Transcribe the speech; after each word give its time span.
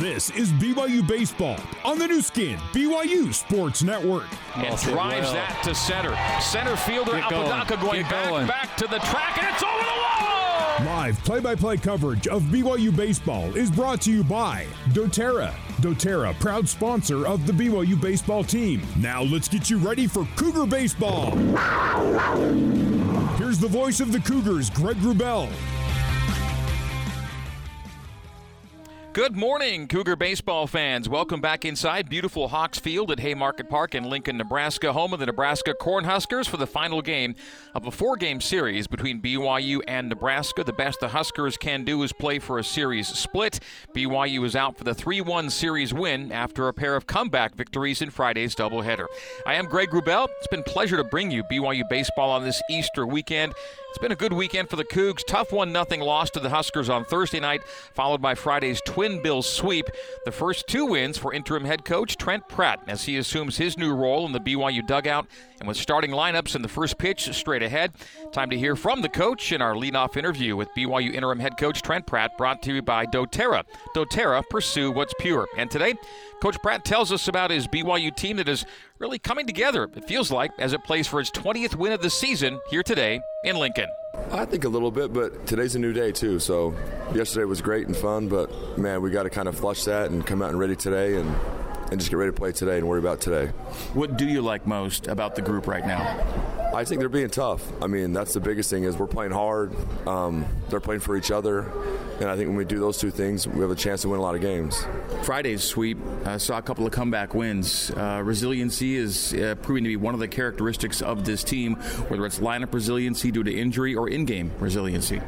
This 0.00 0.30
is 0.30 0.50
BYU 0.50 1.06
Baseball 1.06 1.56
on 1.84 2.00
the 2.00 2.08
Nu 2.08 2.20
Skin, 2.20 2.58
BYU 2.72 3.32
Sports 3.32 3.84
Network. 3.84 4.26
And 4.56 4.76
drives 4.78 5.26
well. 5.26 5.34
that 5.34 5.60
to 5.62 5.72
center. 5.72 6.16
Center 6.40 6.74
fielder 6.74 7.12
Get 7.12 7.26
Apodaca 7.26 7.76
going, 7.76 7.86
going 7.86 8.02
back, 8.02 8.28
going. 8.28 8.46
back 8.48 8.76
to 8.78 8.88
the 8.88 8.98
track, 8.98 9.38
and 9.38 9.46
it's 9.54 9.62
over 9.62 9.78
the 9.78 9.84
wall! 9.84 10.96
Live 10.96 11.18
play 11.24 11.38
by 11.38 11.54
play 11.54 11.76
coverage 11.76 12.26
of 12.26 12.42
BYU 12.44 12.96
Baseball 12.96 13.54
is 13.56 13.70
brought 13.70 14.00
to 14.00 14.10
you 14.10 14.24
by 14.24 14.66
doTERRA. 14.88 15.52
doTERRA, 15.80 16.40
proud 16.40 16.68
sponsor 16.68 17.24
of 17.24 17.46
the 17.46 17.52
BYU 17.52 18.00
baseball 18.00 18.42
team. 18.42 18.82
Now 18.98 19.22
let's 19.22 19.46
get 19.46 19.70
you 19.70 19.78
ready 19.78 20.08
for 20.08 20.26
Cougar 20.34 20.66
Baseball. 20.66 21.30
Here's 23.36 23.60
the 23.60 23.68
voice 23.68 24.00
of 24.00 24.10
the 24.10 24.20
Cougars, 24.20 24.70
Greg 24.70 24.96
Wrubell. 24.96 25.48
Good 29.14 29.36
morning, 29.36 29.86
Cougar 29.86 30.16
baseball 30.16 30.66
fans. 30.66 31.08
Welcome 31.08 31.40
back 31.40 31.64
inside 31.64 32.08
beautiful 32.08 32.48
Hawks 32.48 32.80
Field 32.80 33.12
at 33.12 33.20
Haymarket 33.20 33.70
Park 33.70 33.94
in 33.94 34.02
Lincoln, 34.02 34.36
Nebraska, 34.36 34.92
home 34.92 35.12
of 35.12 35.20
the 35.20 35.26
Nebraska 35.26 35.72
Cornhuskers 35.72 36.48
for 36.48 36.56
the 36.56 36.66
final 36.66 37.00
game 37.00 37.36
of 37.76 37.86
a 37.86 37.92
four 37.92 38.16
game 38.16 38.40
series 38.40 38.88
between 38.88 39.22
BYU 39.22 39.82
and 39.86 40.08
Nebraska. 40.08 40.64
The 40.64 40.72
best 40.72 40.98
the 40.98 41.06
Huskers 41.06 41.56
can 41.56 41.84
do 41.84 42.02
is 42.02 42.12
play 42.12 42.40
for 42.40 42.58
a 42.58 42.64
series 42.64 43.06
split. 43.06 43.60
BYU 43.94 44.44
is 44.44 44.56
out 44.56 44.76
for 44.76 44.82
the 44.82 44.94
3 44.94 45.20
1 45.20 45.48
series 45.48 45.94
win 45.94 46.32
after 46.32 46.66
a 46.66 46.74
pair 46.74 46.96
of 46.96 47.06
comeback 47.06 47.54
victories 47.54 48.02
in 48.02 48.10
Friday's 48.10 48.56
doubleheader. 48.56 49.06
I 49.46 49.54
am 49.54 49.66
Greg 49.66 49.90
Wrubell. 49.90 50.26
It's 50.38 50.48
been 50.48 50.58
a 50.58 50.64
pleasure 50.64 50.96
to 50.96 51.04
bring 51.04 51.30
you 51.30 51.44
BYU 51.44 51.88
baseball 51.88 52.32
on 52.32 52.42
this 52.42 52.60
Easter 52.68 53.06
weekend. 53.06 53.52
It's 53.90 54.00
been 54.00 54.10
a 54.10 54.16
good 54.16 54.32
weekend 54.32 54.68
for 54.68 54.74
the 54.74 54.84
Cougs. 54.84 55.20
Tough 55.24 55.52
1 55.52 55.72
0 55.72 56.04
loss 56.04 56.28
to 56.30 56.40
the 56.40 56.50
Huskers 56.50 56.88
on 56.88 57.04
Thursday 57.04 57.38
night, 57.38 57.62
followed 57.94 58.20
by 58.20 58.34
Friday's 58.34 58.80
Twin 59.04 59.20
Bills 59.20 59.46
sweep. 59.46 59.90
The 60.24 60.32
first 60.32 60.66
two 60.66 60.86
wins 60.86 61.18
for 61.18 61.34
interim 61.34 61.66
head 61.66 61.84
coach 61.84 62.16
Trent 62.16 62.48
Pratt 62.48 62.80
as 62.86 63.04
he 63.04 63.18
assumes 63.18 63.58
his 63.58 63.76
new 63.76 63.94
role 63.94 64.24
in 64.24 64.32
the 64.32 64.40
BYU 64.40 64.86
dugout 64.86 65.26
and 65.58 65.68
with 65.68 65.76
starting 65.76 66.10
lineups 66.10 66.56
in 66.56 66.62
the 66.62 66.68
first 66.68 66.96
pitch 66.96 67.30
straight 67.34 67.62
ahead. 67.62 67.92
Time 68.32 68.48
to 68.48 68.56
hear 68.56 68.74
from 68.74 69.02
the 69.02 69.10
coach 69.10 69.52
in 69.52 69.60
our 69.60 69.74
leadoff 69.74 70.16
interview 70.16 70.56
with 70.56 70.74
BYU 70.74 71.12
interim 71.12 71.38
head 71.38 71.58
coach 71.58 71.82
Trent 71.82 72.06
Pratt, 72.06 72.38
brought 72.38 72.62
to 72.62 72.76
you 72.76 72.80
by 72.80 73.04
doTERRA. 73.04 73.64
doTERRA, 73.94 74.42
pursue 74.48 74.90
what's 74.90 75.12
pure. 75.20 75.48
And 75.58 75.70
today, 75.70 75.96
Coach 76.40 76.56
Pratt 76.62 76.86
tells 76.86 77.12
us 77.12 77.28
about 77.28 77.50
his 77.50 77.68
BYU 77.68 78.16
team 78.16 78.38
that 78.38 78.48
is 78.48 78.64
really 78.98 79.18
coming 79.18 79.46
together, 79.46 79.90
it 79.94 80.08
feels 80.08 80.30
like, 80.30 80.52
as 80.58 80.72
it 80.72 80.82
plays 80.82 81.06
for 81.06 81.20
its 81.20 81.30
20th 81.30 81.74
win 81.74 81.92
of 81.92 82.00
the 82.00 82.08
season 82.08 82.58
here 82.70 82.82
today 82.82 83.20
in 83.44 83.56
Lincoln. 83.56 83.88
I 84.30 84.44
think 84.44 84.64
a 84.64 84.68
little 84.68 84.90
bit, 84.90 85.12
but 85.12 85.46
today's 85.46 85.74
a 85.74 85.78
new 85.78 85.92
day 85.92 86.12
too. 86.12 86.38
So 86.38 86.74
yesterday 87.14 87.44
was 87.44 87.60
great 87.60 87.86
and 87.86 87.96
fun, 87.96 88.28
but 88.28 88.78
man, 88.78 89.00
we 89.02 89.10
got 89.10 89.24
to 89.24 89.30
kind 89.30 89.48
of 89.48 89.56
flush 89.56 89.84
that 89.84 90.10
and 90.10 90.26
come 90.26 90.42
out 90.42 90.50
and 90.50 90.58
ready 90.58 90.76
today 90.76 91.16
and 91.16 91.34
and 91.90 92.00
just 92.00 92.10
get 92.10 92.16
ready 92.16 92.32
to 92.32 92.36
play 92.36 92.50
today 92.50 92.78
and 92.78 92.88
worry 92.88 92.98
about 92.98 93.20
today. 93.20 93.48
What 93.92 94.16
do 94.16 94.26
you 94.26 94.42
like 94.42 94.66
most 94.66 95.06
about 95.06 95.36
the 95.36 95.42
group 95.42 95.66
right 95.66 95.86
now? 95.86 96.63
I 96.74 96.84
think 96.84 96.98
they're 96.98 97.08
being 97.08 97.30
tough. 97.30 97.64
I 97.80 97.86
mean, 97.86 98.12
that's 98.12 98.34
the 98.34 98.40
biggest 98.40 98.68
thing 98.68 98.82
is 98.82 98.96
we're 98.96 99.06
playing 99.06 99.30
hard. 99.30 99.72
Um, 100.08 100.44
they're 100.68 100.80
playing 100.80 101.00
for 101.00 101.16
each 101.16 101.30
other, 101.30 101.70
and 102.20 102.28
I 102.28 102.36
think 102.36 102.48
when 102.48 102.56
we 102.56 102.64
do 102.64 102.80
those 102.80 102.98
two 102.98 103.12
things, 103.12 103.46
we 103.46 103.60
have 103.60 103.70
a 103.70 103.76
chance 103.76 104.02
to 104.02 104.08
win 104.08 104.18
a 104.18 104.22
lot 104.22 104.34
of 104.34 104.40
games. 104.40 104.84
Friday's 105.22 105.62
sweep 105.62 105.98
uh, 106.24 106.36
saw 106.36 106.58
a 106.58 106.62
couple 106.62 106.84
of 106.84 106.92
comeback 106.92 107.32
wins. 107.32 107.92
Uh, 107.92 108.22
resiliency 108.24 108.96
is 108.96 109.32
uh, 109.34 109.54
proving 109.62 109.84
to 109.84 109.88
be 109.88 109.96
one 109.96 110.14
of 110.14 110.20
the 110.20 110.28
characteristics 110.28 111.00
of 111.00 111.24
this 111.24 111.44
team, 111.44 111.76
whether 112.08 112.26
it's 112.26 112.40
lineup 112.40 112.74
resiliency 112.74 113.30
due 113.30 113.44
to 113.44 113.54
injury 113.54 113.94
or 113.94 114.08
in-game 114.08 114.50
resiliency. 114.58 115.20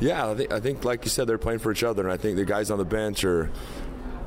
Yeah, 0.00 0.30
I 0.30 0.34
think, 0.34 0.52
I 0.52 0.60
think, 0.60 0.84
like 0.84 1.04
you 1.04 1.10
said, 1.10 1.26
they're 1.26 1.38
playing 1.38 1.58
for 1.58 1.70
each 1.70 1.82
other, 1.84 2.02
and 2.02 2.12
I 2.12 2.16
think 2.16 2.36
the 2.36 2.44
guys 2.44 2.70
on 2.70 2.78
the 2.78 2.84
bench 2.84 3.24
are 3.24 3.50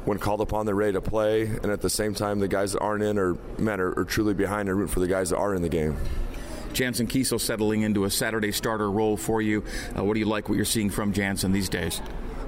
when 0.06 0.18
called 0.18 0.42
upon, 0.42 0.66
they're 0.66 0.76
ready 0.76 0.94
to 0.94 1.02
play, 1.02 1.44
and 1.44 1.68
at 1.68 1.82
the 1.82 1.90
same 1.90 2.14
time, 2.14 2.40
the 2.40 2.48
guys 2.48 2.74
that 2.74 2.80
aren't 2.80 3.04
in 3.04 3.18
are 3.18 3.36
men 3.58 3.80
are, 3.80 3.98
are 4.00 4.06
truly 4.06 4.34
behind 4.34 4.68
and 4.68 4.78
root 4.78 4.90
for 4.90 5.00
the 5.00 5.08
guys 5.08 5.30
that 5.30 5.38
are 5.38 5.54
in 5.54 5.62
the 5.62 5.70
game. 5.70 5.96
Jansen 6.74 7.08
Kiesel 7.08 7.40
settling 7.40 7.82
into 7.82 8.06
a 8.06 8.10
Saturday 8.10 8.52
starter 8.52 8.90
role 8.90 9.18
for 9.18 9.42
you. 9.42 9.64
Uh, 9.98 10.04
what 10.04 10.14
do 10.14 10.20
you 10.20 10.26
like 10.26 10.50
what 10.50 10.56
you're 10.56 10.66
seeing 10.66 10.90
from 10.90 11.14
Jansen 11.14 11.52
these 11.52 11.70
days? 11.70 12.02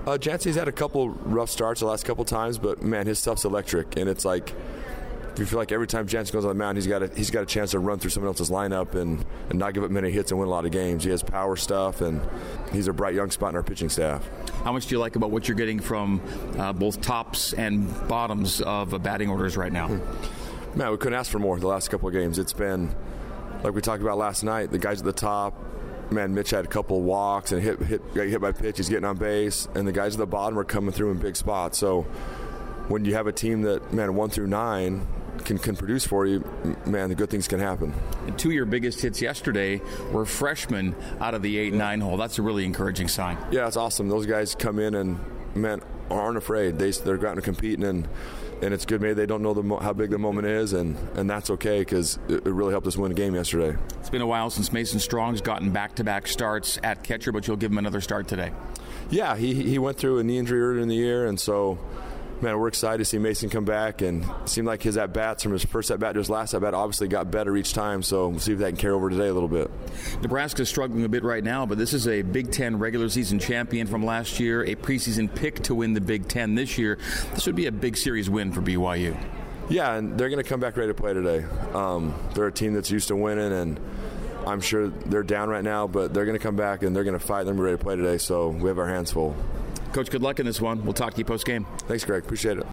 Uh, 0.06 0.18
Jansen's 0.18 0.56
had 0.56 0.68
a 0.68 0.72
couple 0.72 1.10
rough 1.10 1.50
starts 1.50 1.80
the 1.80 1.86
last 1.86 2.06
couple 2.06 2.26
times, 2.26 2.58
but 2.58 2.82
man, 2.82 3.08
his 3.08 3.20
stuff's 3.20 3.46
electric, 3.46 3.96
and 3.96 4.10
it's 4.10 4.26
like 4.26 4.54
you 5.40 5.46
feel 5.46 5.58
like 5.58 5.72
every 5.72 5.88
time 5.88 6.08
Jansen 6.08 6.34
goes 6.34 6.46
on 6.46 6.50
the 6.50 6.56
mound, 6.56 6.78
he's 6.78 6.88
got 6.88 7.04
a, 7.04 7.08
he's 7.16 7.32
got 7.32 7.44
a 7.44 7.46
chance 7.46 7.72
to 7.72 7.80
run 7.80 8.00
through 8.00 8.12
someone 8.12 8.28
else's 8.28 8.50
lineup 8.50 8.94
and, 8.94 9.26
and 9.50 9.58
not 9.58 9.74
give 9.74 9.84
up 9.84 9.90
many 9.90 10.12
hits 10.12 10.32
and 10.32 10.40
win 10.40 10.48
a 10.48 10.52
lot 10.52 10.66
of 10.66 10.72
games. 10.72 11.04
He 11.04 11.10
has 11.10 11.24
power 11.24 11.56
stuff, 11.56 12.02
and 12.02 12.22
he's 12.72 12.88
a 12.88 12.94
bright 12.94 13.16
young 13.16 13.32
spot 13.32 13.50
in 13.50 13.56
our 13.56 13.64
pitching 13.64 13.90
staff. 13.90 14.28
How 14.64 14.72
much 14.72 14.88
do 14.88 14.96
you 14.96 15.00
like 15.00 15.16
about 15.16 15.32
what 15.32 15.48
you're 15.48 15.58
getting 15.58 15.80
from 15.80 16.22
uh, 16.60 16.74
both 16.74 17.02
tops 17.02 17.54
and 17.54 17.88
bottoms 18.08 18.62
of 18.62 18.94
uh, 18.94 19.00
batting 19.00 19.30
orders 19.30 19.58
right 19.58 19.72
now? 19.72 19.88
Hmm. 19.88 20.78
Man, 20.78 20.92
we 20.92 20.98
couldn't 20.98 21.18
ask 21.18 21.32
for 21.32 21.40
more 21.40 21.60
the 21.60 21.68
last 21.68 21.90
couple 21.90 22.08
of 22.08 22.14
games. 22.14 22.38
It's 22.38 22.54
been 22.54 22.94
like 23.64 23.74
we 23.74 23.82
talked 23.82 24.02
about 24.02 24.18
last 24.18 24.44
night. 24.44 24.72
The 24.72 24.80
guys 24.80 25.00
at 25.00 25.06
the 25.06 25.14
top, 25.14 25.56
man, 26.12 26.34
Mitch 26.34 26.52
had 26.52 26.66
a 26.66 26.68
couple 26.68 26.98
of 26.98 27.04
walks 27.04 27.52
and 27.52 27.62
hit 27.62 27.80
hit 27.82 28.14
got 28.14 28.28
hit 28.28 28.42
by 28.42 28.52
pitch. 28.52 28.78
He's 28.78 28.90
getting 28.90 29.06
on 29.06 29.18
base, 29.18 29.68
and 29.76 29.88
the 29.88 29.92
guys 29.92 30.16
at 30.16 30.20
the 30.20 30.28
bottom 30.28 30.58
are 30.60 30.64
coming 30.64 30.92
through 30.92 31.12
in 31.12 31.18
big 31.18 31.36
spots. 31.36 31.78
So 31.78 32.04
when 32.88 33.06
you 33.06 33.14
have 33.16 33.28
a 33.28 33.32
team 33.32 33.62
that 33.64 33.94
man 33.94 34.16
one 34.16 34.30
through 34.30 34.48
nine 34.48 35.08
can, 35.46 35.58
can 35.58 35.76
produce 35.76 36.06
for 36.06 36.26
you, 36.26 36.44
man, 36.86 37.10
the 37.10 37.16
good 37.16 37.30
things 37.30 37.48
can 37.48 37.60
happen. 37.60 37.94
And 38.28 38.38
two 38.38 38.50
of 38.50 38.54
your 38.54 38.66
biggest 38.66 39.02
hits 39.02 39.22
yesterday 39.22 39.82
were 40.12 40.26
freshmen 40.26 40.96
out 41.20 41.34
of 41.34 41.42
the 41.42 41.58
8 41.58 41.74
9 41.74 42.02
hole. 42.02 42.18
That's 42.18 42.40
a 42.40 42.42
really 42.42 42.66
encouraging 42.66 43.08
sign. 43.08 43.38
Yeah, 43.52 43.68
it's 43.68 43.78
awesome. 43.78 44.10
Those 44.10 44.26
guys 44.26 44.56
come 44.56 44.80
in 44.80 44.96
and, 44.96 45.20
man, 45.56 45.82
aren't 46.10 46.38
afraid. 46.38 46.78
They, 46.78 46.92
they're 46.92 47.18
going 47.18 47.36
to 47.36 47.42
compete 47.42 47.80
and, 47.80 48.08
and 48.64 48.74
it's 48.74 48.86
good. 48.86 49.02
Maybe 49.02 49.14
they 49.14 49.26
don't 49.26 49.42
know 49.42 49.54
the, 49.54 49.76
how 49.78 49.94
big 49.94 50.10
the 50.10 50.18
moment 50.18 50.48
is, 50.48 50.74
and, 50.74 50.98
and 51.16 51.30
that's 51.30 51.50
okay 51.52 51.80
because 51.80 52.18
it, 52.28 52.46
it, 52.48 52.52
really 52.52 52.72
helped 52.72 52.88
us 52.88 52.98
win 52.98 53.10
the 53.10 53.16
game 53.16 53.36
yesterday. 53.36 53.78
It's 54.00 54.10
been 54.10 54.22
a 54.22 54.28
while 54.28 54.50
since 54.50 54.72
Mason 54.72 55.00
Strong's 55.00 55.42
gotten 55.42 55.72
back 55.72 55.96
to 55.96 56.04
back 56.04 56.28
starts 56.28 56.80
at 56.84 57.04
catcher, 57.04 57.32
but 57.32 57.48
you'll 57.48 57.58
give 57.58 57.72
him 57.72 57.78
another 57.78 58.02
start 58.02 58.28
today. 58.28 58.52
Yeah, 59.10 59.36
he, 59.36 59.54
he 59.54 59.78
went 59.80 59.98
through 59.98 60.20
a 60.20 60.24
knee 60.24 60.38
injury 60.38 60.62
earlier 60.62 60.82
in 60.82 60.88
the 60.88 60.96
year, 60.96 61.28
and 61.28 61.40
so 61.40 61.78
man, 62.44 62.60
we're 62.60 62.68
excited 62.68 62.98
to 62.98 63.06
see 63.06 63.18
Mason 63.18 63.50
come 63.50 63.64
back, 63.64 64.02
and 64.02 64.24
it 64.24 64.50
seemed 64.50 64.68
like 64.68 64.84
his 64.84 64.98
at 64.98 65.14
bats 65.14 65.42
from 65.42 65.54
his 65.54 65.64
first 65.64 65.90
at 65.90 66.00
bat 66.00 66.14
to 66.14 66.20
his 66.20 66.30
last 66.30 66.54
at 66.54 66.62
bat 66.62 66.74
obviously 66.74 67.08
got 67.08 67.32
better 67.32 67.56
each 67.56 67.74
time. 67.74 68.04
So 68.04 68.28
we'll 68.28 68.40
see 68.40 68.52
if 68.52 68.60
that 68.60 68.68
can 68.68 68.78
carry 68.78 68.94
over 68.94 69.10
today 69.10 69.28
a 69.28 69.34
little 69.34 69.50
bit. 69.50 69.72
Nebraska's 70.22 70.70
struggling 70.70 71.06
a 71.06 71.10
bit 71.10 71.24
right 71.24 71.44
now, 71.44 71.66
but 71.66 71.78
this 71.78 71.94
is 71.94 72.08
a 72.08 72.22
Big 72.22 72.52
Ten 72.52 72.78
regular 72.78 73.10
season 73.10 73.40
champion 73.40 73.88
from 73.88 74.06
last 74.06 74.40
year, 74.40 74.64
a 74.64 74.76
preseason 74.76 75.34
pick 75.34 75.64
to 75.64 75.74
win 75.74 75.94
the 75.94 76.02
Big 76.02 76.28
Ten 76.28 76.54
this 76.54 76.78
year. 76.78 77.00
This 77.34 77.48
would 77.48 77.56
be 77.56 77.66
a 77.66 77.72
big 77.72 77.96
series 77.96 78.30
win 78.30 78.52
for 78.52 78.62
BYU. 78.62 79.18
Yeah, 79.70 79.96
and 79.96 80.18
they're 80.20 80.30
going 80.30 80.44
to 80.44 80.48
come 80.48 80.60
back 80.60 80.76
ready 80.76 80.90
to 80.90 80.94
play 80.94 81.14
today. 81.14 81.46
Um, 81.74 82.14
they're 82.36 82.48
a 82.48 82.52
team 82.52 82.74
that's 82.74 82.92
used 82.92 83.08
to 83.08 83.16
winning, 83.16 83.54
and 83.54 83.80
I'm 84.46 84.60
sure 84.60 84.90
they're 84.90 85.24
down 85.24 85.50
right 85.50 85.64
now, 85.64 85.88
but 85.88 86.14
they're 86.14 86.26
going 86.26 86.38
to 86.38 86.44
come 86.44 86.58
back 86.58 86.84
and 86.84 86.94
they're 86.94 87.06
going 87.06 87.18
to 87.18 87.26
fight. 87.26 87.46
They're 87.46 87.54
ready 87.54 87.78
to 87.78 87.82
play 87.82 87.96
today, 87.96 88.18
so 88.18 88.50
we 88.50 88.68
have 88.68 88.78
our 88.78 88.88
hands 88.90 89.12
full. 89.14 89.34
Coach, 89.94 90.10
good 90.10 90.24
luck 90.24 90.40
in 90.40 90.46
this 90.46 90.60
one. 90.60 90.84
We'll 90.84 90.94
talk 90.94 91.14
to 91.14 91.20
you 91.20 91.26
post 91.26 91.46
game. 91.46 91.66
Thanks, 91.88 92.04
Greg. 92.04 92.24
Appreciate 92.24 92.58
it. 92.58 92.66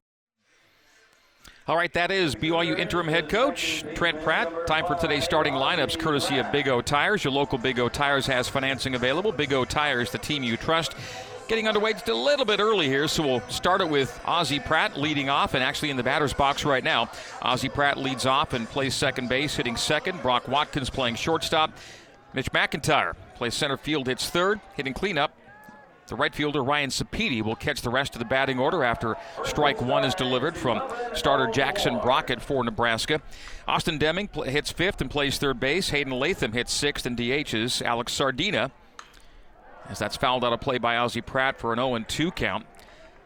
All 1.69 1.77
right, 1.77 1.93
that 1.93 2.11
is 2.11 2.35
BYU 2.35 2.77
interim 2.77 3.07
head 3.07 3.29
coach 3.29 3.85
Trent 3.95 4.21
Pratt. 4.23 4.67
Time 4.67 4.87
for 4.87 4.97
today's 4.97 5.23
starting 5.23 5.55
lineups, 5.55 5.99
courtesy 5.99 6.39
of 6.39 6.51
Big 6.51 6.67
O 6.67 6.81
Tires. 6.81 7.23
Your 7.23 7.33
local 7.33 7.59
Big 7.59 7.79
O 7.79 7.89
Tires 7.89 8.27
has 8.27 8.49
financing 8.49 8.95
available. 8.95 9.31
Big 9.31 9.53
O 9.53 9.65
Tires, 9.65 10.11
the 10.11 10.19
team 10.19 10.43
you 10.43 10.57
trust. 10.57 10.97
Getting 11.47 11.69
underway 11.69 11.93
just 11.93 12.09
a 12.09 12.15
little 12.15 12.45
bit 12.45 12.59
early 12.59 12.89
here, 12.89 13.07
so 13.07 13.25
we'll 13.25 13.41
start 13.49 13.83
it 13.83 13.89
with 13.89 14.21
Ozzie 14.25 14.59
Pratt 14.59 14.97
leading 14.97 15.29
off 15.29 15.55
and 15.55 15.63
actually 15.63 15.91
in 15.91 15.97
the 15.97 16.03
batter's 16.03 16.33
box 16.33 16.65
right 16.65 16.83
now. 16.83 17.11
Ozzie 17.43 17.69
Pratt 17.69 17.99
leads 17.99 18.25
off 18.25 18.53
and 18.53 18.69
plays 18.69 18.95
second 18.95 19.29
base, 19.29 19.55
hitting 19.55 19.77
second. 19.77 20.23
Brock 20.23 20.49
Watkins 20.49 20.91
playing 20.91 21.17
shortstop. 21.17 21.71
Mitch 22.33 22.51
McIntyre 22.53 23.15
plays 23.35 23.55
center 23.55 23.77
field, 23.77 24.07
hits 24.07 24.31
third, 24.31 24.61
hitting 24.75 24.95
cleanup. 24.95 25.37
The 26.11 26.17
right 26.17 26.35
fielder 26.35 26.65
Ryan 26.65 26.91
Sapedi 26.91 27.41
will 27.41 27.55
catch 27.55 27.83
the 27.83 27.89
rest 27.89 28.17
of 28.17 28.19
the 28.19 28.25
batting 28.25 28.59
order 28.59 28.83
after 28.83 29.17
strike 29.45 29.81
one 29.81 30.05
is 30.05 30.13
delivered 30.13 30.57
from 30.57 30.83
starter 31.15 31.47
Jackson 31.47 32.01
Brockett 32.01 32.43
for 32.43 32.65
Nebraska. 32.65 33.23
Austin 33.69 33.97
Deming 33.97 34.29
hits 34.45 34.73
fifth 34.73 35.01
and 35.01 35.09
plays 35.09 35.39
third 35.39 35.61
base. 35.61 35.91
Hayden 35.91 36.13
Latham 36.13 36.53
hits 36.53 36.73
sixth 36.73 37.07
and 37.07 37.17
DHs. 37.17 37.81
Alex 37.81 38.13
Sardina, 38.13 38.73
as 39.89 40.01
that's 40.01 40.17
fouled 40.17 40.45
out 40.45 40.53
of 40.53 40.61
play 40.61 40.79
by 40.79 40.97
Ozzie 40.97 41.21
Pratt 41.21 41.57
for 41.61 41.73
an 41.73 41.79
0 41.79 42.01
2 42.09 42.33
count. 42.33 42.67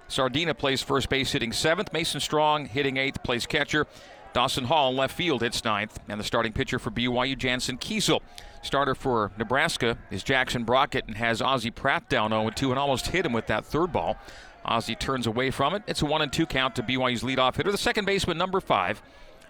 Sardina 0.07 0.53
plays 0.53 0.83
first 0.83 1.09
base 1.09 1.33
hitting 1.33 1.53
seventh. 1.53 1.91
Mason 1.91 2.21
Strong 2.21 2.67
hitting 2.67 2.99
eighth, 2.99 3.23
plays 3.23 3.47
catcher. 3.47 3.87
Dawson 4.35 4.65
Hall 4.65 4.95
left 4.95 5.17
field 5.17 5.41
hits 5.41 5.65
ninth. 5.65 5.99
And 6.09 6.21
the 6.21 6.25
starting 6.25 6.53
pitcher 6.53 6.79
for 6.79 6.91
BYU, 6.91 7.39
Jansen 7.39 7.79
Kiesel 7.79 8.21
Starter 8.65 8.95
for 8.95 9.31
Nebraska 9.37 9.99
is 10.11 10.23
Jackson 10.23 10.65
Brockett 10.65 11.05
and 11.07 11.19
has 11.19 11.43
Ozzie 11.43 11.71
Pratt 11.71 12.09
down 12.09 12.31
0 12.31 12.49
2 12.49 12.71
and 12.71 12.79
almost 12.79 13.09
hit 13.09 13.27
him 13.27 13.35
with 13.35 13.47
that 13.49 13.67
third 13.67 13.93
ball. 13.93 14.17
Ozzie 14.65 14.95
turns 14.95 15.27
away 15.27 15.51
from 15.51 15.75
it. 15.75 15.83
It's 15.87 16.01
a 16.01 16.07
1 16.07 16.23
and 16.23 16.33
2 16.33 16.47
count 16.47 16.75
to 16.77 16.83
BYU's 16.83 17.23
leadoff 17.23 17.57
hitter, 17.57 17.71
the 17.71 17.77
second 17.77 18.07
baseman, 18.07 18.39
number 18.39 18.61
5, 18.61 19.03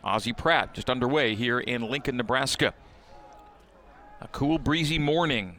Ozzie 0.02 0.32
Pratt, 0.32 0.74
just 0.74 0.90
underway 0.90 1.36
here 1.36 1.60
in 1.60 1.82
Lincoln, 1.82 2.16
Nebraska. 2.16 2.74
A 4.20 4.26
cool, 4.28 4.58
breezy 4.58 4.98
morning. 4.98 5.58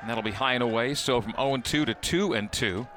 And 0.00 0.10
that'll 0.10 0.24
be 0.24 0.32
high 0.32 0.54
and 0.54 0.64
away. 0.64 0.94
So 0.94 1.20
from 1.20 1.34
0 1.36 1.58
2 1.58 1.84
to 1.84 1.94
2 1.94 2.32
and 2.34 2.50
2 2.50 2.88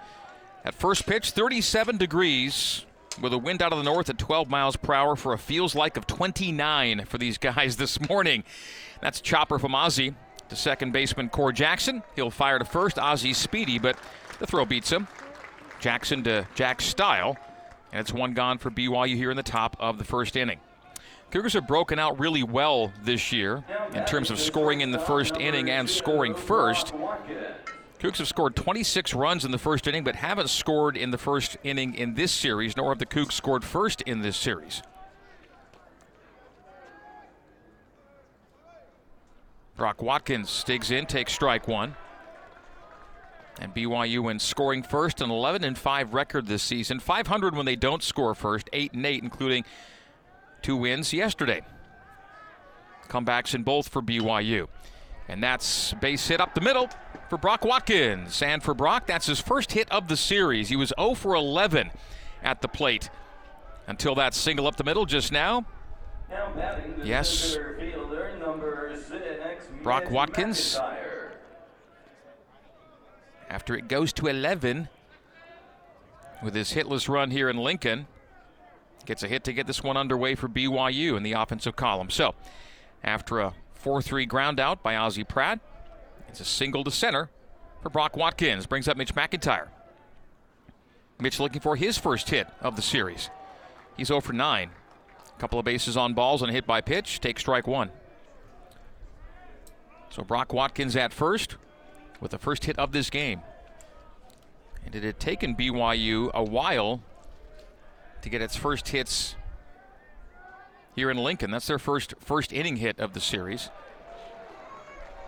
At 0.66 0.74
first 0.74 1.06
pitch, 1.06 1.31
37 1.31 1.98
degrees 1.98 2.87
with 3.22 3.34
a 3.34 3.38
wind 3.38 3.62
out 3.62 3.72
of 3.72 3.78
the 3.78 3.84
north 3.84 4.10
at 4.10 4.18
12 4.18 4.50
miles 4.50 4.75
per 4.75 4.94
hour 4.94 5.16
for 5.16 5.34
a 5.34 5.38
feels 5.38 5.75
like 5.75 5.98
of 5.98 6.08
29 6.08 7.06
for 7.06 7.18
these 7.18 7.38
guys 7.40 7.78
this 7.78 8.00
morning. 8.10 8.44
That's 9.02 9.22
chopper 9.22 9.60
from 9.60 9.75
Ozzie 9.75 10.16
to 10.50 10.56
second 10.56 10.94
baseman 10.94 11.30
Core 11.30 11.52
Jackson. 11.52 12.04
He'll 12.16 12.31
fire 12.31 12.60
to 12.60 12.66
first. 12.66 12.98
Ozzie's 12.98 13.38
speedy, 13.38 13.80
but 13.80 13.98
the 14.40 14.48
throw 14.48 14.66
beats 14.66 14.92
him. 14.92 15.08
Jackson 15.80 16.24
to 16.24 16.48
Jack 16.56 16.81
Style, 16.81 17.38
and 17.92 18.02
it's 18.02 18.14
one 18.14 18.34
gone 18.34 18.58
for 18.58 18.72
BYU 18.72 19.16
here 19.16 19.30
in 19.30 19.38
the 19.38 19.44
top 19.44 19.75
of 19.80 19.98
the 19.98 20.04
first 20.04 20.36
inning. 20.36 20.60
Cougars 21.30 21.54
have 21.54 21.68
broken 21.68 22.00
out 22.00 22.19
really 22.19 22.42
well 22.42 22.94
this 23.04 23.34
year 23.34 23.64
in 23.94 24.06
terms 24.06 24.31
of 24.31 24.40
scoring 24.40 24.80
in 24.81 24.92
the 24.92 25.00
first 25.00 25.36
inning 25.36 25.69
and 25.69 25.90
scoring 25.90 26.34
first. 26.34 26.94
Cougs 28.00 28.18
have 28.20 28.28
scored 28.28 28.56
26 28.56 29.14
runs 29.16 29.44
in 29.44 29.52
the 29.52 29.58
first 29.58 29.88
inning, 29.88 30.04
but 30.04 30.16
haven't 30.16 30.50
scored 30.50 30.96
in 30.96 31.10
the 31.10 31.18
first 31.18 31.58
inning 31.64 31.96
in 31.96 32.14
this 32.14 32.32
series, 32.32 32.78
nor 32.78 32.90
have 32.90 33.00
the 33.00 33.06
Cougs 33.08 33.32
scored 33.32 33.64
first 33.64 34.02
in 34.04 34.22
this 34.22 34.38
series. 34.38 34.84
Brock 39.76 40.02
Watkins 40.02 40.64
digs 40.64 40.92
in, 40.92 41.06
takes 41.06 41.34
strike 41.34 41.68
one. 41.68 41.96
And 43.60 43.74
BYU 43.74 44.30
in 44.30 44.38
scoring 44.38 44.84
first, 44.84 45.20
an 45.22 45.32
11 45.32 45.64
and 45.64 45.76
5 45.76 46.14
record 46.14 46.46
this 46.46 46.62
season. 46.62 47.00
500 47.00 47.56
when 47.56 47.66
they 47.66 47.76
don't 47.76 48.04
score 48.04 48.36
first, 48.36 48.70
8 48.74 48.94
and 48.94 49.06
8, 49.06 49.24
including 49.24 49.66
two 50.62 50.76
wins 50.76 51.14
yesterday. 51.14 51.62
Comebacks 53.08 53.56
in 53.56 53.64
both 53.64 53.88
for 53.88 54.04
BYU. 54.04 54.68
And 55.28 55.44
that's 55.44 55.94
base 55.96 56.28
hit 56.28 56.40
up 56.40 56.54
the 56.56 56.62
middle 56.62 56.90
for 57.30 57.38
Brock 57.38 57.66
Watkins. 57.66 58.42
And 58.42 58.64
for 58.64 58.74
Brock, 58.74 59.08
that's 59.08 59.28
his 59.28 59.40
first 59.40 59.74
hit 59.74 59.92
of 59.92 60.08
the 60.08 60.18
series. 60.18 60.70
He 60.70 60.76
was 60.76 60.94
0 61.00 61.16
for 61.16 61.36
11 61.36 61.92
at 62.44 62.62
the 62.62 62.68
plate 62.68 63.10
until 63.88 64.16
that 64.16 64.34
single 64.34 64.68
up 64.68 64.78
the 64.78 64.84
middle 64.84 65.06
just 65.06 65.32
now. 65.32 65.66
Yes. 67.04 67.58
Brock 69.84 70.10
Watkins. 70.10 70.80
After 73.50 73.76
it 73.76 73.88
goes 73.88 74.12
to 74.14 74.28
11 74.28 74.90
with 76.44 76.54
his 76.54 76.74
hitless 76.74 77.08
run 77.08 77.32
here 77.32 77.50
in 77.50 77.58
Lincoln, 77.58 78.08
Gets 79.08 79.24
a 79.24 79.30
hit 79.30 79.46
to 79.46 79.54
get 79.54 79.68
this 79.68 79.82
one 79.82 79.96
underway 79.96 80.36
for 80.36 80.50
BYU 80.50 81.16
in 81.16 81.24
the 81.24 81.32
offensive 81.32 81.78
column. 81.78 82.10
So, 82.10 82.36
after 83.02 83.40
a 83.40 83.54
4 83.88 84.01
3 84.01 84.25
ground 84.25 84.60
out 84.60 84.84
by 84.84 84.98
Ozzie 84.98 85.24
Pratt, 85.24 85.62
it's 86.28 86.42
a 86.42 86.45
single 86.45 86.84
to 86.84 86.92
center 86.92 87.30
for 87.81 87.89
Brock 87.89 88.18
Watkins. 88.18 88.66
Brings 88.66 88.89
up 88.89 88.98
Mitch 88.98 89.16
McIntyre. 89.16 89.69
Mitch 91.22 91.39
looking 91.39 91.62
for 91.62 91.78
his 91.78 91.98
first 91.98 92.30
hit 92.30 92.48
of 92.60 92.75
the 92.75 92.81
series. 92.81 93.30
He's 93.95 94.07
0 94.07 94.19
for 94.19 94.34
9. 94.34 94.69
A 94.69 95.39
couple 95.39 95.57
of 95.57 95.63
bases 95.63 95.95
on 95.95 96.13
balls 96.13 96.42
and 96.42 96.51
a 96.51 96.54
hit 96.54 96.68
by 96.68 96.81
pitch. 96.81 97.22
Take 97.22 97.39
strike 97.39 97.66
one. 97.66 97.89
So 100.10 100.22
Brock 100.22 100.51
Watkins 100.51 100.98
at 100.98 101.13
first 101.13 101.56
with 102.19 102.31
the 102.31 102.38
first 102.38 102.66
hit 102.66 102.78
of 102.78 102.92
this 102.92 103.10
game. 103.10 103.40
And 104.86 104.95
it 104.95 105.04
had 105.04 105.18
taken 105.18 105.56
BYU 105.56 106.30
a 106.33 106.44
while 106.44 107.01
to 108.22 108.28
get 108.28 108.42
its 108.42 108.57
first 108.57 108.90
hits 108.90 109.38
here 110.98 111.12
in 111.12 111.18
Lincoln. 111.18 111.52
That's 111.52 111.68
their 111.68 111.80
first 111.80 112.16
first 112.20 112.52
inning 112.52 112.78
hit 112.78 113.00
of 113.00 113.14
the 113.14 113.22
series. 113.22 113.70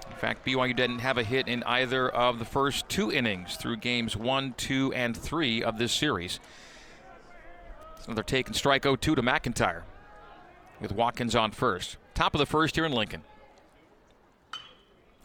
In 0.10 0.18
fact, 0.18 0.44
BYU 0.44 0.75
didn't 0.75 1.00
have 1.00 1.19
a 1.19 1.24
hit 1.24 1.48
in 1.48 1.62
either 1.63 2.10
of 2.10 2.39
the 2.39 2.45
first 2.45 2.89
two 2.89 3.12
innings 3.12 3.56
through 3.56 3.77
games 3.77 4.18
one, 4.18 4.56
two, 4.57 4.92
and 4.94 5.16
three 5.16 5.63
of 5.63 5.77
this 5.77 5.94
series. 5.94 6.39
So 8.01 8.13
they're 8.13 8.24
taking 8.24 8.56
strike 8.56 8.83
0 8.83 8.95
2 8.95 9.16
to 9.16 9.21
McIntyre 9.21 9.83
with 10.81 10.92
Watkins 10.92 11.36
on 11.36 11.51
first. 11.51 11.98
Top 12.15 12.33
of 12.33 12.39
the 12.39 12.48
first 12.48 12.75
here 12.75 12.86
in 12.86 12.92
Lincoln. 12.92 13.22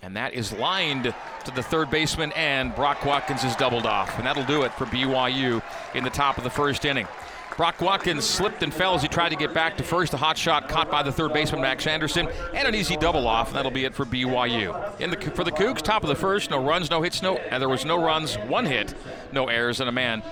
And 0.02 0.14
that 0.17 0.35
is 0.35 0.52
lined 0.52 1.05
to 1.05 1.50
the 1.52 1.62
third 1.62 1.90
baseman, 1.90 2.32
and 2.32 2.75
Brock 2.75 3.06
Watkins 3.06 3.43
is 3.43 3.56
doubled 3.56 3.87
off. 3.87 4.19
And 4.19 4.26
that'll 4.26 4.44
do 4.44 4.64
it 4.64 4.75
for 4.75 4.85
BYU 4.85 5.62
in 5.94 6.05
the 6.05 6.11
top 6.11 6.37
of 6.37 6.44
the 6.44 6.50
first 6.50 6.85
inning. 6.85 7.08
Brock 7.56 7.81
Watkins 7.81 8.25
slipped 8.25 8.62
and 8.62 8.75
fell 8.75 8.94
as 8.94 9.02
he 9.02 9.08
tried 9.08 9.29
to 9.29 9.37
get 9.37 9.55
back 9.55 9.76
to 9.76 9.85
first. 9.85 10.12
A 10.12 10.17
hot 10.17 10.37
shot 10.37 10.69
caught 10.69 10.91
by 10.91 11.02
the 11.02 11.12
third 11.12 11.32
baseman 11.32 11.62
Max 11.62 11.87
Anderson, 11.87 12.29
and 12.52 12.67
an 12.67 12.75
easy 12.75 12.96
double 12.96 13.29
off. 13.29 13.52
That'll 13.52 13.70
be 13.70 13.85
it 13.85 13.94
for 13.94 14.05
BYU. 14.05 15.00
In 15.00 15.11
the 15.11 15.17
for 15.17 15.44
the 15.44 15.52
Cougs, 15.52 15.81
top 15.81 16.02
of 16.02 16.08
the 16.08 16.17
first, 16.17 16.50
no 16.50 16.62
runs, 16.64 16.91
no 16.91 17.02
hits, 17.02 17.23
no. 17.23 17.37
And 17.37 17.62
there 17.62 17.69
was 17.69 17.85
no 17.85 18.02
runs, 18.02 18.35
one 18.37 18.67
hit, 18.67 18.94
no 19.32 19.46
errors, 19.46 19.81
and 19.81 19.88
a 19.88 19.93
man. 19.93 20.23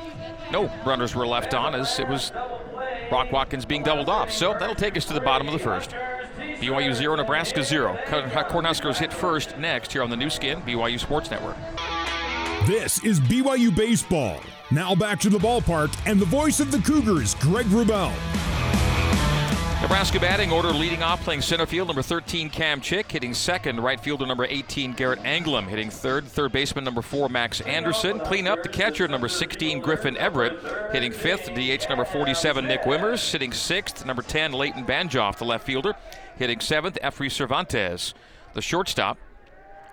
No 0.51 0.71
runners 0.85 1.15
were 1.15 1.27
left 1.27 1.55
on 1.55 1.75
as 1.75 1.99
it 1.99 2.09
was 2.09 2.33
Brock 3.09 3.31
Watkins 3.31 3.65
being 3.65 3.83
doubled 3.83 4.09
off. 4.09 4.31
So 4.33 4.55
that'll 4.59 4.75
take 4.75 4.97
us 4.97 5.05
to 5.07 5.15
the 5.15 5.21
bottom 5.21 5.47
of 5.47 5.53
the 5.53 5.61
first. 5.61 5.95
BYU 6.39 6.93
0, 6.93 7.17
Nebraska 7.17 7.63
0. 7.63 7.99
Cornhuskers 8.07 8.99
hit 8.99 9.13
first 9.13 9.57
next 9.59 9.93
here 9.93 10.03
on 10.03 10.11
the 10.11 10.17
Nu 10.17 10.29
Skin, 10.29 10.61
BYU 10.63 10.99
Sports 10.99 11.31
Network. 11.31 11.57
This 12.67 13.03
is 13.05 13.21
BYU 13.21 13.75
Baseball. 13.75 14.41
Now 14.73 14.95
back 14.95 15.21
to 15.21 15.29
the 15.29 15.37
ballpark 15.37 15.95
and 16.07 16.19
the 16.19 16.25
voice 16.25 16.59
of 16.59 16.73
the 16.73 16.79
Cougars, 16.79 17.35
Greg 17.35 17.67
Wrubell. 17.67 18.11
Nebraska 19.83 20.19
batting 20.19 20.51
order 20.51 20.71
leading 20.71 21.03
off, 21.03 21.23
playing 21.23 21.43
center 21.43 21.67
field, 21.67 21.89
number 21.89 22.01
13, 22.01 22.49
Cam 22.49 22.81
Chick, 22.81 23.13
hitting 23.13 23.35
second, 23.35 23.81
right 23.81 24.01
fielder, 24.01 24.25
number 24.25 24.47
18, 24.47 24.95
Garrett 24.95 25.19
Anglim, 25.25 25.69
hitting 25.69 25.91
third, 25.91 26.25
third 26.25 26.53
baseman, 26.53 26.85
number 26.85 27.03
4, 27.03 27.29
Max 27.29 27.61
Anderson, 27.61 28.19
clean 28.21 28.49
up 28.49 28.63
the 28.63 28.69
catcher, 28.71 29.07
number 29.09 29.29
16, 29.29 29.81
Griffin 29.81 30.17
Everett, 30.17 30.59
hitting 30.91 31.13
fifth, 31.13 31.53
DH, 31.53 31.87
number 31.91 32.07
47, 32.07 32.67
Nick 32.67 32.83
Wimmers, 32.85 33.31
hitting 33.31 33.53
sixth, 33.53 34.07
number 34.07 34.23
10, 34.23 34.53
Leighton 34.53 34.87
Banjoff, 34.87 35.37
the 35.37 35.45
left 35.45 35.67
fielder, 35.67 35.95
hitting 36.39 36.61
seventh, 36.61 36.97
Efri 37.03 37.31
Cervantes, 37.31 38.15
the 38.55 38.63
shortstop, 38.63 39.19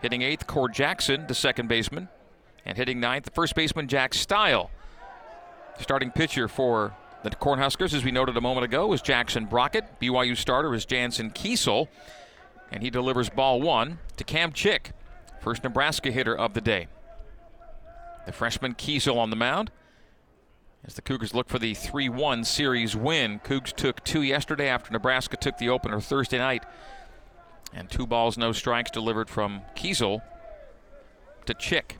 hitting 0.01 0.21
eighth, 0.21 0.47
Core 0.47 0.69
Jackson, 0.69 1.27
the 1.27 1.35
second 1.35 1.67
baseman, 1.67 2.07
and 2.69 2.77
hitting 2.77 2.99
ninth, 2.99 3.25
the 3.25 3.31
first 3.31 3.55
baseman, 3.55 3.87
Jack 3.87 4.13
Style. 4.13 4.69
Starting 5.79 6.11
pitcher 6.11 6.47
for 6.47 6.93
the 7.23 7.31
Cornhuskers, 7.31 7.95
as 7.95 8.03
we 8.03 8.11
noted 8.11 8.37
a 8.37 8.41
moment 8.41 8.63
ago, 8.63 8.93
is 8.93 9.01
Jackson 9.01 9.45
Brockett. 9.45 9.99
BYU 9.99 10.37
starter 10.37 10.75
is 10.75 10.85
Jansen 10.85 11.31
Kiesel. 11.31 11.87
And 12.71 12.83
he 12.83 12.91
delivers 12.91 13.31
ball 13.31 13.59
one 13.59 13.97
to 14.17 14.23
Cam 14.23 14.53
Chick, 14.53 14.91
first 15.41 15.63
Nebraska 15.63 16.11
hitter 16.11 16.37
of 16.37 16.53
the 16.53 16.61
day. 16.61 16.85
The 18.27 18.31
freshman 18.31 18.75
Kiesel 18.75 19.17
on 19.17 19.31
the 19.31 19.35
mound. 19.35 19.71
As 20.85 20.93
the 20.93 21.01
Cougars 21.01 21.33
look 21.33 21.49
for 21.49 21.57
the 21.57 21.73
3 21.73 22.07
1 22.07 22.43
series 22.43 22.95
win, 22.95 23.39
Cougs 23.39 23.75
took 23.75 24.03
two 24.03 24.21
yesterday 24.21 24.67
after 24.67 24.93
Nebraska 24.93 25.37
took 25.37 25.57
the 25.57 25.69
opener 25.69 25.99
Thursday 25.99 26.37
night. 26.37 26.65
And 27.73 27.89
two 27.89 28.05
balls, 28.05 28.37
no 28.37 28.51
strikes 28.51 28.91
delivered 28.91 29.27
from 29.27 29.63
Kiesel 29.75 30.21
to 31.47 31.53
Chick. 31.55 31.97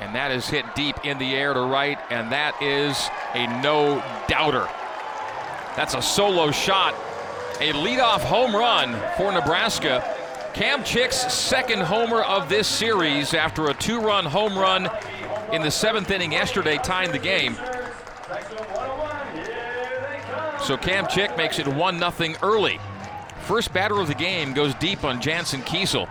And 0.00 0.14
that 0.14 0.30
is 0.30 0.48
hit 0.48 0.64
deep 0.74 0.96
in 1.04 1.18
the 1.18 1.34
air 1.34 1.54
to 1.54 1.60
right, 1.60 1.98
and 2.10 2.30
that 2.32 2.60
is 2.62 3.08
a 3.34 3.46
no 3.62 4.02
doubter. 4.28 4.68
That's 5.76 5.94
a 5.94 6.02
solo 6.02 6.50
shot, 6.50 6.94
a 7.60 7.72
leadoff 7.72 8.20
home 8.20 8.54
run 8.54 8.92
for 9.16 9.32
Nebraska. 9.32 10.14
Cam 10.54 10.82
Chick's 10.82 11.32
second 11.32 11.80
homer 11.80 12.22
of 12.22 12.48
this 12.48 12.66
series 12.66 13.34
after 13.34 13.68
a 13.68 13.74
two 13.74 14.00
run 14.00 14.24
home 14.24 14.56
run 14.56 14.88
in 15.52 15.62
the 15.62 15.70
seventh 15.70 16.10
inning 16.10 16.32
yesterday, 16.32 16.78
tying 16.78 17.12
the 17.12 17.18
game. 17.18 17.56
So 20.62 20.76
Cam 20.76 21.06
Chick 21.06 21.36
makes 21.36 21.58
it 21.58 21.66
1 21.66 21.98
0 21.98 22.34
early. 22.42 22.78
First 23.42 23.72
batter 23.72 23.98
of 24.00 24.08
the 24.08 24.14
game 24.14 24.52
goes 24.52 24.74
deep 24.74 25.04
on 25.04 25.20
Jansen 25.20 25.62
Kiesel. 25.62 26.08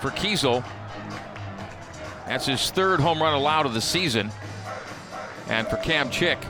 For 0.00 0.10
Kiesel, 0.10 0.62
that's 2.34 2.46
his 2.46 2.68
third 2.72 2.98
home 2.98 3.22
run 3.22 3.32
allowed 3.32 3.64
of 3.64 3.74
the 3.74 3.80
season. 3.80 4.28
And 5.46 5.68
for 5.68 5.76
Cam 5.76 6.10
Chick, 6.10 6.40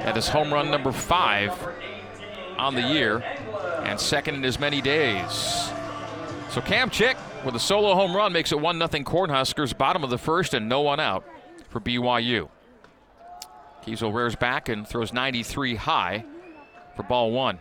that 0.00 0.14
is 0.18 0.28
home 0.28 0.52
run 0.52 0.70
number 0.70 0.92
five 0.92 1.58
on 2.58 2.74
the 2.74 2.82
year 2.82 3.24
and 3.84 3.98
second 3.98 4.34
in 4.34 4.44
as 4.44 4.60
many 4.60 4.82
days. 4.82 5.70
So 6.50 6.60
Cam 6.60 6.90
Chick 6.90 7.16
with 7.42 7.56
a 7.56 7.58
solo 7.58 7.94
home 7.94 8.14
run 8.14 8.34
makes 8.34 8.52
it 8.52 8.60
1 8.60 8.76
0 8.76 8.88
Cornhuskers, 9.02 9.76
bottom 9.76 10.04
of 10.04 10.10
the 10.10 10.18
first, 10.18 10.52
and 10.52 10.68
no 10.68 10.82
one 10.82 11.00
out 11.00 11.24
for 11.70 11.80
BYU. 11.80 12.50
Kiesel 13.86 14.12
rears 14.12 14.36
back 14.36 14.68
and 14.68 14.86
throws 14.86 15.10
93 15.10 15.76
high 15.76 16.22
for 16.96 17.02
ball 17.02 17.30
one. 17.30 17.58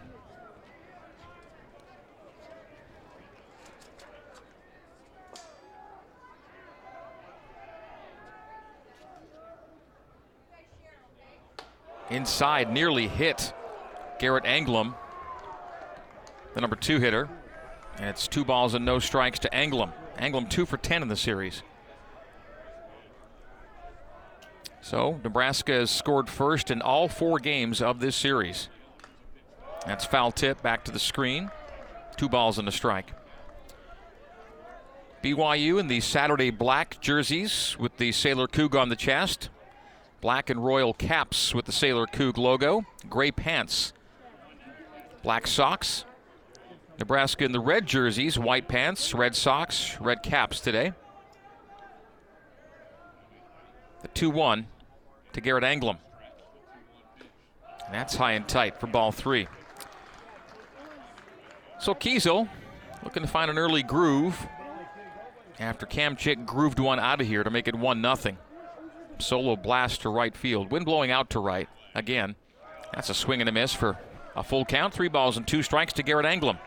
Inside, 12.10 12.72
nearly 12.72 13.08
hit 13.08 13.54
Garrett 14.20 14.44
Anglim, 14.44 14.96
the 16.54 16.62
number 16.62 16.76
two 16.76 17.00
hitter. 17.00 17.30
And 17.98 18.10
it's 18.10 18.28
two 18.28 18.46
balls 18.46 18.74
and 18.74 18.86
no 18.86 19.00
strikes 19.00 19.40
to 19.40 19.50
Anglim. 19.50 19.92
Anglim 20.18 20.50
two 20.50 20.66
for 20.66 20.78
10 20.78 21.02
in 21.02 21.08
the 21.08 21.16
series. 21.16 21.64
So 24.82 25.20
Nebraska 25.24 25.74
has 25.74 25.92
scored 25.92 26.30
first 26.30 26.72
in 26.72 26.82
all 26.82 27.08
four 27.08 27.40
games 27.40 27.82
of 27.82 28.00
this 28.00 28.16
series. 28.16 28.70
That's 29.86 30.06
foul 30.06 30.32
tip 30.32 30.62
back 30.62 30.84
to 30.86 30.92
the 30.92 31.00
screen. 31.00 31.52
Two 32.18 32.30
balls 32.30 32.58
and 32.58 32.68
a 32.68 32.72
strike. 32.72 33.14
BYU 35.24 35.80
in 35.80 35.88
the 35.88 36.00
Saturday 36.00 36.50
black 36.50 37.00
jerseys 37.02 37.76
with 37.78 37.98
the 37.98 38.14
Sailor 38.14 38.48
Coug 38.48 38.80
on 38.80 38.88
the 38.90 38.96
chest. 38.96 39.50
Black 40.22 40.50
and 40.50 40.64
royal 40.64 40.94
caps 40.94 41.56
with 41.56 41.66
the 41.66 41.72
Sailor 41.72 42.06
Coug 42.06 42.38
logo. 42.38 42.86
Gray 43.10 43.32
pants. 43.32 43.94
Black 45.24 45.48
socks. 45.48 46.06
Nebraska 46.98 47.46
in 47.46 47.54
the 47.54 47.62
red 47.62 47.86
jerseys, 47.86 48.38
white 48.38 48.68
pants, 48.68 49.14
red 49.14 49.34
socks, 49.34 49.98
red 50.02 50.22
caps 50.22 50.60
today. 50.60 50.92
The 54.02 54.10
2 54.10 54.30
1 54.30 54.68
to 55.34 55.42
Garrett 55.42 55.64
Anglim. 55.64 55.98
And 57.86 57.94
that's 57.94 58.16
high 58.16 58.34
and 58.34 58.48
tight 58.48 58.80
for 58.80 58.88
ball 58.88 59.14
three. 59.14 59.48
So 61.80 61.96
Kiesel 61.96 62.50
looking 63.04 63.24
to 63.24 63.30
find 63.30 63.50
an 63.50 63.58
early 63.58 63.84
groove 63.84 64.48
after 65.60 65.86
Cam 65.86 66.18
Chick 66.18 66.46
grooved 66.46 66.80
one 66.80 67.00
out 67.00 67.22
of 67.22 67.28
here 67.28 67.44
to 67.44 67.50
make 67.50 67.68
it 67.70 67.76
1 67.76 68.02
0. 68.18 68.38
Solo 69.20 69.56
blast 69.56 70.02
to 70.02 70.10
right 70.10 70.36
field. 70.36 70.72
Wind 70.72 70.86
blowing 70.86 71.12
out 71.12 71.30
to 71.32 71.40
right. 71.40 71.70
Again, 71.94 72.36
that's 72.94 73.10
a 73.10 73.14
swing 73.14 73.42
and 73.42 73.50
a 73.50 73.52
miss 73.52 73.74
for 73.74 73.98
a 74.36 74.44
full 74.44 74.66
count. 74.66 74.94
Three 74.94 75.10
balls 75.10 75.38
and 75.38 75.48
two 75.48 75.62
strikes 75.62 75.94
to 75.94 76.04
Garrett 76.04 76.26
Anglim. 76.26 76.58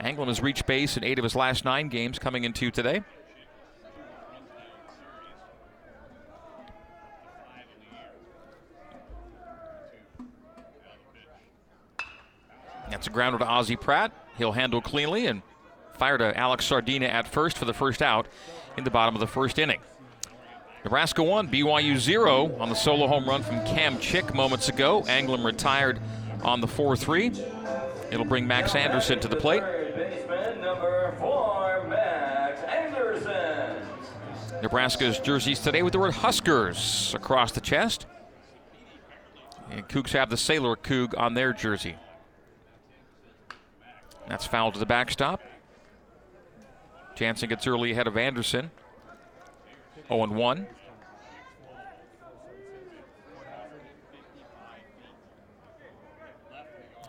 Anglim 0.00 0.26
has 0.26 0.40
reached 0.40 0.66
base 0.66 0.96
in 0.96 1.04
eight 1.04 1.18
of 1.18 1.22
his 1.22 1.36
last 1.36 1.64
nine 1.64 1.88
games 1.88 2.18
coming 2.18 2.44
into 2.44 2.70
today. 2.70 3.02
That's 12.90 13.06
a 13.06 13.10
grounder 13.10 13.38
to 13.38 13.46
Ozzie 13.46 13.76
Pratt. 13.76 14.12
He'll 14.38 14.52
handle 14.52 14.80
cleanly 14.80 15.26
and 15.26 15.42
fire 15.94 16.16
to 16.18 16.36
Alex 16.36 16.64
Sardina 16.64 17.06
at 17.06 17.28
first 17.28 17.58
for 17.58 17.64
the 17.64 17.74
first 17.74 18.02
out 18.02 18.26
in 18.76 18.84
the 18.84 18.90
bottom 18.90 19.14
of 19.14 19.20
the 19.20 19.26
first 19.26 19.58
inning. 19.58 19.80
Nebraska 20.84 21.22
1, 21.22 21.48
BYU 21.48 21.96
0 21.96 22.56
on 22.58 22.68
the 22.68 22.74
solo 22.74 23.06
home 23.06 23.26
run 23.26 23.42
from 23.42 23.64
Cam 23.64 23.98
Chick 23.98 24.34
moments 24.34 24.68
ago. 24.68 25.02
Anglim 25.04 25.42
retired 25.42 25.98
on 26.42 26.60
the 26.60 26.66
4 26.66 26.94
3. 26.94 27.32
It'll 28.10 28.26
bring 28.26 28.46
Max 28.46 28.74
Anderson 28.74 29.18
to 29.20 29.28
the 29.28 29.36
plate. 29.36 29.62
Nebraska's 34.60 35.18
jerseys 35.18 35.58
today 35.58 35.82
with 35.82 35.94
the 35.94 35.98
word 35.98 36.12
Huskers 36.12 37.14
across 37.14 37.52
the 37.52 37.62
chest. 37.62 38.04
And 39.70 39.88
Cougs 39.88 40.12
have 40.12 40.28
the 40.28 40.36
Sailor 40.36 40.76
Coug 40.76 41.18
on 41.18 41.32
their 41.32 41.54
jersey. 41.54 41.96
That's 44.28 44.46
foul 44.46 44.70
to 44.72 44.78
the 44.78 44.86
backstop. 44.86 45.40
Jansen 47.14 47.48
gets 47.48 47.66
early 47.66 47.92
ahead 47.92 48.06
of 48.06 48.18
Anderson. 48.18 48.70
0 50.08 50.26
1. 50.26 50.58
It 50.58 50.66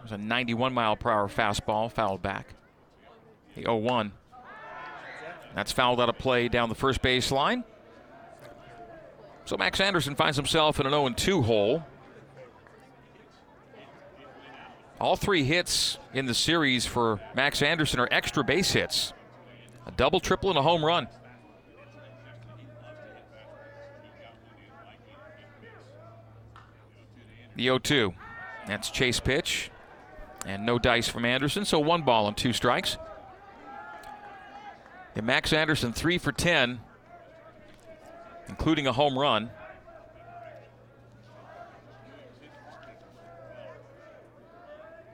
was 0.03 0.11
a 0.11 0.17
91 0.17 0.73
mile 0.73 0.95
per 0.95 1.09
hour 1.09 1.27
fastball, 1.27 1.91
fouled 1.91 2.21
back. 2.21 2.53
The 3.55 3.63
0 3.63 3.77
1. 3.77 4.11
That's 5.55 5.71
fouled 5.71 6.01
out 6.01 6.09
of 6.09 6.17
play 6.17 6.47
down 6.47 6.69
the 6.69 6.75
first 6.75 7.01
base 7.01 7.31
line. 7.31 7.63
So 9.45 9.57
Max 9.57 9.79
Anderson 9.79 10.15
finds 10.15 10.37
himself 10.37 10.79
in 10.79 10.85
an 10.85 10.91
0 10.91 11.09
2 11.09 11.41
hole. 11.41 11.83
All 14.99 15.15
three 15.15 15.43
hits 15.43 15.97
in 16.13 16.25
the 16.25 16.33
series 16.33 16.85
for 16.85 17.19
Max 17.35 17.61
Anderson 17.61 17.99
are 17.99 18.07
extra 18.11 18.43
base 18.43 18.71
hits 18.71 19.13
a 19.85 19.91
double, 19.91 20.19
triple, 20.19 20.49
and 20.49 20.57
a 20.57 20.61
home 20.61 20.83
run. 20.83 21.07
The 27.55 27.63
0 27.63 27.79
2. 27.79 28.13
That's 28.67 28.89
chase 28.89 29.19
pitch. 29.19 29.71
And 30.45 30.65
no 30.65 30.77
dice 30.77 31.07
from 31.07 31.25
Anderson, 31.25 31.65
so 31.65 31.79
one 31.79 32.03
ball 32.03 32.27
and 32.27 32.37
two 32.37 32.53
strikes. 32.53 32.97
And 35.15 35.25
Max 35.25 35.53
Anderson, 35.53 35.91
three 35.91 36.17
for 36.17 36.31
10, 36.31 36.81
including 38.47 38.85
a 38.85 38.93
home 38.93 39.17
run. 39.17 39.49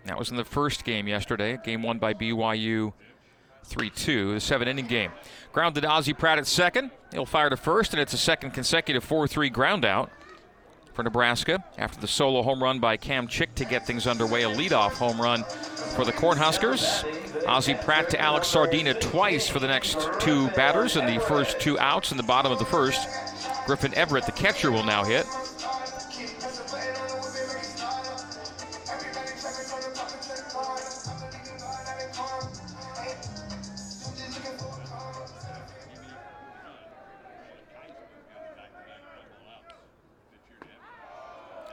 That 0.06 0.18
was 0.18 0.32
in 0.32 0.36
the 0.36 0.44
first 0.44 0.84
game 0.84 1.08
yesterday, 1.08 1.60
game 1.64 1.84
won 1.84 2.00
by 2.00 2.14
BYU 2.14 2.92
3 3.64 3.90
2, 3.92 4.34
the 4.34 4.40
seven 4.40 4.68
inning 4.68 4.88
game. 4.88 5.12
Grounded 5.54 5.86
Ozzie 5.86 6.14
Pratt 6.14 6.40
at 6.40 6.48
second. 6.48 6.92
He'll 7.14 7.26
fire 7.26 7.50
to 7.50 7.56
first, 7.56 7.94
and 7.94 8.02
it's 8.02 8.14
a 8.14 8.18
second 8.18 8.52
consecutive 8.52 9.04
4 9.04 9.28
3 9.28 9.50
ground 9.50 9.86
out 9.86 10.10
for 10.94 11.04
Nebraska 11.04 11.64
after 11.78 12.00
the 12.00 12.08
solo 12.08 12.42
home 12.42 12.62
run 12.62 12.80
by 12.80 12.98
Cam 12.98 13.28
Chick 13.28 13.54
to 13.56 13.66
get 13.66 13.86
things 13.86 14.08
underway. 14.08 14.44
A 14.44 14.50
leadoff 14.50 14.92
home 14.94 15.20
run 15.20 15.44
for 15.96 16.06
the 16.06 16.14
Cornhuskers. 16.14 17.06
Ozzie 17.48 17.76
Pratt 17.76 18.10
to 18.12 18.20
Alex 18.20 18.48
Sardina 18.48 18.94
twice 18.94 19.48
for 19.48 19.60
the 19.60 19.68
next 19.68 19.98
two 20.20 20.48
batters, 20.50 20.96
and 20.96 21.08
the 21.08 21.20
first 21.26 21.60
two 21.60 21.80
outs 21.80 22.12
in 22.12 22.18
the 22.18 22.24
bottom 22.24 22.52
of 22.52 22.60
the 22.60 22.66
first. 22.66 23.08
Griffin 23.66 23.94
Everett, 23.96 24.26
the 24.26 24.32
catcher, 24.32 24.72
will 24.72 24.84
now 24.84 25.04
hit. 25.04 25.26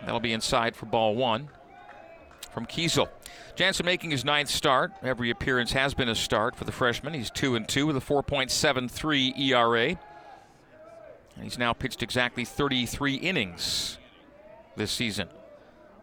That'll 0.09 0.21
be 0.21 0.33
inside 0.33 0.75
for 0.75 0.87
ball 0.87 1.15
one 1.15 1.51
from 2.51 2.65
Kiesel. 2.65 3.11
Jansen 3.57 3.85
making 3.85 4.11
his 4.11 4.25
ninth 4.25 4.49
start. 4.49 4.91
Every 5.03 5.29
appearance 5.29 5.73
has 5.73 5.93
been 5.93 6.09
a 6.09 6.15
start 6.15 6.57
for 6.57 6.65
the 6.65 6.73
freshman. 6.73 7.13
He's 7.13 7.29
2 7.31 7.57
and 7.57 7.69
2 7.69 7.87
with 7.87 7.95
a 7.99 8.01
4.73 8.01 9.39
ERA. 9.39 9.89
And 11.35 11.45
he's 11.45 11.59
now 11.59 11.75
pitched 11.75 12.03
exactly 12.03 12.47
33 12.47 13.17
innings 13.17 13.99
this 14.77 14.91
season. 14.91 15.29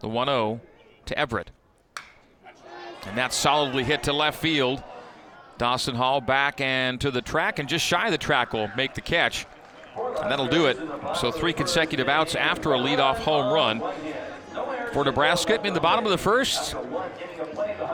The 0.01 0.07
1 0.07 0.27
0 0.27 0.62
to 1.07 1.17
Everett. 1.17 1.50
And 3.07 3.17
that's 3.17 3.35
solidly 3.35 3.83
hit 3.83 4.03
to 4.03 4.13
left 4.13 4.39
field. 4.39 4.83
Dawson 5.57 5.95
Hall 5.95 6.21
back 6.21 6.62
and 6.62 7.01
to 7.01 7.09
the 7.09 7.24
track, 7.24 7.57
and 7.57 7.67
just 7.67 7.83
shy 7.83 8.05
of 8.05 8.12
the 8.12 8.19
track 8.19 8.53
will 8.53 8.69
make 8.77 8.93
the 8.93 9.01
catch. 9.01 9.47
And 9.97 10.31
that'll 10.31 10.47
do 10.47 10.65
it. 10.65 10.77
So 11.15 11.31
three 11.31 11.53
consecutive 11.53 12.07
outs 12.07 12.35
after 12.35 12.73
a 12.73 12.77
leadoff 12.77 13.17
home 13.17 13.53
run 13.53 13.81
for 14.93 15.03
Nebraska 15.03 15.61
in 15.65 15.73
the 15.73 15.81
bottom 15.81 16.05
of 16.05 16.11
the 16.11 16.17
first. 16.17 16.73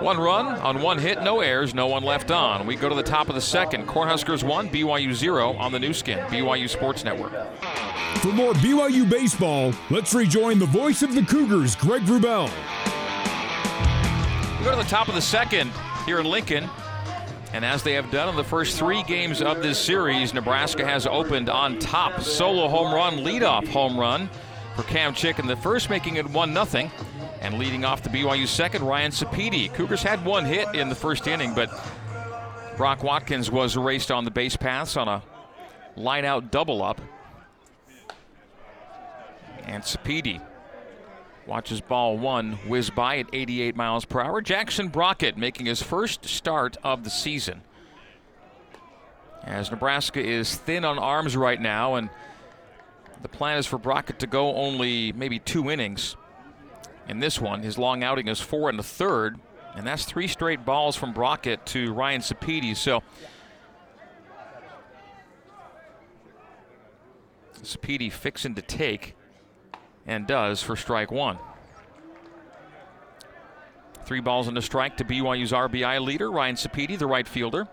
One 0.01 0.19
run 0.19 0.47
on 0.47 0.81
one 0.81 0.97
hit, 0.97 1.21
no 1.21 1.41
errors, 1.41 1.73
no 1.73 1.87
one 1.87 2.03
left 2.03 2.31
on. 2.31 2.65
We 2.65 2.75
go 2.75 2.89
to 2.89 2.95
the 2.95 3.03
top 3.03 3.29
of 3.29 3.35
the 3.35 3.41
second. 3.41 3.87
Cornhuskers 3.87 4.43
1, 4.43 4.69
BYU 4.69 5.13
0 5.13 5.53
on 5.53 5.71
the 5.71 5.79
Nu 5.79 5.93
Skin, 5.93 6.19
BYU 6.27 6.69
Sports 6.69 7.03
Network. 7.03 7.31
For 8.19 8.29
more 8.29 8.53
BYU 8.53 9.09
baseball, 9.09 9.73
let's 9.89 10.13
rejoin 10.13 10.59
the 10.59 10.65
voice 10.65 11.01
of 11.01 11.13
the 11.13 11.23
Cougars, 11.23 11.75
Greg 11.75 12.03
Wrubell. 12.03 12.49
We 14.59 14.65
go 14.65 14.71
to 14.71 14.77
the 14.77 14.89
top 14.89 15.07
of 15.07 15.15
the 15.15 15.21
second 15.21 15.71
here 16.05 16.19
in 16.19 16.25
Lincoln. 16.25 16.69
And 17.53 17.65
as 17.65 17.83
they 17.83 17.93
have 17.93 18.09
done 18.11 18.29
in 18.29 18.35
the 18.35 18.43
first 18.43 18.77
three 18.77 19.03
games 19.03 19.41
of 19.41 19.61
this 19.61 19.77
series, 19.77 20.33
Nebraska 20.33 20.85
has 20.85 21.05
opened 21.05 21.49
on 21.49 21.79
top. 21.79 22.21
Solo 22.21 22.69
home 22.69 22.93
run, 22.93 23.17
leadoff 23.17 23.67
home 23.67 23.99
run 23.99 24.29
for 24.75 24.83
Cam 24.83 25.13
Chick 25.13 25.37
in 25.37 25.47
the 25.47 25.57
first, 25.57 25.89
making 25.89 26.15
it 26.15 26.29
1 26.29 26.65
0. 26.65 26.91
And 27.41 27.59
leading 27.59 27.83
off 27.83 28.03
the 28.03 28.09
BYU 28.09 28.47
second, 28.47 28.83
Ryan 28.83 29.11
Sapedi. 29.11 29.73
Cougars 29.73 30.01
had 30.01 30.23
one 30.23 30.45
hit 30.45 30.73
in 30.75 30.87
the 30.89 30.95
first 30.95 31.27
inning, 31.27 31.53
but 31.53 31.69
Brock 32.77 33.03
Watkins 33.03 33.51
was 33.51 33.75
erased 33.75 34.11
on 34.11 34.23
the 34.23 34.31
base 34.31 34.55
paths 34.55 34.95
on 34.95 35.07
a 35.07 35.21
line 35.97 36.23
out 36.23 36.51
double 36.51 36.81
up. 36.81 37.01
And 39.65 39.83
Sapedi 39.83 40.39
Watches 41.51 41.81
ball 41.81 42.17
one 42.17 42.53
whiz 42.65 42.89
by 42.89 43.17
at 43.17 43.25
88 43.33 43.75
miles 43.75 44.05
per 44.05 44.21
hour. 44.21 44.39
Jackson 44.39 44.87
Brockett 44.87 45.35
making 45.35 45.65
his 45.65 45.83
first 45.83 46.23
start 46.23 46.77
of 46.81 47.03
the 47.03 47.09
season. 47.09 47.61
As 49.43 49.69
Nebraska 49.69 50.25
is 50.25 50.55
thin 50.55 50.85
on 50.85 50.97
arms 50.97 51.35
right 51.35 51.59
now, 51.59 51.95
and 51.95 52.09
the 53.21 53.27
plan 53.27 53.57
is 53.57 53.65
for 53.65 53.77
Brockett 53.77 54.17
to 54.19 54.27
go 54.27 54.55
only 54.55 55.11
maybe 55.11 55.39
two 55.39 55.69
innings. 55.69 56.15
In 57.09 57.19
this 57.19 57.41
one, 57.41 57.63
his 57.63 57.77
long 57.77 58.01
outing 58.01 58.29
is 58.29 58.39
four 58.39 58.69
and 58.69 58.79
a 58.79 58.83
third. 58.83 59.37
And 59.75 59.85
that's 59.85 60.05
three 60.05 60.29
straight 60.29 60.63
balls 60.63 60.95
from 60.95 61.11
Brockett 61.11 61.65
to 61.65 61.91
Ryan 61.91 62.21
Sapedi. 62.21 62.77
So 62.77 63.03
Sapedi 67.61 68.09
fixing 68.09 68.55
to 68.55 68.61
take 68.61 69.17
and 70.05 70.27
does 70.27 70.61
for 70.61 70.75
strike 70.75 71.11
one. 71.11 71.37
Three 74.05 74.19
balls 74.19 74.47
and 74.47 74.57
a 74.57 74.61
strike 74.61 74.97
to 74.97 75.05
BYU's 75.05 75.51
RBI 75.51 76.03
leader, 76.03 76.31
Ryan 76.31 76.55
Sapedi, 76.55 76.97
the 76.97 77.07
right 77.07 77.27
fielder. 77.27 77.67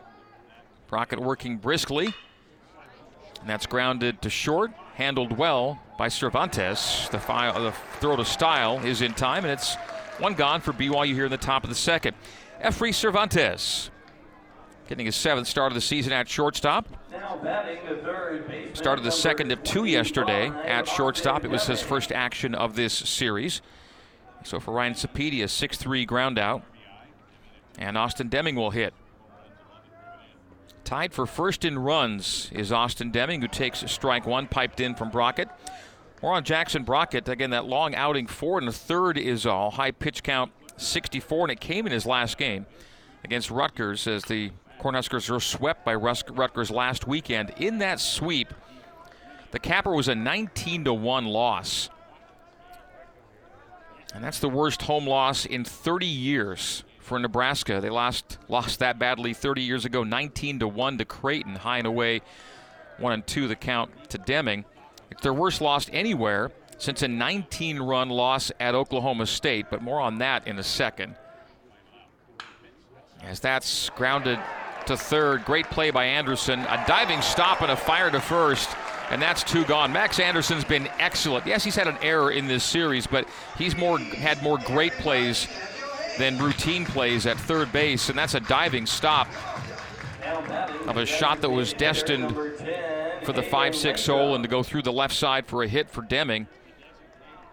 Brockett 0.87 1.19
working 1.19 1.57
briskly. 1.57 2.15
And 3.41 3.49
that's 3.49 3.67
grounded 3.67 4.23
to 4.23 4.31
short, 4.31 4.73
handled 4.95 5.37
well 5.37 5.81
by 5.99 6.09
Cervantes. 6.09 7.09
The, 7.11 7.19
the 7.19 7.75
throw 8.01 8.17
to 8.17 8.25
style 8.25 8.79
is 8.85 9.03
in 9.03 9.15
time, 9.15 9.45
and 9.45 9.53
it's 9.53 9.77
one 10.19 10.35
gone 10.35 10.61
for 10.61 10.73
BYU 10.73 11.15
here 11.15 11.27
in 11.27 11.31
the 11.31 11.37
top 11.37 11.63
of 11.65 11.71
the 11.71 11.77
second. 11.77 12.17
Efry 12.63 12.93
Cervantes 12.93 13.91
getting 14.89 15.07
his 15.07 15.15
seventh 15.15 15.47
start 15.47 15.71
of 15.71 15.75
the 15.75 15.81
season 15.81 16.13
at 16.13 16.29
shortstop. 16.29 16.89
Started 18.75 19.05
the 19.05 19.13
second 19.13 19.53
of 19.53 19.63
two 19.63 19.85
yesterday 19.85 20.49
at 20.49 20.89
shortstop. 20.89 21.45
It 21.45 21.51
was 21.51 21.67
his 21.67 21.83
first 21.83 22.11
action 22.11 22.55
of 22.55 22.75
this 22.75 22.95
series. 22.95 23.61
So 24.45 24.59
for 24.59 24.73
Ryan 24.73 24.95
Sapedi, 24.95 25.45
a 25.45 25.49
6 25.49 25.77
3 25.77 26.07
ground 26.07 26.39
out. 26.39 26.63
And 27.79 27.97
Austin 27.97 28.29
Deming 28.29 28.57
will 28.57 28.71
hit. 28.71 28.95
Tied 30.85 31.13
for 31.13 31.27
first 31.27 31.67
in 31.67 31.79
runs 31.79 32.51
is 32.53 32.73
Austin 32.73 33.11
Deming, 33.11 33.43
who 33.43 33.49
takes 33.49 33.85
strike 33.91 34.27
one, 34.27 34.49
piped 34.49 34.81
in 34.81 34.95
from 34.95 35.11
Brockett. 35.11 35.49
More 36.23 36.33
on 36.33 36.45
Jackson 36.45 36.83
Brockett. 36.83 37.29
Again, 37.29 37.51
that 37.51 37.67
long 37.67 37.95
outing, 37.95 38.27
four 38.27 38.59
and 38.59 38.67
a 38.69 38.73
third 38.73 39.19
is 39.19 39.45
all. 39.45 39.73
High 39.73 39.91
pitch 39.91 40.23
count, 40.23 40.51
64, 40.79 41.45
and 41.45 41.53
it 41.53 41.61
came 41.61 41.87
in 41.87 41.93
his 41.93 42.07
last 42.07 42.39
game 42.39 42.67
against 43.23 43.51
Rutgers 43.51 44.07
as 44.07 44.25
the 44.25 44.51
Cornhuskers 44.81 45.29
were 45.29 45.41
swept 45.41 45.85
by 45.85 45.95
Rutgers 45.95 46.71
last 46.71 47.07
weekend. 47.07 47.53
In 47.59 47.79
that 47.79 48.01
sweep, 48.01 48.53
the 49.51 49.59
capper 49.59 49.95
was 49.95 50.09
a 50.09 50.15
19 50.15 50.85
to 50.85 50.95
1 50.95 51.27
loss. 51.27 51.91
And 54.15 54.23
that's 54.25 54.39
the 54.39 54.49
worst 54.49 54.83
home 54.83 55.07
loss 55.07 55.45
in 55.45 55.65
30 55.65 56.07
years 56.07 56.85
for 57.01 57.19
Nebraska. 57.19 57.81
They 57.81 57.91
lost 57.91 58.39
lost 58.49 58.79
that 58.79 58.99
badly 58.99 59.35
30 59.35 59.63
years 59.63 59.85
ago, 59.85 60.05
19 60.05 60.61
to 60.61 60.69
1 60.69 60.99
to 60.99 61.05
Creighton, 61.05 61.57
high 61.57 61.79
and 61.79 61.87
away, 61.87 62.23
1 62.99 63.13
and 63.13 63.27
2 63.27 63.49
the 63.49 63.57
count 63.57 63.91
to 64.11 64.19
Deming. 64.19 64.65
It's 65.11 65.23
their 65.23 65.35
worst 65.35 65.61
loss 65.61 65.89
anywhere 65.93 66.53
since 66.79 67.03
a 67.03 67.09
19 67.09 67.81
run 67.81 68.09
loss 68.09 68.53
at 68.61 68.75
Oklahoma 68.75 69.27
State, 69.27 69.67
but 69.71 69.83
more 69.83 70.01
on 70.01 70.19
that 70.19 70.47
in 70.47 70.59
a 70.59 70.63
second. 70.63 71.17
As 73.23 73.41
that's 73.41 73.91
grounded 73.91 74.39
to 74.89 74.97
third. 74.97 75.45
Great 75.45 75.67
play 75.71 75.91
by 75.91 76.05
Anderson. 76.05 76.61
A 76.61 76.85
diving 76.87 77.23
stop 77.23 77.63
and 77.63 77.71
a 77.71 77.77
fire 77.77 78.11
to 78.11 78.21
first. 78.21 78.69
And 79.11 79.23
that's 79.23 79.43
two 79.43 79.65
gone. 79.65 79.93
Max 79.93 80.21
Anderson's 80.21 80.65
been 80.65 80.89
excellent. 80.99 81.47
Yes, 81.47 81.65
he's 81.65 81.77
had 81.77 81.87
an 81.87 81.97
error 82.03 82.31
in 82.31 82.47
this 82.47 82.65
series, 82.65 83.07
but 83.07 83.27
he's 83.57 83.75
more 83.77 83.99
had 83.99 84.43
more 84.43 84.59
great 84.59 84.93
plays 84.95 85.49
than 86.19 86.37
routine 86.37 86.85
plays 86.85 87.27
at 87.27 87.39
third 87.39 87.73
base, 87.73 88.11
and 88.11 88.19
that's 88.19 88.35
a 88.35 88.41
diving 88.41 88.85
stop 88.85 89.29
of 90.87 90.97
a 90.97 91.07
shot 91.07 91.41
that 91.41 91.49
was 91.49 91.73
destined 91.73 92.31
for 93.23 93.33
the 93.33 93.43
5-6 93.43 94.07
hole 94.07 94.35
and 94.35 94.45
to 94.45 94.49
go 94.49 94.63
through 94.63 94.83
the 94.83 94.93
left 94.93 95.15
side 95.15 95.47
for 95.47 95.63
a 95.63 95.69
hit 95.69 95.89
for 95.89 96.03
Deming. 96.03 96.47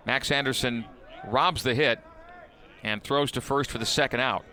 Max 0.06 0.32
Anderson 0.32 0.84
robs 1.28 1.64
the 1.64 1.74
hit 1.74 2.00
and 2.84 3.02
throws 3.02 3.32
to 3.32 3.42
first 3.42 3.72
for 3.72 3.78
the 3.78 3.86
second 3.86 4.20
out. 4.20 4.44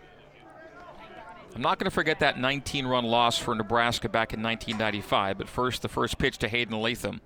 I'm 1.55 1.61
not 1.61 1.77
going 1.77 1.85
to 1.85 1.91
forget 1.91 2.19
that 2.21 2.39
19 2.39 2.87
run 2.87 3.05
loss 3.05 3.37
for 3.37 3.53
Nebraska 3.53 4.09
back 4.09 4.33
in 4.33 4.41
1995, 4.41 5.37
but 5.37 5.47
first, 5.47 5.83
the 5.83 5.87
first 5.87 6.17
pitch 6.17 6.39
to 6.39 6.47
Hayden 6.47 6.79
Latham. 6.81 7.21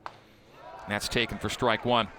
That's 0.90 1.08
taken 1.08 1.38
for 1.38 1.48
strike 1.48 1.86
one. 1.86 2.10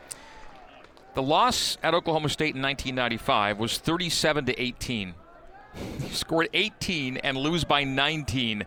The 1.14 1.22
loss 1.22 1.76
at 1.82 1.94
Oklahoma 1.94 2.30
State 2.30 2.54
in 2.54 2.62
1995 2.62 3.58
was 3.58 3.78
37 3.78 4.46
to 4.46 4.60
18. 4.60 5.14
scored 6.10 6.48
18 6.54 7.18
and 7.18 7.36
lose 7.36 7.64
by 7.64 7.84
19. 7.84 8.64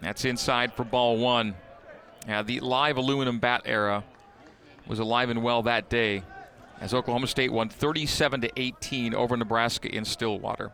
That's 0.00 0.24
inside 0.24 0.72
for 0.72 0.84
ball 0.84 1.18
one. 1.18 1.54
Yeah, 2.26 2.42
the 2.42 2.60
live 2.60 2.96
aluminum 2.96 3.40
bat 3.40 3.62
era 3.66 4.04
was 4.86 5.00
alive 5.00 5.28
and 5.28 5.42
well 5.42 5.62
that 5.62 5.90
day 5.90 6.22
as 6.80 6.92
Oklahoma 6.94 7.26
State 7.26 7.52
won 7.52 7.68
37 7.68 8.42
to 8.42 8.50
18 8.56 9.14
over 9.14 9.36
Nebraska 9.36 9.88
in 9.88 10.04
Stillwater. 10.04 10.72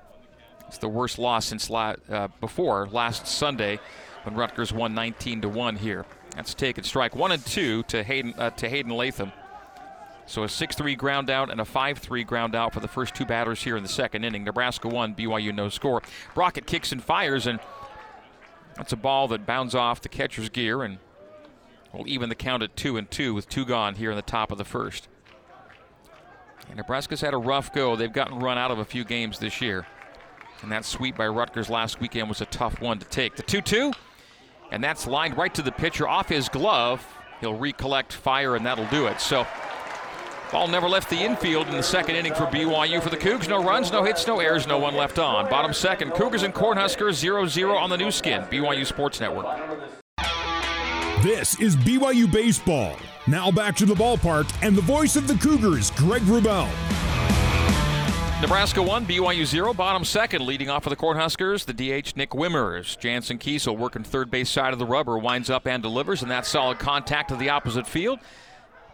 It's 0.68 0.78
the 0.78 0.88
worst 0.88 1.18
loss 1.18 1.46
since 1.46 1.70
la- 1.70 1.96
uh, 2.10 2.28
before 2.40 2.88
last 2.90 3.26
Sunday 3.26 3.78
when 4.24 4.34
Rutgers 4.34 4.72
one 4.72 4.94
19 4.94 5.42
to 5.42 5.48
1 5.48 5.76
here. 5.76 6.06
That's 6.34 6.54
taken 6.54 6.84
strike 6.84 7.14
one 7.14 7.32
and 7.32 7.44
two 7.44 7.82
to 7.84 8.02
Hayden 8.02 8.34
uh, 8.38 8.50
to 8.50 8.68
Hayden 8.68 8.92
Latham. 8.92 9.32
So 10.24 10.44
a 10.44 10.46
6-3 10.46 10.96
ground 10.96 11.28
out 11.28 11.50
and 11.50 11.60
a 11.60 11.64
5-3 11.64 12.24
ground 12.26 12.54
out 12.54 12.72
for 12.72 12.80
the 12.80 12.88
first 12.88 13.14
two 13.14 13.26
batters 13.26 13.62
here 13.62 13.76
in 13.76 13.82
the 13.82 13.88
second 13.88 14.24
inning. 14.24 14.44
Nebraska 14.44 14.88
won, 14.88 15.14
BYU 15.14 15.54
no 15.54 15.68
score. 15.68 16.00
Brockett 16.34 16.64
kicks 16.64 16.92
and 16.92 17.02
fires, 17.02 17.46
and 17.46 17.58
that's 18.76 18.92
a 18.92 18.96
ball 18.96 19.28
that 19.28 19.44
bounds 19.44 19.74
off 19.74 20.00
the 20.00 20.08
catcher's 20.08 20.48
gear 20.48 20.82
and 20.84 20.98
will 21.92 22.08
even 22.08 22.28
the 22.28 22.34
count 22.34 22.62
at 22.62 22.74
two 22.76 22.96
and 22.96 23.10
two 23.10 23.34
with 23.34 23.48
two 23.48 23.66
gone 23.66 23.96
here 23.96 24.10
in 24.10 24.16
the 24.16 24.22
top 24.22 24.50
of 24.50 24.58
the 24.58 24.64
first. 24.64 25.08
And 26.72 26.78
Nebraska's 26.78 27.20
had 27.20 27.34
a 27.34 27.36
rough 27.36 27.70
go. 27.74 27.96
They've 27.96 28.10
gotten 28.10 28.38
run 28.38 28.56
out 28.56 28.70
of 28.70 28.78
a 28.78 28.84
few 28.86 29.04
games 29.04 29.38
this 29.38 29.60
year. 29.60 29.86
And 30.62 30.72
that 30.72 30.86
sweep 30.86 31.18
by 31.18 31.26
Rutgers 31.28 31.68
last 31.68 32.00
weekend 32.00 32.30
was 32.30 32.40
a 32.40 32.46
tough 32.46 32.80
one 32.80 32.98
to 32.98 33.04
take. 33.04 33.36
The 33.36 33.42
2 33.42 33.60
2, 33.60 33.92
and 34.70 34.82
that's 34.82 35.06
lined 35.06 35.36
right 35.36 35.52
to 35.54 35.60
the 35.60 35.70
pitcher 35.70 36.08
off 36.08 36.30
his 36.30 36.48
glove. 36.48 37.06
He'll 37.42 37.58
recollect 37.58 38.14
fire, 38.14 38.56
and 38.56 38.64
that'll 38.64 38.86
do 38.86 39.06
it. 39.06 39.20
So, 39.20 39.46
ball 40.50 40.66
never 40.66 40.88
left 40.88 41.10
the 41.10 41.18
infield 41.18 41.66
in 41.66 41.74
the 41.74 41.82
second 41.82 42.16
inning 42.16 42.32
for 42.32 42.46
BYU 42.46 43.02
for 43.02 43.10
the 43.10 43.18
Cougs. 43.18 43.50
No 43.50 43.62
runs, 43.62 43.92
no 43.92 44.02
hits, 44.02 44.26
no 44.26 44.40
errors, 44.40 44.66
no 44.66 44.78
one 44.78 44.94
left 44.94 45.18
on. 45.18 45.50
Bottom 45.50 45.74
second, 45.74 46.12
Cougars 46.12 46.42
and 46.42 46.54
Cornhuskers 46.54 47.16
0 47.16 47.48
0 47.48 47.76
on 47.76 47.90
the 47.90 47.98
Nu 47.98 48.10
Skin, 48.10 48.44
BYU 48.44 48.86
Sports 48.86 49.20
Network. 49.20 49.46
This 51.22 51.60
is 51.60 51.76
BYU 51.76 52.32
Baseball. 52.32 52.96
Now 53.28 53.52
back 53.52 53.76
to 53.76 53.86
the 53.86 53.94
ballpark 53.94 54.52
and 54.66 54.76
the 54.76 54.82
voice 54.82 55.14
of 55.14 55.28
the 55.28 55.34
Cougars, 55.34 55.92
Greg 55.92 56.22
Wrubell. 56.22 56.68
Nebraska 58.40 58.82
1, 58.82 59.06
BYU 59.06 59.46
0, 59.46 59.72
bottom 59.74 60.04
second. 60.04 60.44
Leading 60.44 60.68
off 60.68 60.82
for 60.82 60.90
the 60.90 60.96
Cornhuskers, 60.96 61.64
the 61.64 61.72
DH 61.72 62.16
Nick 62.16 62.30
Wimmers. 62.30 62.98
Jansen 62.98 63.38
Kiesel 63.38 63.78
working 63.78 64.02
third 64.02 64.28
base 64.28 64.50
side 64.50 64.72
of 64.72 64.80
the 64.80 64.84
rubber, 64.86 65.16
winds 65.16 65.50
up 65.50 65.68
and 65.68 65.84
delivers, 65.84 66.22
and 66.22 66.30
that's 66.30 66.48
solid 66.48 66.80
contact 66.80 67.28
to 67.28 67.36
the 67.36 67.50
opposite 67.50 67.86
field. 67.86 68.18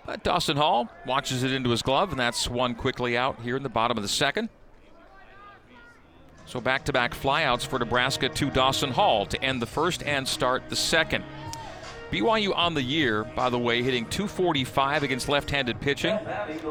But 0.04 0.22
Dawson 0.22 0.58
Hall 0.58 0.90
watches 1.06 1.42
it 1.42 1.52
into 1.52 1.70
his 1.70 1.80
glove, 1.80 2.10
and 2.10 2.20
that's 2.20 2.50
one 2.50 2.74
quickly 2.74 3.16
out 3.16 3.40
here 3.40 3.56
in 3.56 3.62
the 3.62 3.70
bottom 3.70 3.96
of 3.96 4.02
the 4.02 4.08
second. 4.08 4.50
So 6.44 6.60
back 6.60 6.84
to 6.84 6.92
back 6.92 7.14
flyouts 7.14 7.66
for 7.66 7.78
Nebraska 7.78 8.28
to 8.28 8.50
Dawson 8.50 8.90
Hall 8.90 9.24
to 9.24 9.42
end 9.42 9.62
the 9.62 9.66
first 9.66 10.02
and 10.02 10.28
start 10.28 10.68
the 10.68 10.76
second. 10.76 11.24
BYU 12.10 12.56
on 12.56 12.74
the 12.74 12.82
year, 12.82 13.24
by 13.24 13.50
the 13.50 13.58
way, 13.58 13.82
hitting 13.82 14.06
245 14.06 15.02
against 15.02 15.28
left 15.28 15.50
handed 15.50 15.80
pitching. 15.80 16.18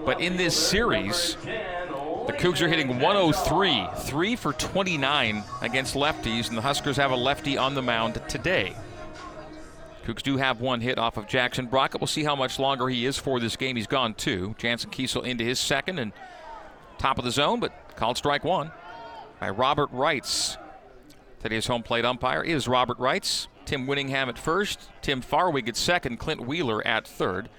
But 0.05 0.19
in 0.19 0.35
this 0.35 0.55
series, 0.55 1.35
the 1.45 2.33
Cougs 2.33 2.61
are 2.61 2.67
hitting 2.67 2.99
103, 2.99 3.87
3 3.95 4.35
for 4.35 4.53
29 4.53 5.43
against 5.61 5.95
lefties, 5.95 6.49
and 6.49 6.57
the 6.57 6.61
Huskers 6.61 6.97
have 6.97 7.11
a 7.11 7.15
lefty 7.15 7.57
on 7.57 7.75
the 7.75 7.81
mound 7.81 8.21
today. 8.27 8.75
Cougs 10.05 10.23
do 10.23 10.37
have 10.37 10.61
one 10.61 10.81
hit 10.81 10.97
off 10.97 11.17
of 11.17 11.27
Jackson 11.27 11.67
Brockett. 11.67 12.01
We'll 12.01 12.07
see 12.07 12.23
how 12.23 12.35
much 12.35 12.57
longer 12.57 12.87
he 12.87 13.05
is 13.05 13.17
for 13.17 13.39
this 13.39 13.55
game. 13.57 13.75
He's 13.75 13.87
gone 13.87 14.13
two. 14.13 14.55
Jansen 14.57 14.89
Kiesel 14.89 15.25
into 15.25 15.43
his 15.43 15.59
second 15.59 15.99
and 15.99 16.13
top 16.97 17.19
of 17.19 17.25
the 17.25 17.31
zone, 17.31 17.59
but 17.59 17.73
called 17.95 18.17
strike 18.17 18.43
one 18.43 18.71
by 19.39 19.49
Robert 19.49 19.89
Wrights. 19.91 20.57
Today's 21.43 21.67
home 21.67 21.83
plate 21.83 22.05
umpire 22.05 22.41
is 22.41 22.67
Robert 22.67 22.97
Wrights. 22.97 23.47
Tim 23.67 23.85
Winningham 23.85 24.29
at 24.29 24.39
first, 24.39 24.89
Tim 25.01 25.21
Farwig 25.21 25.67
at 25.67 25.75
second, 25.75 26.17
Clint 26.17 26.47
Wheeler 26.47 26.85
at 26.87 27.05
third. 27.05 27.49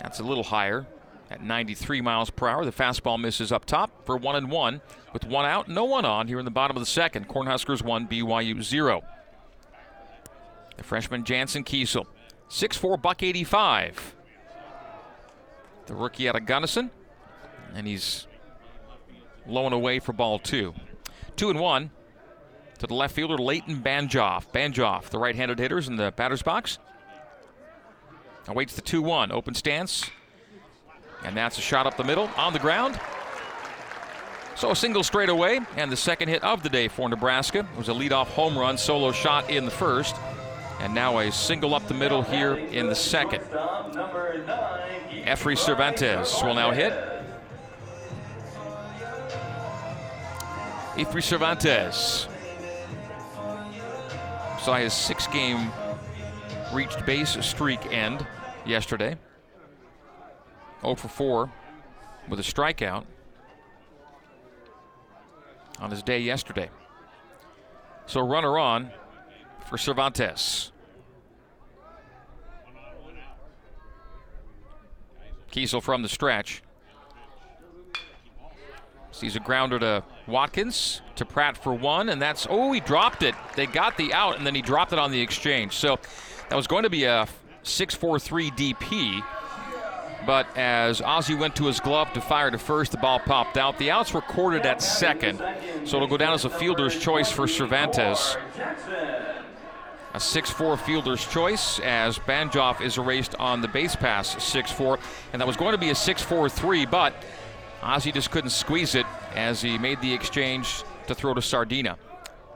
That's 0.00 0.20
a 0.20 0.22
little 0.22 0.44
higher 0.44 0.86
at 1.28 1.42
93 1.42 2.00
miles 2.00 2.30
per 2.30 2.46
hour. 2.46 2.64
The 2.64 2.70
fastball 2.70 3.20
misses 3.20 3.50
up 3.50 3.64
top 3.64 4.06
for 4.06 4.16
one 4.16 4.36
and 4.36 4.48
one 4.48 4.82
with 5.12 5.24
one 5.24 5.46
out, 5.46 5.68
no 5.68 5.84
one 5.84 6.04
on 6.04 6.28
here 6.28 6.38
in 6.38 6.44
the 6.44 6.50
bottom 6.52 6.76
of 6.76 6.80
the 6.80 6.86
second. 6.86 7.28
Cornhuskers 7.28 7.82
one, 7.82 8.06
BYU 8.06 8.62
zero. 8.62 9.02
The 10.76 10.84
freshman 10.84 11.24
Jansen 11.24 11.64
Kiesel, 11.64 12.06
6'4", 12.48 13.02
buck 13.02 13.24
85. 13.24 14.14
The 15.86 15.94
rookie 15.94 16.28
out 16.28 16.36
of 16.36 16.46
Gunnison, 16.46 16.92
and 17.74 17.84
he's 17.84 18.28
low 19.44 19.66
and 19.66 19.74
away 19.74 19.98
for 19.98 20.12
ball 20.12 20.38
two. 20.38 20.72
Two 21.34 21.50
and 21.50 21.58
one 21.58 21.90
to 22.80 22.86
the 22.86 22.94
left 22.94 23.14
fielder, 23.14 23.36
Leighton 23.36 23.82
Banjoff. 23.82 24.50
Banjoff, 24.52 25.10
the 25.10 25.18
right 25.18 25.36
handed 25.36 25.58
hitters 25.58 25.86
in 25.86 25.96
the 25.96 26.12
batter's 26.16 26.42
box. 26.42 26.78
Awaits 28.48 28.74
the 28.74 28.80
2 28.80 29.02
1. 29.02 29.30
Open 29.30 29.54
stance. 29.54 30.10
And 31.22 31.36
that's 31.36 31.58
a 31.58 31.60
shot 31.60 31.86
up 31.86 31.98
the 31.98 32.04
middle 32.04 32.30
on 32.36 32.54
the 32.54 32.58
ground. 32.58 32.98
So 34.56 34.70
a 34.70 34.76
single 34.76 35.04
straight 35.04 35.28
away, 35.28 35.60
and 35.76 35.92
the 35.92 35.96
second 35.96 36.28
hit 36.28 36.42
of 36.42 36.62
the 36.62 36.68
day 36.68 36.88
for 36.88 37.08
Nebraska 37.08 37.60
it 37.60 37.78
was 37.78 37.88
a 37.88 37.92
leadoff 37.92 38.26
home 38.28 38.58
run, 38.58 38.76
solo 38.76 39.12
shot 39.12 39.48
in 39.50 39.64
the 39.64 39.70
first, 39.70 40.16
and 40.80 40.94
now 40.94 41.18
a 41.18 41.30
single 41.30 41.74
up 41.74 41.86
the 41.86 41.94
middle 41.94 42.22
here 42.22 42.54
in 42.54 42.86
the 42.86 42.94
second. 42.94 43.42
Efry 45.24 45.56
Cervantes 45.56 46.42
will 46.42 46.54
now 46.54 46.70
hit. 46.72 46.92
Efry 50.96 51.22
Cervantes 51.22 52.26
his 54.66 54.92
six 54.92 55.26
game 55.26 55.70
reached 56.72 57.04
base 57.04 57.36
streak 57.40 57.92
end 57.92 58.26
yesterday. 58.64 59.16
0 60.82 60.94
for 60.94 61.08
4 61.08 61.52
with 62.28 62.38
a 62.38 62.42
strikeout 62.42 63.04
on 65.78 65.90
his 65.90 66.02
day 66.02 66.20
yesterday. 66.20 66.70
So 68.06 68.20
runner 68.20 68.58
on 68.58 68.90
for 69.66 69.78
Cervantes. 69.78 70.72
Kiesel 75.52 75.82
from 75.82 76.02
the 76.02 76.08
stretch. 76.08 76.62
Sees 79.20 79.36
a 79.36 79.40
grounder 79.40 79.78
to 79.78 80.02
Watkins, 80.26 81.02
to 81.16 81.26
Pratt 81.26 81.54
for 81.54 81.74
one, 81.74 82.08
and 82.08 82.22
that's, 82.22 82.46
oh, 82.48 82.72
he 82.72 82.80
dropped 82.80 83.22
it. 83.22 83.34
They 83.54 83.66
got 83.66 83.98
the 83.98 84.14
out, 84.14 84.38
and 84.38 84.46
then 84.46 84.54
he 84.54 84.62
dropped 84.62 84.94
it 84.94 84.98
on 84.98 85.10
the 85.10 85.20
exchange. 85.20 85.74
So 85.76 85.98
that 86.48 86.56
was 86.56 86.66
going 86.66 86.84
to 86.84 86.88
be 86.88 87.04
a 87.04 87.28
6 87.62 87.94
4 87.94 88.18
3 88.18 88.50
DP. 88.52 89.22
But 90.24 90.46
as 90.56 91.02
Ozzie 91.02 91.34
went 91.34 91.54
to 91.56 91.66
his 91.66 91.80
glove 91.80 92.10
to 92.14 92.22
fire 92.22 92.50
to 92.50 92.56
first, 92.56 92.92
the 92.92 92.96
ball 92.96 93.18
popped 93.18 93.58
out. 93.58 93.76
The 93.76 93.90
out's 93.90 94.14
recorded 94.14 94.64
at 94.64 94.80
second, 94.80 95.36
so 95.84 95.96
it'll 95.96 96.08
go 96.08 96.16
down 96.16 96.32
as 96.32 96.46
a 96.46 96.50
fielder's 96.50 96.98
choice 96.98 97.30
for 97.30 97.46
Cervantes. 97.46 98.38
A 100.14 100.18
6 100.18 100.50
4 100.50 100.78
fielder's 100.78 101.26
choice 101.28 101.78
as 101.80 102.18
Banjoff 102.18 102.80
is 102.80 102.96
erased 102.96 103.34
on 103.34 103.60
the 103.60 103.68
base 103.68 103.94
pass 103.94 104.42
6 104.42 104.72
4. 104.72 104.98
And 105.34 105.42
that 105.42 105.46
was 105.46 105.58
going 105.58 105.72
to 105.72 105.78
be 105.78 105.90
a 105.90 105.94
6 105.94 106.22
4 106.22 106.48
3, 106.48 106.86
but 106.86 107.12
Ozzie 107.82 108.12
just 108.12 108.30
couldn't 108.30 108.50
squeeze 108.50 108.94
it 108.94 109.06
as 109.34 109.62
he 109.62 109.78
made 109.78 110.00
the 110.00 110.12
exchange 110.12 110.84
to 111.06 111.14
throw 111.14 111.34
to 111.34 111.42
Sardina. 111.42 111.96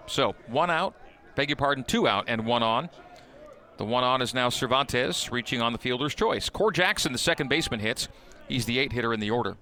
So 0.07 0.35
one 0.49 0.71
out, 0.71 0.95
beg 1.35 1.49
your 1.49 1.57
pardon, 1.57 1.85
two 1.85 2.07
out 2.07 2.25
and 2.29 2.47
one 2.47 2.63
on. 2.63 2.91
The 3.77 3.85
one 3.85 4.05
on 4.05 4.23
is 4.23 4.35
now 4.35 4.51
Cervantes, 4.51 5.33
reaching 5.33 5.61
on 5.61 5.73
the 5.73 5.79
fielder's 5.79 6.15
choice. 6.15 6.49
Core 6.49 6.71
Jackson, 6.71 7.13
the 7.13 7.19
second 7.19 7.49
baseman, 7.49 7.81
hits. 7.81 8.09
He's 8.49 8.67
the 8.67 8.79
eight 8.79 8.93
hitter 8.93 9.13
in 9.13 9.21
the 9.21 9.31
order. 9.31 9.57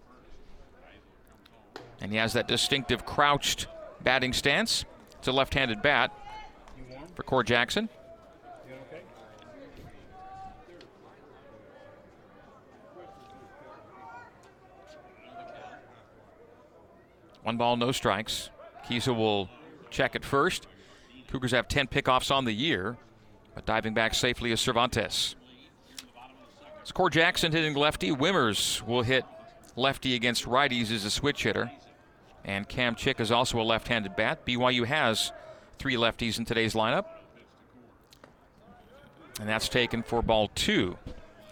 And 2.01 2.11
he 2.11 2.19
has 2.19 2.33
that 2.33 2.49
distinctive 2.49 3.07
crouched 3.07 3.69
batting 4.03 4.33
stance. 4.33 4.85
It's 5.19 5.29
a 5.29 5.33
left 5.33 5.55
handed 5.55 5.81
bat 5.81 6.11
for 7.15 7.23
Core 7.23 7.45
Jackson. 7.45 7.89
One 17.43 17.57
ball, 17.57 17.77
no 17.77 17.93
strikes. 17.93 18.51
Kiesel 18.87 19.17
will 19.17 19.49
check 19.91 20.15
it 20.15 20.25
first. 20.25 20.67
Cougars 21.29 21.53
have 21.53 21.69
10 21.69 21.89
pickoffs 21.89 22.31
on 22.31 22.45
the 22.45 22.53
year, 22.53 22.97
but 23.55 23.67
diving 23.67 23.95
back 23.95 24.15
safely 24.15 24.53
is 24.53 24.61
Cervantes. 24.61 25.35
Core 26.93 27.11
Jackson 27.11 27.53
hitting 27.53 27.75
lefty. 27.75 28.11
Wimmers 28.11 28.87
will 28.87 29.03
hit 29.03 29.25
lefty 29.77 30.15
against 30.15 30.45
righties 30.45 30.91
as 30.91 31.05
a 31.05 31.11
switch 31.11 31.45
hitter. 31.45 31.71
And 32.45 32.69
Cam 32.69 32.95
Chick 32.97 33.21
is 33.21 33.31
also 33.31 33.61
a 33.61 33.63
left 33.63 33.89
handed 33.89 34.17
bat. 34.17 34.45
BYU 34.45 34.85
has 34.85 35.33
three 35.79 35.95
lefties 35.95 36.39
in 36.39 36.45
today's 36.45 36.75
lineup. 36.75 37.07
And 39.41 39.49
that's 39.49 39.69
taken 39.69 40.03
for 40.03 40.21
ball 40.23 40.49
two. 40.55 40.99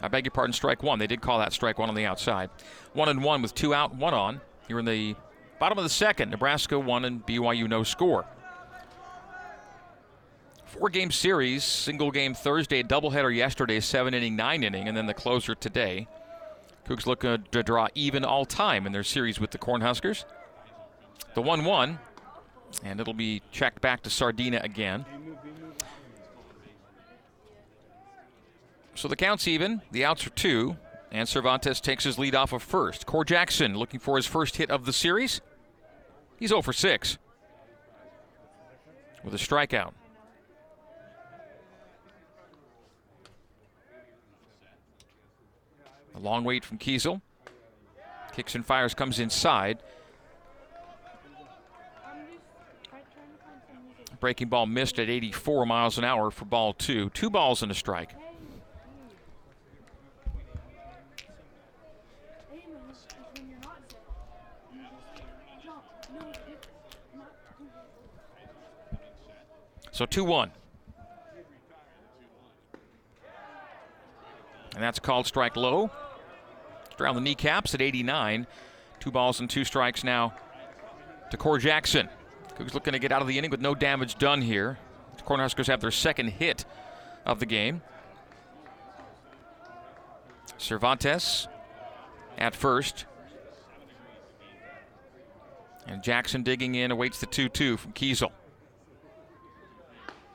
I 0.02 0.08
beg 0.08 0.24
your 0.24 0.32
pardon, 0.32 0.52
strike 0.52 0.82
one. 0.82 0.98
They 0.98 1.06
did 1.06 1.20
call 1.20 1.38
that 1.38 1.52
strike 1.52 1.78
one 1.78 1.88
on 1.88 1.94
the 1.94 2.06
outside. 2.06 2.50
One 2.92 3.08
and 3.08 3.22
one 3.22 3.40
with 3.40 3.54
two 3.54 3.72
out, 3.72 3.94
one 3.94 4.14
on. 4.14 4.40
Here 4.68 4.78
in 4.78 4.84
the 4.84 5.16
bottom 5.60 5.78
of 5.78 5.84
the 5.84 5.90
second, 5.90 6.30
Nebraska 6.30 6.76
one 6.76 7.04
and 7.04 7.24
BYU 7.24 7.68
no 7.68 7.84
score. 7.84 8.24
Four 10.64 10.88
game 10.88 11.10
series, 11.10 11.62
single 11.62 12.10
game 12.10 12.34
Thursday, 12.34 12.82
doubleheader 12.82 13.34
yesterday, 13.34 13.78
seven 13.78 14.14
inning, 14.14 14.34
nine 14.34 14.64
inning, 14.64 14.88
and 14.88 14.96
then 14.96 15.06
the 15.06 15.14
closer 15.14 15.54
today. 15.54 16.08
Cougs 16.88 17.06
looking 17.06 17.44
to 17.52 17.62
draw 17.62 17.88
even 17.94 18.24
all 18.24 18.44
time 18.44 18.86
in 18.86 18.92
their 18.92 19.04
series 19.04 19.38
with 19.38 19.50
the 19.50 19.58
Cornhuskers. 19.58 20.24
The 21.34 21.42
1 21.42 21.64
1, 21.64 21.98
and 22.82 23.00
it'll 23.00 23.14
be 23.14 23.42
checked 23.52 23.80
back 23.80 24.02
to 24.02 24.10
Sardina 24.10 24.60
again. 24.64 25.04
So 28.94 29.08
the 29.08 29.16
count's 29.16 29.46
even, 29.46 29.82
the 29.92 30.04
outs 30.04 30.26
are 30.26 30.30
two, 30.30 30.76
and 31.12 31.28
Cervantes 31.28 31.80
takes 31.80 32.04
his 32.04 32.18
lead 32.18 32.34
off 32.34 32.52
of 32.52 32.62
first. 32.62 33.06
Core 33.06 33.24
Jackson 33.24 33.76
looking 33.76 34.00
for 34.00 34.16
his 34.16 34.26
first 34.26 34.56
hit 34.56 34.70
of 34.70 34.84
the 34.86 34.92
series. 34.92 35.40
He's 36.40 36.48
0 36.48 36.62
for 36.62 36.72
6 36.72 37.18
with 39.22 39.34
a 39.34 39.36
strikeout. 39.36 39.92
A 46.14 46.18
long 46.18 46.44
wait 46.44 46.64
from 46.64 46.78
Kiesel. 46.78 47.20
Kicks 48.32 48.54
and 48.54 48.64
fires, 48.64 48.94
comes 48.94 49.18
inside. 49.18 49.78
Breaking 54.18 54.48
ball 54.48 54.66
missed 54.66 54.98
at 54.98 55.08
84 55.08 55.66
miles 55.66 55.98
an 55.98 56.04
hour 56.04 56.30
for 56.30 56.46
ball 56.46 56.72
two. 56.72 57.10
Two 57.10 57.28
balls 57.28 57.62
and 57.62 57.70
a 57.70 57.74
strike. 57.74 58.14
So 70.00 70.06
2 70.06 70.24
1. 70.24 70.50
And 74.74 74.82
that's 74.82 74.98
called 74.98 75.26
strike 75.26 75.56
low. 75.56 75.90
Around 76.98 77.16
the 77.16 77.20
kneecaps 77.20 77.74
at 77.74 77.82
89. 77.82 78.46
Two 78.98 79.10
balls 79.10 79.40
and 79.40 79.50
two 79.50 79.62
strikes 79.62 80.02
now 80.02 80.32
to 81.30 81.36
Core 81.36 81.58
Jackson. 81.58 82.08
Cougs 82.58 82.72
looking 82.72 82.94
to 82.94 82.98
get 82.98 83.12
out 83.12 83.20
of 83.20 83.28
the 83.28 83.36
inning 83.36 83.50
with 83.50 83.60
no 83.60 83.74
damage 83.74 84.16
done 84.16 84.40
here. 84.40 84.78
The 85.18 85.22
Cornhuskers 85.22 85.66
have 85.66 85.82
their 85.82 85.90
second 85.90 86.28
hit 86.28 86.64
of 87.26 87.38
the 87.38 87.44
game. 87.44 87.82
Cervantes 90.56 91.46
at 92.38 92.54
first. 92.54 93.04
And 95.86 96.02
Jackson 96.02 96.42
digging 96.42 96.74
in 96.74 96.90
awaits 96.90 97.20
the 97.20 97.26
2 97.26 97.50
2 97.50 97.76
from 97.76 97.92
Kiesel. 97.92 98.30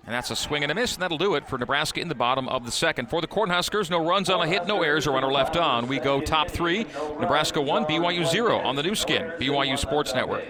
And 0.06 0.14
that's 0.14 0.30
a 0.30 0.36
swing 0.36 0.62
and 0.62 0.72
a 0.72 0.76
miss, 0.76 0.94
and 0.94 1.02
that'll 1.02 1.18
do 1.18 1.34
it 1.34 1.48
for 1.48 1.58
Nebraska 1.58 2.00
in 2.00 2.10
the 2.10 2.16
bottom 2.16 2.48
of 2.48 2.64
the 2.64 2.72
second. 2.72 3.10
For 3.10 3.22
the 3.22 3.28
Cornhuskers, 3.28 3.90
no 3.90 4.06
runs 4.06 4.30
on 4.30 4.40
a 4.40 4.48
hit, 4.48 4.68
no 4.68 4.84
errors, 4.84 5.08
a 5.08 5.12
runner 5.12 5.32
left 5.32 5.58
on. 5.58 5.88
We 5.88 5.98
go 5.98 6.22
top 6.22 6.52
three. 6.52 6.86
Nebraska 7.20 7.60
one, 7.60 7.86
BYU 7.86 8.24
zero 8.28 8.60
on 8.60 8.76
the 8.76 8.84
Nu 8.84 8.94
Skin, 8.94 9.32
BYU 9.40 9.80
Sports 9.80 10.14
Network. 10.14 10.44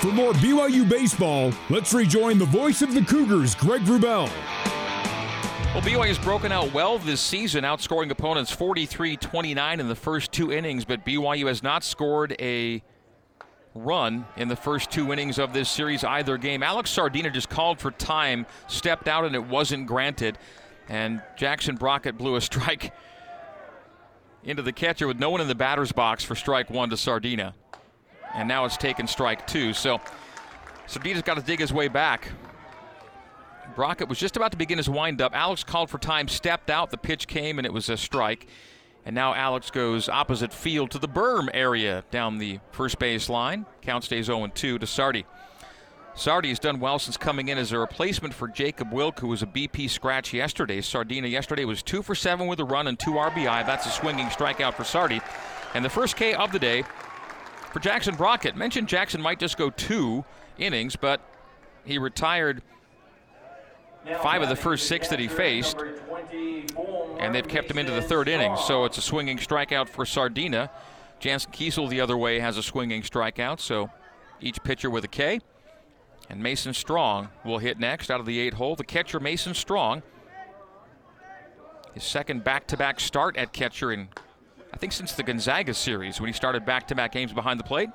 For 0.00 0.08
more 0.08 0.32
BYU 0.32 0.88
baseball, 0.88 1.52
let's 1.70 1.94
rejoin 1.94 2.38
the 2.38 2.46
voice 2.46 2.82
of 2.82 2.94
the 2.94 3.02
Cougars, 3.02 3.54
Greg 3.54 3.82
Wrubell. 3.82 4.28
Well, 5.72 5.84
BYU 5.84 6.08
has 6.08 6.18
broken 6.18 6.50
out 6.50 6.72
well 6.72 6.98
this 6.98 7.20
season, 7.20 7.62
outscoring 7.62 8.10
opponents 8.10 8.50
43 8.50 9.18
29 9.18 9.78
in 9.78 9.88
the 9.88 9.94
first 9.94 10.32
two 10.32 10.50
innings, 10.50 10.84
but 10.84 11.04
BYU 11.04 11.46
has 11.46 11.62
not 11.62 11.84
scored 11.84 12.34
a 12.40 12.82
run 13.76 14.26
in 14.36 14.48
the 14.48 14.56
first 14.56 14.90
two 14.90 15.12
innings 15.12 15.38
of 15.38 15.52
this 15.52 15.68
series, 15.68 16.04
either 16.04 16.38
game. 16.38 16.62
Alex 16.62 16.90
Sardina 16.90 17.30
just 17.30 17.48
called 17.48 17.78
for 17.78 17.90
time, 17.90 18.46
stepped 18.66 19.08
out, 19.08 19.24
and 19.24 19.34
it 19.34 19.44
wasn't 19.44 19.86
granted. 19.86 20.38
And 20.88 21.22
Jackson 21.36 21.76
Brockett 21.76 22.16
blew 22.16 22.36
a 22.36 22.40
strike 22.40 22.92
into 24.44 24.62
the 24.62 24.72
catcher 24.72 25.06
with 25.06 25.18
no 25.18 25.30
one 25.30 25.40
in 25.40 25.48
the 25.48 25.54
batter's 25.54 25.92
box 25.92 26.24
for 26.24 26.34
strike 26.34 26.70
one 26.70 26.90
to 26.90 26.96
Sardina. 26.96 27.54
And 28.34 28.48
now 28.48 28.64
it's 28.64 28.76
taken 28.76 29.06
strike 29.06 29.46
two. 29.46 29.72
So 29.72 30.00
Sardina's 30.86 31.22
got 31.22 31.34
to 31.34 31.42
dig 31.42 31.58
his 31.58 31.72
way 31.72 31.88
back. 31.88 32.30
Brockett 33.74 34.08
was 34.08 34.18
just 34.18 34.36
about 34.36 34.52
to 34.52 34.56
begin 34.56 34.78
his 34.78 34.88
windup. 34.88 35.34
Alex 35.34 35.64
called 35.64 35.90
for 35.90 35.98
time, 35.98 36.28
stepped 36.28 36.70
out. 36.70 36.90
The 36.90 36.96
pitch 36.96 37.26
came, 37.26 37.58
and 37.58 37.66
it 37.66 37.72
was 37.72 37.88
a 37.88 37.96
strike. 37.96 38.46
And 39.06 39.14
now 39.14 39.34
Alex 39.34 39.70
goes 39.70 40.08
opposite 40.08 40.52
field 40.52 40.90
to 40.90 40.98
the 40.98 41.08
berm 41.08 41.48
area 41.54 42.04
down 42.10 42.38
the 42.38 42.58
first 42.72 42.98
base 42.98 43.28
line. 43.28 43.64
Count 43.80 44.02
stays 44.02 44.26
0 44.26 44.48
2 44.48 44.80
to 44.80 44.86
Sardi. 44.86 45.24
Sardi 46.16 46.48
has 46.48 46.58
done 46.58 46.80
well 46.80 46.98
since 46.98 47.16
coming 47.16 47.48
in 47.48 47.56
as 47.56 47.70
a 47.70 47.78
replacement 47.78 48.34
for 48.34 48.48
Jacob 48.48 48.92
Wilk, 48.92 49.20
who 49.20 49.28
was 49.28 49.42
a 49.42 49.46
BP 49.46 49.88
scratch 49.88 50.32
yesterday. 50.32 50.80
Sardina 50.80 51.28
yesterday 51.28 51.64
was 51.64 51.82
2 51.82 52.02
for 52.02 52.14
7 52.14 52.48
with 52.48 52.58
a 52.58 52.64
run 52.64 52.88
and 52.88 52.98
2 52.98 53.12
RBI. 53.12 53.64
That's 53.64 53.86
a 53.86 53.90
swinging 53.90 54.26
strikeout 54.26 54.74
for 54.74 54.82
Sardi. 54.82 55.20
And 55.74 55.84
the 55.84 55.90
first 55.90 56.16
K 56.16 56.34
of 56.34 56.50
the 56.50 56.58
day 56.58 56.82
for 57.72 57.78
Jackson 57.78 58.16
Brockett. 58.16 58.56
Mentioned 58.56 58.88
Jackson 58.88 59.20
might 59.20 59.38
just 59.38 59.56
go 59.56 59.70
two 59.70 60.24
innings, 60.58 60.96
but 60.96 61.20
he 61.84 61.98
retired 61.98 62.62
five 64.22 64.42
of 64.42 64.48
the 64.48 64.56
first 64.56 64.86
six 64.86 65.08
that 65.08 65.18
he 65.18 65.28
faced, 65.28 65.76
and 67.18 67.34
they've 67.34 67.46
kept 67.46 67.70
him 67.70 67.78
into 67.78 67.92
the 67.92 68.02
third 68.02 68.28
inning. 68.28 68.56
So 68.56 68.84
it's 68.84 68.98
a 68.98 69.02
swinging 69.02 69.38
strikeout 69.38 69.88
for 69.88 70.04
Sardina. 70.04 70.70
Jansen 71.18 71.50
Kiesel 71.52 71.88
the 71.88 72.00
other 72.00 72.16
way 72.16 72.40
has 72.40 72.56
a 72.56 72.62
swinging 72.62 73.02
strikeout, 73.02 73.60
so 73.60 73.90
each 74.40 74.62
pitcher 74.62 74.90
with 74.90 75.04
a 75.04 75.08
K. 75.08 75.40
And 76.28 76.42
Mason 76.42 76.74
Strong 76.74 77.28
will 77.44 77.58
hit 77.58 77.78
next 77.78 78.10
out 78.10 78.20
of 78.20 78.26
the 78.26 78.38
eight 78.40 78.54
hole. 78.54 78.74
The 78.74 78.84
catcher, 78.84 79.20
Mason 79.20 79.54
Strong. 79.54 80.02
His 81.94 82.02
second 82.02 82.44
back 82.44 82.66
to 82.66 82.76
back 82.76 83.00
start 83.00 83.36
at 83.36 83.52
catcher 83.52 83.92
in, 83.92 84.08
I 84.74 84.76
think, 84.76 84.92
since 84.92 85.12
the 85.12 85.22
Gonzaga 85.22 85.72
series 85.72 86.20
when 86.20 86.26
he 86.26 86.34
started 86.34 86.66
back 86.66 86.88
to 86.88 86.94
back 86.94 87.12
games 87.12 87.32
behind 87.32 87.60
the 87.60 87.64
plate. 87.64 87.90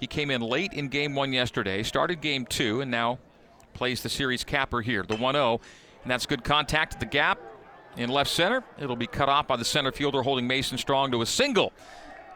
He 0.00 0.06
came 0.06 0.30
in 0.30 0.40
late 0.40 0.72
in 0.72 0.88
game 0.88 1.14
one 1.14 1.32
yesterday, 1.32 1.82
started 1.82 2.20
game 2.20 2.44
two, 2.46 2.80
and 2.80 2.90
now 2.90 3.18
plays 3.80 4.02
the 4.02 4.10
series 4.10 4.44
capper 4.44 4.82
here. 4.82 5.02
The 5.02 5.16
1 5.16 5.34
0, 5.36 5.58
and 6.02 6.10
that's 6.10 6.26
good 6.26 6.44
contact 6.44 6.92
at 6.92 7.00
the 7.00 7.06
gap 7.06 7.40
in 7.96 8.10
left 8.10 8.30
center. 8.30 8.62
It'll 8.78 8.94
be 8.94 9.06
cut 9.06 9.30
off 9.30 9.46
by 9.46 9.56
the 9.56 9.64
center 9.64 9.90
fielder 9.90 10.20
holding 10.20 10.46
Mason 10.46 10.76
Strong 10.76 11.12
to 11.12 11.22
a 11.22 11.26
single. 11.26 11.72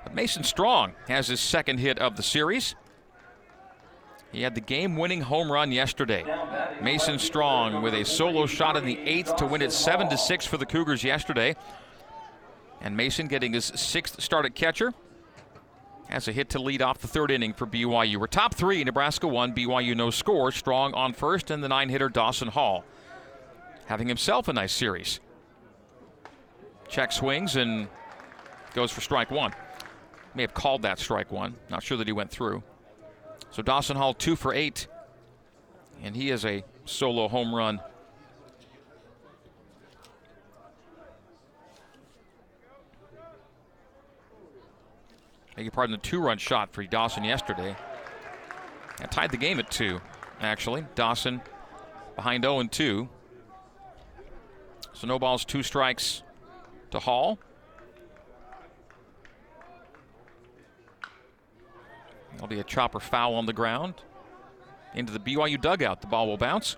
But 0.05 0.15
Mason 0.15 0.43
Strong 0.43 0.95
has 1.07 1.29
his 1.29 1.41
second 1.41 1.81
hit 1.81 1.99
of 1.99 2.17
the 2.17 2.23
series. 2.23 2.75
He 4.33 4.41
had 4.41 4.55
the 4.55 4.63
game 4.63 4.97
winning 4.97 5.21
home 5.21 5.53
run 5.53 5.71
yesterday. 5.71 6.25
Mason 6.81 7.19
Strong 7.19 7.83
with 7.83 7.93
a 7.93 8.07
solo 8.07 8.47
shot 8.47 8.79
in 8.79 8.87
the 8.87 8.99
eighth 9.01 9.37
to 9.37 9.45
win 9.45 9.61
it 9.61 9.71
7 9.71 10.09
to 10.09 10.17
6 10.17 10.47
for 10.47 10.57
the 10.57 10.65
Cougars 10.65 11.05
yesterday. 11.05 11.57
And 12.81 12.97
Mason 12.97 13.29
getting 13.29 13.53
his 13.53 13.67
sixth 13.67 14.23
start 14.23 14.47
at 14.47 14.55
catcher. 14.55 14.95
Has 16.09 16.29
a 16.29 16.33
hit 16.33 16.51
to 16.51 16.59
lead 16.59 16.83
off 16.83 16.99
the 16.99 17.09
third 17.09 17.31
inning 17.31 17.55
for 17.55 17.67
BYU. 17.67 18.17
We're 18.17 18.27
top 18.27 18.55
three. 18.55 18.85
Nebraska 18.85 19.27
one. 19.27 19.55
BYU 19.55 19.97
no 19.97 20.11
score. 20.11 20.53
Strong 20.53 20.95
on 20.95 21.13
first, 21.13 21.51
and 21.51 21.65
the 21.65 21.69
nine 21.69 21.89
hitter 21.89 22.09
Dawson 22.09 22.49
Hall 22.49 22.85
having 23.87 24.09
himself 24.09 24.49
a 24.49 24.53
nice 24.53 24.73
series. 24.73 25.21
Check 26.89 27.13
swings 27.13 27.57
and 27.57 27.89
goes 28.75 28.91
for 28.91 29.01
strike 29.01 29.31
one. 29.31 29.55
May 30.35 30.43
have 30.43 30.55
called 30.55 30.83
that 30.83 30.99
strike 30.99 31.31
one. 31.31 31.57
Not 31.71 31.83
sure 31.83 31.97
that 31.97 32.07
he 32.07 32.13
went 32.13 32.31
through. 32.31 32.63
So 33.51 33.63
Dawson 33.63 33.97
Hall 33.97 34.15
two 34.15 34.37
for 34.37 34.53
eight, 34.53 34.87
and 36.03 36.17
he 36.17 36.31
is 36.31 36.45
a 36.45 36.65
solo 36.85 37.29
home 37.29 37.55
run. 37.55 37.81
Beg 45.57 45.65
your 45.65 45.73
pardon, 45.73 45.93
the 45.93 45.99
two-run 45.99 46.39
shot 46.39 46.73
for 46.73 46.83
Dawson 46.85 47.25
yesterday. 47.25 47.77
And 49.01 49.11
tied 49.11 49.31
the 49.31 49.37
game 49.37 49.59
at 49.59 49.71
two, 49.71 50.01
actually. 50.41 50.85
Dawson 50.95 51.41
behind 52.17 52.45
0 52.45 52.61
and 52.61 52.71
2. 52.71 53.09
So 54.93 55.07
no 55.07 55.19
balls, 55.19 55.45
two 55.45 55.63
strikes 55.63 56.23
to 56.91 56.99
Hall. 56.99 57.39
There'll 62.33 62.49
be 62.49 62.61
a 62.61 62.65
chopper 62.65 63.01
foul 63.01 63.35
on 63.35 63.47
the 63.47 63.53
ground. 63.53 63.95
Into 64.95 65.13
the 65.13 65.19
BYU 65.19 65.61
dugout. 65.61 66.01
The 66.01 66.07
ball 66.07 66.29
will 66.29 66.37
bounce. 66.37 66.77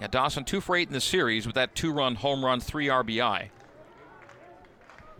Yeah, 0.00 0.06
Dawson 0.06 0.44
two 0.44 0.60
for 0.60 0.76
eight 0.76 0.88
in 0.88 0.94
the 0.94 1.00
series 1.00 1.46
with 1.46 1.54
that 1.56 1.74
two 1.74 1.92
run 1.92 2.16
home 2.16 2.44
run, 2.44 2.60
three 2.60 2.86
RBI. 2.86 3.50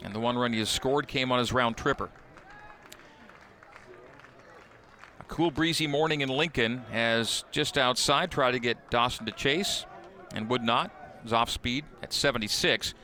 And 0.02 0.14
the 0.14 0.20
one 0.20 0.36
run 0.36 0.52
he 0.52 0.58
has 0.60 0.68
scored 0.68 1.08
came 1.08 1.32
on 1.32 1.38
his 1.38 1.52
round 1.52 1.76
tripper. 1.76 2.10
A 5.20 5.24
cool, 5.24 5.50
breezy 5.50 5.86
morning 5.86 6.20
in 6.20 6.28
Lincoln 6.28 6.82
as 6.92 7.44
just 7.50 7.76
outside 7.76 8.30
tried 8.30 8.52
to 8.52 8.58
get 8.58 8.90
Dawson 8.90 9.26
to 9.26 9.32
chase 9.32 9.86
and 10.34 10.48
would 10.48 10.62
not. 10.62 10.92
Was 11.22 11.32
off 11.32 11.50
speed 11.50 11.84
at 12.02 12.12
76. 12.12 12.94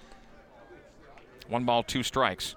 One 1.49 1.65
ball, 1.65 1.83
two 1.83 2.03
strikes. 2.03 2.55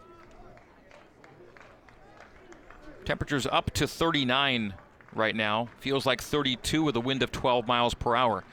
Temperatures 3.06 3.48
up 3.48 3.72
to 3.72 3.88
39 3.88 4.74
right 5.14 5.36
now. 5.36 5.70
Feels 5.80 6.06
like 6.06 6.22
32 6.22 6.84
with 6.84 6.96
a 6.96 7.00
wind 7.00 7.24
of 7.24 7.32
12 7.32 7.68
miles 7.68 7.94
per 7.94 8.16
hour. 8.16 8.44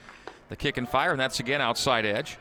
The 0.48 0.56
kick 0.56 0.76
and 0.76 0.88
fire, 0.88 1.10
and 1.10 1.20
that's 1.20 1.40
again 1.40 1.60
outside 1.60 2.06
edge. 2.06 2.38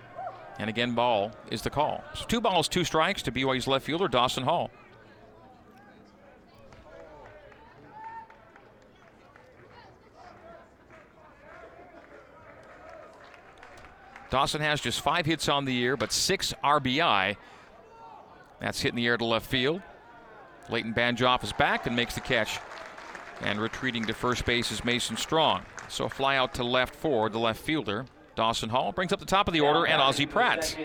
And 0.60 0.70
again, 0.70 0.94
ball 0.94 1.32
is 1.50 1.62
the 1.62 1.70
call. 1.70 2.04
So 2.14 2.26
two 2.26 2.42
balls, 2.42 2.68
two 2.68 2.84
strikes 2.84 3.22
to 3.24 3.32
BYU's 3.32 3.68
left 3.68 3.86
fielder, 3.86 4.08
Dawson 4.08 4.44
Hall. 4.44 4.72
Dawson 14.30 14.62
has 14.62 14.82
just 14.82 15.02
five 15.02 15.28
hits 15.28 15.48
on 15.48 15.66
the 15.66 15.74
year, 15.74 15.96
but 15.96 16.12
six 16.12 16.56
RBI. 16.64 17.36
That's 18.60 18.82
hit 18.82 18.90
in 18.90 18.96
the 18.96 19.06
air 19.06 19.16
to 19.16 19.26
left 19.26 19.46
field. 19.46 19.82
Leighton 20.70 20.92
Banjoff 20.92 21.44
is 21.44 21.54
back 21.54 21.86
and 21.86 21.96
makes 21.96 22.16
the 22.16 22.22
catch. 22.22 22.60
And 23.42 23.62
retreating 23.62 24.06
to 24.06 24.14
first 24.14 24.46
base 24.46 24.72
is 24.72 24.84
Mason 24.84 25.18
Strong. 25.18 25.64
So 25.88 26.06
a 26.06 26.10
fly 26.10 26.38
out 26.38 26.56
to 26.56 26.64
left 26.64 26.96
for 26.96 27.30
the 27.30 27.38
left 27.38 27.60
fielder. 27.62 28.06
Dawson 28.36 28.70
Hall 28.70 28.92
brings 28.92 29.14
up 29.14 29.20
the 29.20 29.26
top 29.26 29.48
of 29.48 29.54
the 29.54 29.62
order 29.62 29.86
and 29.86 30.02
Ozzie 30.02 30.26
Pratt. 30.26 30.76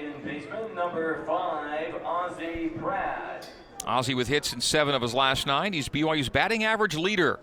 number 0.75 1.25
five, 1.27 1.95
Ozzie 2.05 2.69
Pratt. 2.79 3.49
Ozzie 3.87 4.15
with 4.15 4.29
hits 4.29 4.53
in 4.53 4.61
seven 4.61 4.95
of 4.95 5.01
his 5.01 5.15
last 5.15 5.47
nine. 5.47 5.73
He's 5.73 5.89
BYU's 5.89 6.29
batting 6.29 6.65
average 6.65 6.95
leader. 6.95 7.41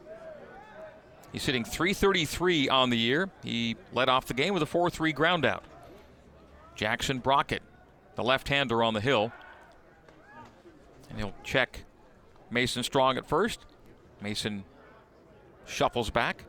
He's 1.31 1.45
hitting 1.45 1.65
333 1.65 2.69
on 2.69 2.91
the 2.91 2.97
year. 2.97 3.29
He 3.43 3.75
led 3.91 4.07
off 4.07 4.25
the 4.25 4.33
game 4.33 4.53
with 4.53 4.63
a 4.63 4.67
4 4.67 4.89
3 4.89 5.11
groundout. 5.11 5.61
Jackson 6.75 7.19
Brockett, 7.19 7.63
the 8.15 8.23
left 8.23 8.47
hander 8.47 8.83
on 8.83 8.93
the 8.93 9.01
hill. 9.01 9.31
And 11.09 11.17
he'll 11.17 11.33
check 11.43 11.83
Mason 12.49 12.83
Strong 12.83 13.17
at 13.17 13.27
first. 13.27 13.65
Mason 14.21 14.63
shuffles 15.65 16.09
back. 16.09 16.45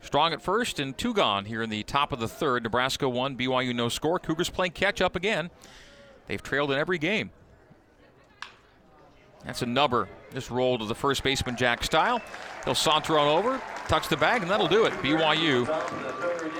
Strong 0.00 0.32
at 0.32 0.40
first 0.40 0.78
and 0.78 0.96
two 0.96 1.12
gone 1.12 1.44
here 1.44 1.62
in 1.62 1.70
the 1.70 1.82
top 1.82 2.12
of 2.12 2.20
the 2.20 2.28
third. 2.28 2.62
Nebraska 2.62 3.08
one, 3.08 3.36
BYU 3.36 3.74
no 3.74 3.88
score. 3.88 4.18
Cougars 4.18 4.48
playing 4.48 4.72
catch 4.72 5.00
up 5.00 5.16
again. 5.16 5.50
They've 6.26 6.42
trailed 6.42 6.70
in 6.70 6.78
every 6.78 6.98
game. 6.98 7.30
That's 9.44 9.62
a 9.62 9.66
number. 9.66 10.08
Just 10.32 10.50
rolled 10.50 10.80
to 10.80 10.86
the 10.86 10.94
first 10.94 11.22
baseman 11.22 11.56
Jack 11.56 11.82
Style. 11.82 12.20
He'll 12.64 12.74
saunter 12.74 13.18
on 13.18 13.28
over, 13.28 13.60
tucks 13.86 14.08
the 14.08 14.16
bag, 14.16 14.42
and 14.42 14.50
that'll 14.50 14.68
do 14.68 14.84
it. 14.84 14.92
BYU 14.94 15.66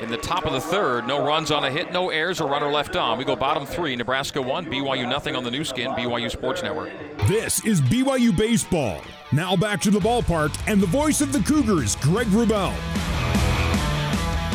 in 0.01 0.11
the 0.11 0.17
top 0.17 0.47
of 0.47 0.53
the 0.53 0.61
third. 0.61 1.07
No 1.07 1.25
runs 1.25 1.51
on 1.51 1.65
a 1.65 1.71
hit, 1.71 1.93
no 1.93 2.11
errors, 2.11 2.41
or 2.41 2.49
runner 2.49 2.71
left 2.71 2.97
on. 2.97 3.19
We 3.19 3.25
go 3.25 3.37
bottom 3.37 3.67
three. 3.67 3.95
Nebraska 3.97 4.41
one, 4.41 4.67
BYU 4.67 5.09
nothing 5.09 5.37
on 5.37 5.45
the 5.45 5.51
Nu 5.51 5.65
Skin, 5.65 5.91
BYU 5.91 6.31
Sports 6.31 6.63
Network. 6.63 6.91
This 7.27 7.65
is 7.67 7.81
BYU 7.81 8.35
Baseball. 8.37 9.03
Now 9.33 9.57
back 9.57 9.81
to 9.83 9.91
the 9.91 10.01
ballpark 10.01 10.57
and 10.67 10.81
the 10.81 10.87
voice 10.87 11.21
of 11.21 11.33
the 11.33 11.41
Cougars, 11.41 11.97
Greg 11.97 12.27
Wrubell. 12.29 12.75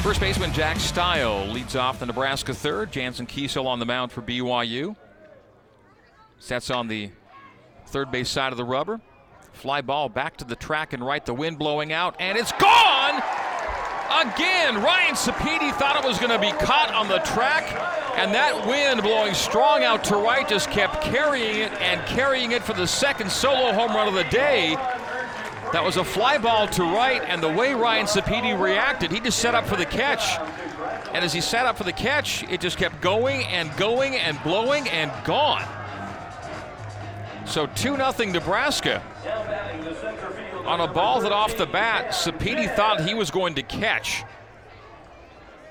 First 0.04 0.20
baseman 0.20 0.52
Jack 0.52 0.82
Stile 0.82 1.48
leads 1.48 1.78
off 1.78 2.02
the 2.02 2.06
Nebraska 2.06 2.54
third. 2.54 2.92
Jansen 2.92 3.26
Kiesel 3.26 3.66
on 3.66 3.80
the 3.80 3.86
mound 3.86 4.12
for 4.12 4.22
BYU. 4.22 4.98
Sets 6.40 6.70
on 6.70 6.90
the 6.90 7.10
third 7.88 8.12
base 8.12 8.28
side 8.28 8.52
of 8.52 8.58
the 8.58 8.66
rubber. 8.66 9.00
Fly 9.54 9.80
ball 9.80 10.10
back 10.10 10.36
to 10.38 10.44
the 10.44 10.58
track 10.58 10.92
and 10.92 11.06
right, 11.06 11.26
the 11.26 11.34
wind 11.34 11.58
blowing 11.58 11.94
out, 11.94 12.18
and 12.20 12.38
it's 12.38 12.52
gone! 12.52 13.24
Again, 14.12 14.84
Ryan 14.84 15.16
Sapedi 15.16 15.74
thought 15.76 15.96
it 15.96 16.06
was 16.06 16.20
going 16.20 16.32
to 16.32 16.40
be 16.40 16.52
caught 16.52 16.94
on 16.94 17.08
the 17.08 17.20
track, 17.20 17.64
and 18.18 18.34
that 18.34 18.68
wind 18.68 19.04
blowing 19.04 19.34
strong 19.34 19.86
out 19.86 20.04
to 20.04 20.18
right 20.18 20.46
just 20.46 20.70
kept 20.70 21.02
carrying 21.02 21.62
it 21.62 21.72
and 21.82 22.06
carrying 22.08 22.52
it 22.52 22.62
for 22.62 22.74
the 22.74 22.86
second 22.86 23.32
solo 23.32 23.72
home 23.72 23.96
run 23.96 24.10
of 24.10 24.16
the 24.16 24.26
day. 24.26 24.76
That 25.74 25.84
was 25.84 25.98
a 25.98 26.04
fly 26.04 26.38
ball 26.38 26.68
to 26.68 26.84
right, 26.84 27.24
and 27.26 27.42
the 27.42 27.50
way 27.50 27.74
Ryan 27.74 28.06
Sapedi 28.06 28.54
reacted, 28.60 29.12
he 29.12 29.20
just 29.20 29.40
set 29.40 29.56
up 29.56 29.66
for 29.66 29.76
the 29.76 29.88
catch. 29.88 30.38
And 31.14 31.26
as 31.26 31.34
he 31.34 31.42
sat 31.42 31.66
up 31.66 31.78
for 31.78 31.84
the 31.84 31.92
catch, 31.92 32.44
it 32.44 32.62
just 32.62 32.78
kept 32.78 33.02
going 33.02 33.44
and 33.46 33.76
going 33.76 34.16
and 34.16 34.42
blowing 34.44 34.88
and 34.90 35.12
gone. 35.26 35.68
So 37.46 37.66
2 37.66 37.98
0 37.98 38.32
Nebraska 38.32 39.02
on 40.66 40.80
a 40.80 40.88
ball 40.88 41.22
that 41.22 41.32
off 41.32 41.58
the 41.58 41.66
bat, 41.66 42.10
Sapedi 42.10 42.74
thought 42.76 43.02
he 43.02 43.16
was 43.16 43.32
going 43.32 43.56
to 43.56 43.64
catch. 43.64 44.24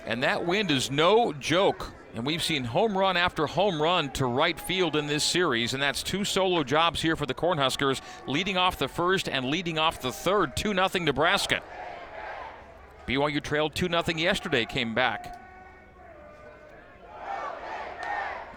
And 0.05 0.25
that 0.25 0.45
wind 0.45 0.73
is 0.73 0.91
no 0.91 1.33
joke. 1.33 1.93
And 2.15 2.27
we've 2.27 2.43
seen 2.43 2.65
home 2.65 2.97
run 2.97 3.17
after 3.17 3.47
home 3.47 3.81
run 3.81 4.11
to 4.11 4.27
right 4.27 4.59
field 4.61 4.97
in 4.97 5.07
this 5.07 5.25
series, 5.25 5.73
and 5.73 5.83
that's 5.83 6.03
two 6.03 6.25
solo 6.25 6.63
jobs 6.63 7.01
here 7.01 7.17
for 7.17 7.25
the 7.25 7.33
Cornhuskers, 7.33 8.03
leading 8.27 8.59
off 8.59 8.77
the 8.77 8.89
first 8.89 9.31
and 9.31 9.47
leading 9.47 9.79
off 9.79 10.03
the 10.03 10.13
third, 10.13 10.55
2 10.55 10.75
0 10.75 10.89
Nebraska. 11.01 11.63
BYU 13.07 13.43
trailed 13.43 13.75
2 13.75 13.89
0 13.89 14.03
yesterday, 14.19 14.67
came 14.67 14.95
back. 14.95 15.39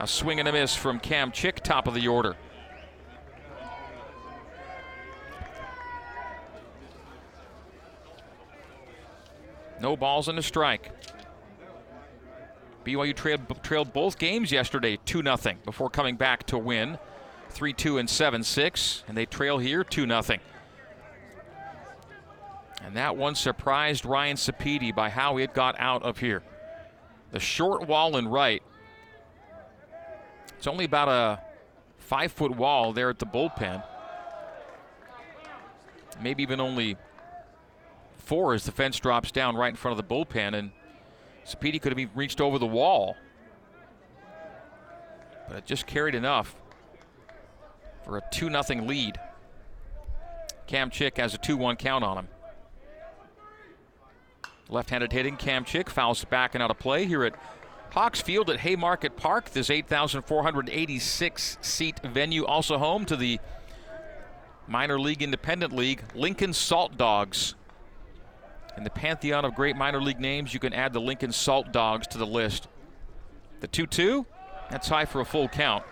A 0.01 0.07
swing 0.07 0.39
and 0.39 0.49
a 0.49 0.51
miss 0.51 0.75
from 0.75 0.99
Cam 0.99 1.31
Chick, 1.31 1.63
top 1.63 1.87
of 1.87 1.93
the 1.93 2.09
order. 2.09 2.35
No 9.79 9.95
balls 9.95 10.27
and 10.27 10.37
a 10.37 10.43
strike. 10.43 10.91
BYU 12.85 13.15
trailed, 13.15 13.63
trailed 13.63 13.93
both 13.93 14.17
games 14.17 14.51
yesterday 14.51 14.97
2 15.05 15.23
0 15.23 15.37
before 15.65 15.89
coming 15.89 16.15
back 16.15 16.45
to 16.47 16.57
win 16.57 16.97
3 17.49 17.73
2 17.73 17.97
and 17.97 18.09
7 18.09 18.43
6, 18.43 19.03
and 19.07 19.17
they 19.17 19.25
trail 19.25 19.57
here 19.57 19.83
2 19.83 20.07
0. 20.07 20.21
And 22.83 22.95
that 22.95 23.17
one 23.17 23.33
surprised 23.33 24.05
Ryan 24.05 24.37
Sapedi 24.37 24.93
by 24.93 25.09
how 25.09 25.37
it 25.37 25.53
got 25.53 25.75
out 25.79 26.03
of 26.03 26.19
here. 26.19 26.43
The 27.31 27.39
short 27.39 27.87
wall 27.87 28.17
in 28.17 28.27
right. 28.27 28.61
It's 30.57 30.67
only 30.67 30.85
about 30.85 31.09
a 31.09 31.41
five 31.97 32.31
foot 32.31 32.55
wall 32.55 32.93
there 32.93 33.09
at 33.09 33.17
the 33.17 33.25
bullpen. 33.25 33.83
Maybe 36.21 36.43
even 36.43 36.59
only 36.59 36.97
four 38.17 38.53
as 38.53 38.65
the 38.65 38.71
fence 38.71 38.99
drops 38.99 39.31
down 39.31 39.55
right 39.55 39.69
in 39.69 39.75
front 39.75 39.99
of 39.99 40.07
the 40.07 40.15
bullpen. 40.15 40.53
And 40.53 40.71
Sapedi 41.45 41.81
could 41.81 41.97
have 41.97 42.09
reached 42.15 42.41
over 42.41 42.57
the 42.57 42.65
wall. 42.65 43.15
But 45.47 45.57
it 45.57 45.65
just 45.65 45.85
carried 45.85 46.15
enough 46.15 46.55
for 48.03 48.17
a 48.17 48.21
2 48.31 48.49
0 48.49 48.83
lead. 48.83 49.19
Cam 50.67 50.89
Chick 50.89 51.17
has 51.17 51.33
a 51.33 51.37
2 51.37 51.57
1 51.57 51.75
count 51.75 52.03
on 52.03 52.17
him. 52.17 52.27
Left 54.69 54.89
handed 54.89 55.11
hitting, 55.11 55.37
Cam 55.37 55.63
Chick 55.63 55.89
fouls 55.89 56.25
back 56.25 56.55
and 56.55 56.63
out 56.63 56.71
of 56.71 56.79
play 56.79 57.05
here 57.05 57.23
at 57.23 57.35
Hawks 57.91 58.19
Field 58.19 58.49
at 58.49 58.61
Haymarket 58.61 59.15
Park. 59.15 59.51
This 59.51 59.69
8,486 59.69 61.57
seat 61.61 61.99
venue, 62.03 62.45
also 62.45 62.79
home 62.79 63.05
to 63.05 63.15
the 63.15 63.39
minor 64.67 64.99
league 64.99 65.21
independent 65.21 65.71
league, 65.71 66.03
Lincoln 66.15 66.53
Salt 66.53 66.97
Dogs. 66.97 67.53
In 68.77 68.83
the 68.83 68.89
pantheon 68.89 69.45
of 69.45 69.55
great 69.55 69.75
minor 69.75 70.01
league 70.01 70.19
names, 70.19 70.53
you 70.53 70.59
can 70.59 70.73
add 70.73 70.91
the 70.91 70.99
Lincoln 70.99 71.31
Salt 71.31 71.71
Dogs 71.71 72.07
to 72.07 72.17
the 72.17 72.25
list. 72.25 72.67
The 73.61 73.67
2 73.67 73.87
2, 73.87 74.25
that's 74.69 74.89
high 74.89 75.05
for 75.05 75.21
a 75.21 75.25
full 75.25 75.47
count. 75.47 75.83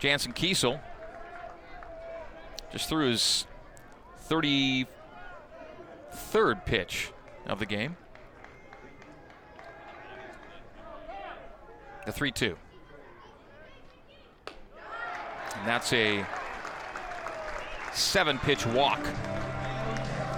Jansen 0.00 0.32
Kiesel 0.32 0.80
just 2.72 2.88
threw 2.88 3.10
his 3.10 3.46
33rd 4.28 4.86
pitch 6.66 7.12
of 7.46 7.60
the 7.60 7.66
game. 7.66 7.96
The 12.06 12.12
3 12.12 12.32
2. 12.32 12.56
And 15.56 15.68
that's 15.68 15.92
a 15.92 16.26
seven 17.92 18.38
pitch 18.38 18.66
walk 18.66 19.00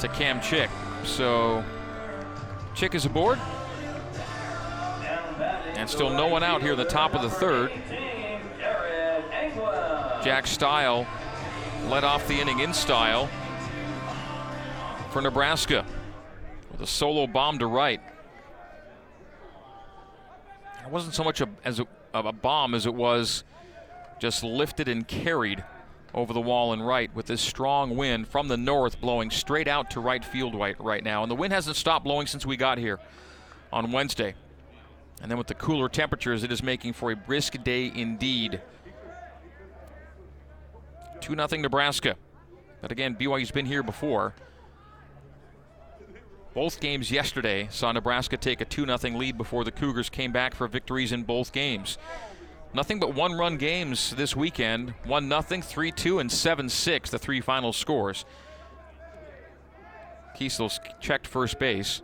to 0.00 0.08
Cam 0.08 0.42
Chick. 0.42 0.68
So 1.06 1.64
Chick 2.74 2.94
is 2.94 3.06
aboard. 3.06 3.38
And 5.76 5.88
still 5.88 6.10
no 6.10 6.26
one 6.26 6.42
out 6.42 6.62
here 6.62 6.72
at 6.72 6.78
the 6.78 6.84
top 6.84 7.14
of 7.14 7.22
the 7.22 7.30
third. 7.30 7.70
Jack 10.22 10.46
Steil 10.46 11.06
led 11.86 12.04
off 12.04 12.26
the 12.28 12.38
inning 12.38 12.58
in 12.60 12.74
style 12.74 13.30
for 15.10 15.22
Nebraska 15.22 15.86
with 16.70 16.82
a 16.82 16.86
solo 16.86 17.26
bomb 17.26 17.58
to 17.60 17.66
right. 17.66 18.00
It 20.84 20.90
wasn't 20.90 21.14
so 21.14 21.24
much 21.24 21.40
a, 21.40 21.48
as 21.64 21.80
a, 21.80 21.86
a 22.12 22.32
bomb 22.32 22.74
as 22.74 22.84
it 22.84 22.94
was 22.94 23.44
just 24.18 24.42
lifted 24.42 24.88
and 24.88 25.06
carried 25.06 25.62
over 26.16 26.32
the 26.32 26.40
wall 26.40 26.72
and 26.72 26.84
right 26.84 27.14
with 27.14 27.26
this 27.26 27.42
strong 27.42 27.94
wind 27.94 28.26
from 28.26 28.48
the 28.48 28.56
north 28.56 29.00
blowing 29.00 29.30
straight 29.30 29.68
out 29.68 29.90
to 29.90 30.00
right 30.00 30.24
field 30.24 30.54
right, 30.54 30.74
right 30.80 31.04
now. 31.04 31.22
And 31.22 31.30
the 31.30 31.36
wind 31.36 31.52
hasn't 31.52 31.76
stopped 31.76 32.04
blowing 32.04 32.26
since 32.26 32.46
we 32.46 32.56
got 32.56 32.78
here 32.78 32.98
on 33.72 33.92
Wednesday. 33.92 34.34
And 35.22 35.30
then 35.30 35.36
with 35.38 35.46
the 35.46 35.54
cooler 35.54 35.88
temperatures, 35.88 36.42
it 36.42 36.50
is 36.50 36.62
making 36.62 36.94
for 36.94 37.12
a 37.12 37.16
brisk 37.16 37.62
day 37.62 37.92
indeed. 37.94 38.60
2 41.20 41.34
0 41.34 41.46
Nebraska. 41.60 42.16
But 42.80 42.92
again, 42.92 43.14
BYU's 43.14 43.50
been 43.50 43.66
here 43.66 43.82
before. 43.82 44.34
Both 46.54 46.80
games 46.80 47.10
yesterday 47.10 47.68
saw 47.70 47.92
Nebraska 47.92 48.38
take 48.38 48.62
a 48.62 48.64
2 48.64 48.86
0 48.86 49.18
lead 49.18 49.36
before 49.36 49.64
the 49.64 49.70
Cougars 49.70 50.08
came 50.08 50.32
back 50.32 50.54
for 50.54 50.66
victories 50.66 51.12
in 51.12 51.22
both 51.22 51.52
games. 51.52 51.98
Nothing 52.74 52.98
but 52.98 53.14
one 53.14 53.32
run 53.32 53.56
games 53.56 54.14
this 54.16 54.36
weekend 54.36 54.94
1 55.04 55.28
0, 55.28 55.62
3 55.62 55.92
2, 55.92 56.18
and 56.18 56.30
7 56.30 56.68
6, 56.68 57.10
the 57.10 57.18
three 57.18 57.40
final 57.40 57.72
scores. 57.72 58.24
Kiesel's 60.36 60.78
checked 61.00 61.26
first 61.26 61.58
base. 61.58 62.02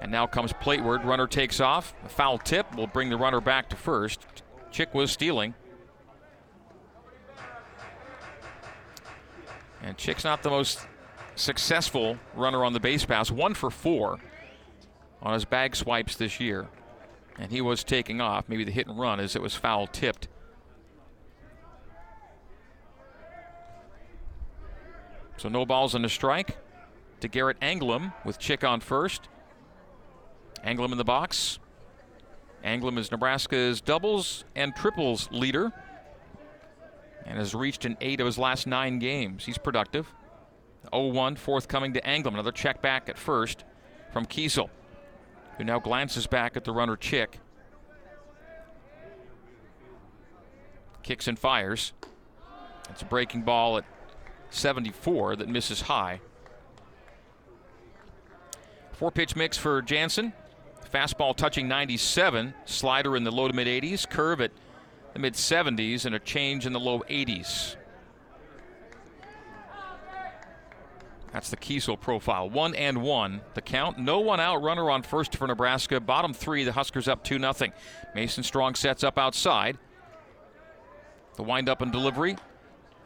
And 0.00 0.10
now 0.10 0.26
comes 0.26 0.52
Plateward. 0.54 1.04
Runner 1.04 1.26
takes 1.26 1.60
off. 1.60 1.94
A 2.04 2.08
foul 2.08 2.36
tip 2.36 2.74
will 2.74 2.88
bring 2.88 3.08
the 3.08 3.16
runner 3.16 3.40
back 3.40 3.70
to 3.70 3.76
first. 3.76 4.26
Chick 4.70 4.92
was 4.94 5.12
stealing. 5.12 5.54
And 9.82 9.96
Chick's 9.96 10.24
not 10.24 10.42
the 10.42 10.50
most 10.50 10.86
successful 11.34 12.18
runner 12.34 12.64
on 12.64 12.72
the 12.72 12.80
base 12.80 13.04
pass, 13.04 13.30
one 13.30 13.54
for 13.54 13.70
four 13.70 14.18
on 15.22 15.34
his 15.34 15.44
bag 15.44 15.74
swipes 15.74 16.16
this 16.16 16.40
year. 16.40 16.68
And 17.42 17.50
he 17.50 17.60
was 17.60 17.82
taking 17.82 18.20
off, 18.20 18.48
maybe 18.48 18.62
the 18.62 18.70
hit 18.70 18.86
and 18.86 18.96
run 18.96 19.18
as 19.18 19.34
it 19.34 19.42
was 19.42 19.56
foul 19.56 19.88
tipped. 19.88 20.28
So 25.38 25.48
no 25.48 25.66
balls 25.66 25.96
on 25.96 26.02
the 26.02 26.08
strike 26.08 26.56
to 27.18 27.26
Garrett 27.26 27.58
Anglim 27.58 28.14
with 28.24 28.38
Chick 28.38 28.62
on 28.62 28.78
first. 28.78 29.28
Anglim 30.64 30.92
in 30.92 30.98
the 30.98 31.04
box. 31.04 31.58
Anglim 32.64 32.96
is 32.96 33.10
Nebraska's 33.10 33.80
doubles 33.80 34.44
and 34.54 34.72
triples 34.76 35.28
leader 35.32 35.72
and 37.26 37.38
has 37.38 37.56
reached 37.56 37.84
in 37.84 37.96
eight 38.00 38.20
of 38.20 38.26
his 38.26 38.38
last 38.38 38.68
nine 38.68 39.00
games. 39.00 39.46
He's 39.46 39.58
productive. 39.58 40.14
0-1 40.92 41.36
forthcoming 41.36 41.92
to 41.94 42.00
Anglim. 42.02 42.34
Another 42.34 42.52
check 42.52 42.80
back 42.80 43.08
at 43.08 43.18
first 43.18 43.64
from 44.12 44.26
Kiesel, 44.26 44.70
who 45.62 45.66
now 45.66 45.78
glances 45.78 46.26
back 46.26 46.56
at 46.56 46.64
the 46.64 46.72
runner 46.72 46.96
Chick. 46.96 47.38
Kicks 51.04 51.28
and 51.28 51.38
fires. 51.38 51.92
It's 52.90 53.02
a 53.02 53.04
breaking 53.04 53.42
ball 53.42 53.78
at 53.78 53.84
74 54.50 55.36
that 55.36 55.48
misses 55.48 55.82
high. 55.82 56.20
Four 58.90 59.12
pitch 59.12 59.36
mix 59.36 59.56
for 59.56 59.80
Jansen. 59.82 60.32
Fastball 60.92 61.34
touching 61.36 61.68
97, 61.68 62.52
slider 62.64 63.16
in 63.16 63.22
the 63.22 63.30
low 63.30 63.46
to 63.46 63.54
mid 63.54 63.68
80s, 63.68 64.08
curve 64.08 64.40
at 64.40 64.50
the 65.12 65.20
mid 65.20 65.34
70s, 65.34 66.04
and 66.04 66.14
a 66.16 66.18
change 66.18 66.66
in 66.66 66.72
the 66.72 66.80
low 66.80 67.04
80s. 67.08 67.76
That's 71.32 71.48
the 71.48 71.56
Kiesel 71.56 71.98
profile. 71.98 72.50
One 72.50 72.74
and 72.74 73.02
one. 73.02 73.40
The 73.54 73.62
count. 73.62 73.98
No 73.98 74.20
one 74.20 74.38
out. 74.38 74.62
Runner 74.62 74.90
on 74.90 75.02
first 75.02 75.36
for 75.36 75.46
Nebraska. 75.46 75.98
Bottom 75.98 76.34
three. 76.34 76.64
The 76.64 76.72
Huskers 76.72 77.08
up 77.08 77.24
2 77.24 77.38
0. 77.38 77.54
Mason 78.14 78.44
Strong 78.44 78.74
sets 78.74 79.02
up 79.02 79.18
outside. 79.18 79.78
The 81.36 81.42
windup 81.42 81.80
and 81.80 81.90
delivery. 81.90 82.36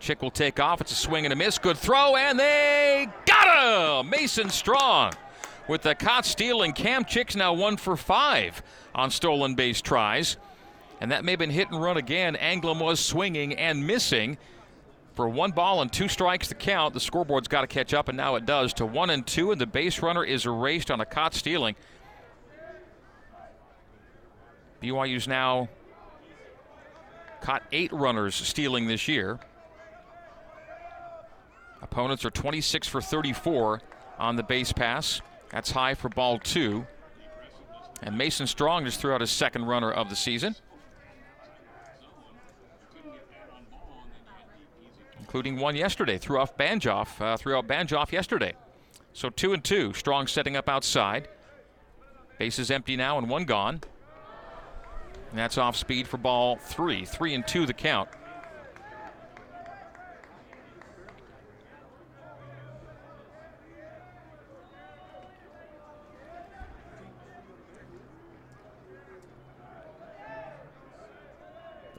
Chick 0.01 0.23
will 0.23 0.31
take 0.31 0.59
off. 0.59 0.81
It's 0.81 0.93
a 0.93 0.97
swing 0.97 1.25
and 1.25 1.33
a 1.33 1.37
miss. 1.37 1.59
Good 1.59 1.79
throw, 1.79 2.17
and 2.17 2.39
they 2.39 3.09
got 3.25 4.03
him! 4.03 4.11
Mason 4.11 4.51
Strong 4.51 5.13
with 5.69 5.83
the 5.83 5.95
caught 5.95 6.27
steal, 6.27 6.63
and 6.63 6.75
Cam 6.75 7.05
Chick's 7.05 7.37
now 7.37 7.53
one 7.55 7.77
for 7.77 7.97
five 7.97 8.63
on 8.95 9.11
stolen 9.11 9.55
base 9.55 9.81
tries. 9.81 10.37
And 11.01 11.13
that 11.13 11.25
may 11.25 11.33
have 11.33 11.39
been 11.39 11.51
hit 11.51 11.71
and 11.71 11.81
run 11.81 11.97
again. 11.97 12.37
Anglim 12.37 12.81
was 12.81 13.01
swinging 13.01 13.55
and 13.55 13.87
missing 13.87 14.39
for 15.17 15.29
one 15.31 15.51
ball 15.51 15.81
and 15.81 15.91
two 15.91 16.09
strikes 16.09 16.49
to 16.49 16.55
count. 16.55 16.93
The 16.93 17.01
scoreboard's 17.01 17.49
got 17.49 17.63
to 17.63 17.67
catch 17.67 17.95
up, 17.95 18.09
and 18.09 18.17
now 18.17 18.37
it 18.37 18.45
does 18.45 18.75
to 18.75 18.87
one 18.87 19.09
and 19.09 19.27
two, 19.27 19.51
and 19.51 19.61
the 19.61 19.67
base 19.67 20.03
runner 20.03 20.23
is 20.23 20.45
erased 20.45 20.91
on 20.91 21.01
a 21.01 21.07
caught 21.07 21.35
stealing. 21.35 21.75
BYU's 24.83 25.27
now 25.27 25.71
caught 27.41 27.63
eight 27.73 27.91
runners 27.93 28.35
stealing 28.35 28.87
this 28.87 29.09
year. 29.09 29.41
Opponents 31.81 32.25
are 32.27 32.31
26 32.31 32.87
for 32.87 33.01
34 33.01 33.81
on 34.19 34.37
the 34.37 34.43
base 34.43 34.73
pass. 34.73 35.23
That's 35.51 35.71
high 35.71 35.95
for 35.95 36.11
ball 36.11 36.39
two. 36.39 36.87
And 38.03 38.19
Mason 38.19 38.47
Strong 38.47 38.85
just 38.85 39.01
threw 39.01 39.15
out 39.15 39.23
his 39.23 39.31
second 39.31 39.65
runner 39.65 39.91
of 39.91 40.11
the 40.11 40.17
season. 40.17 40.57
Including 45.37 45.61
one 45.61 45.77
yesterday. 45.77 46.17
Threw 46.17 46.39
off 46.39 46.57
Banjoff, 46.57 47.21
uh, 47.21 47.37
threw 47.37 47.55
out 47.55 47.69
Banjoff 47.69 48.11
yesterday. 48.11 48.55
So 49.13 49.29
two 49.29 49.53
and 49.53 49.63
two. 49.63 49.93
Strong 49.93 50.29
setting 50.29 50.57
up 50.57 50.67
outside. 50.67 51.29
Base 52.39 52.59
is 52.59 52.71
empty 52.71 52.97
now 52.97 53.19
and 53.19 53.29
one 53.29 53.45
gone. 53.45 53.83
And 55.29 55.39
that's 55.39 55.59
off 55.59 55.77
speed 55.77 56.09
for 56.09 56.17
ball 56.17 56.57
three. 56.57 57.05
Three 57.05 57.35
and 57.35 57.47
two 57.47 57.67
the 57.67 57.75
count. 57.75 58.09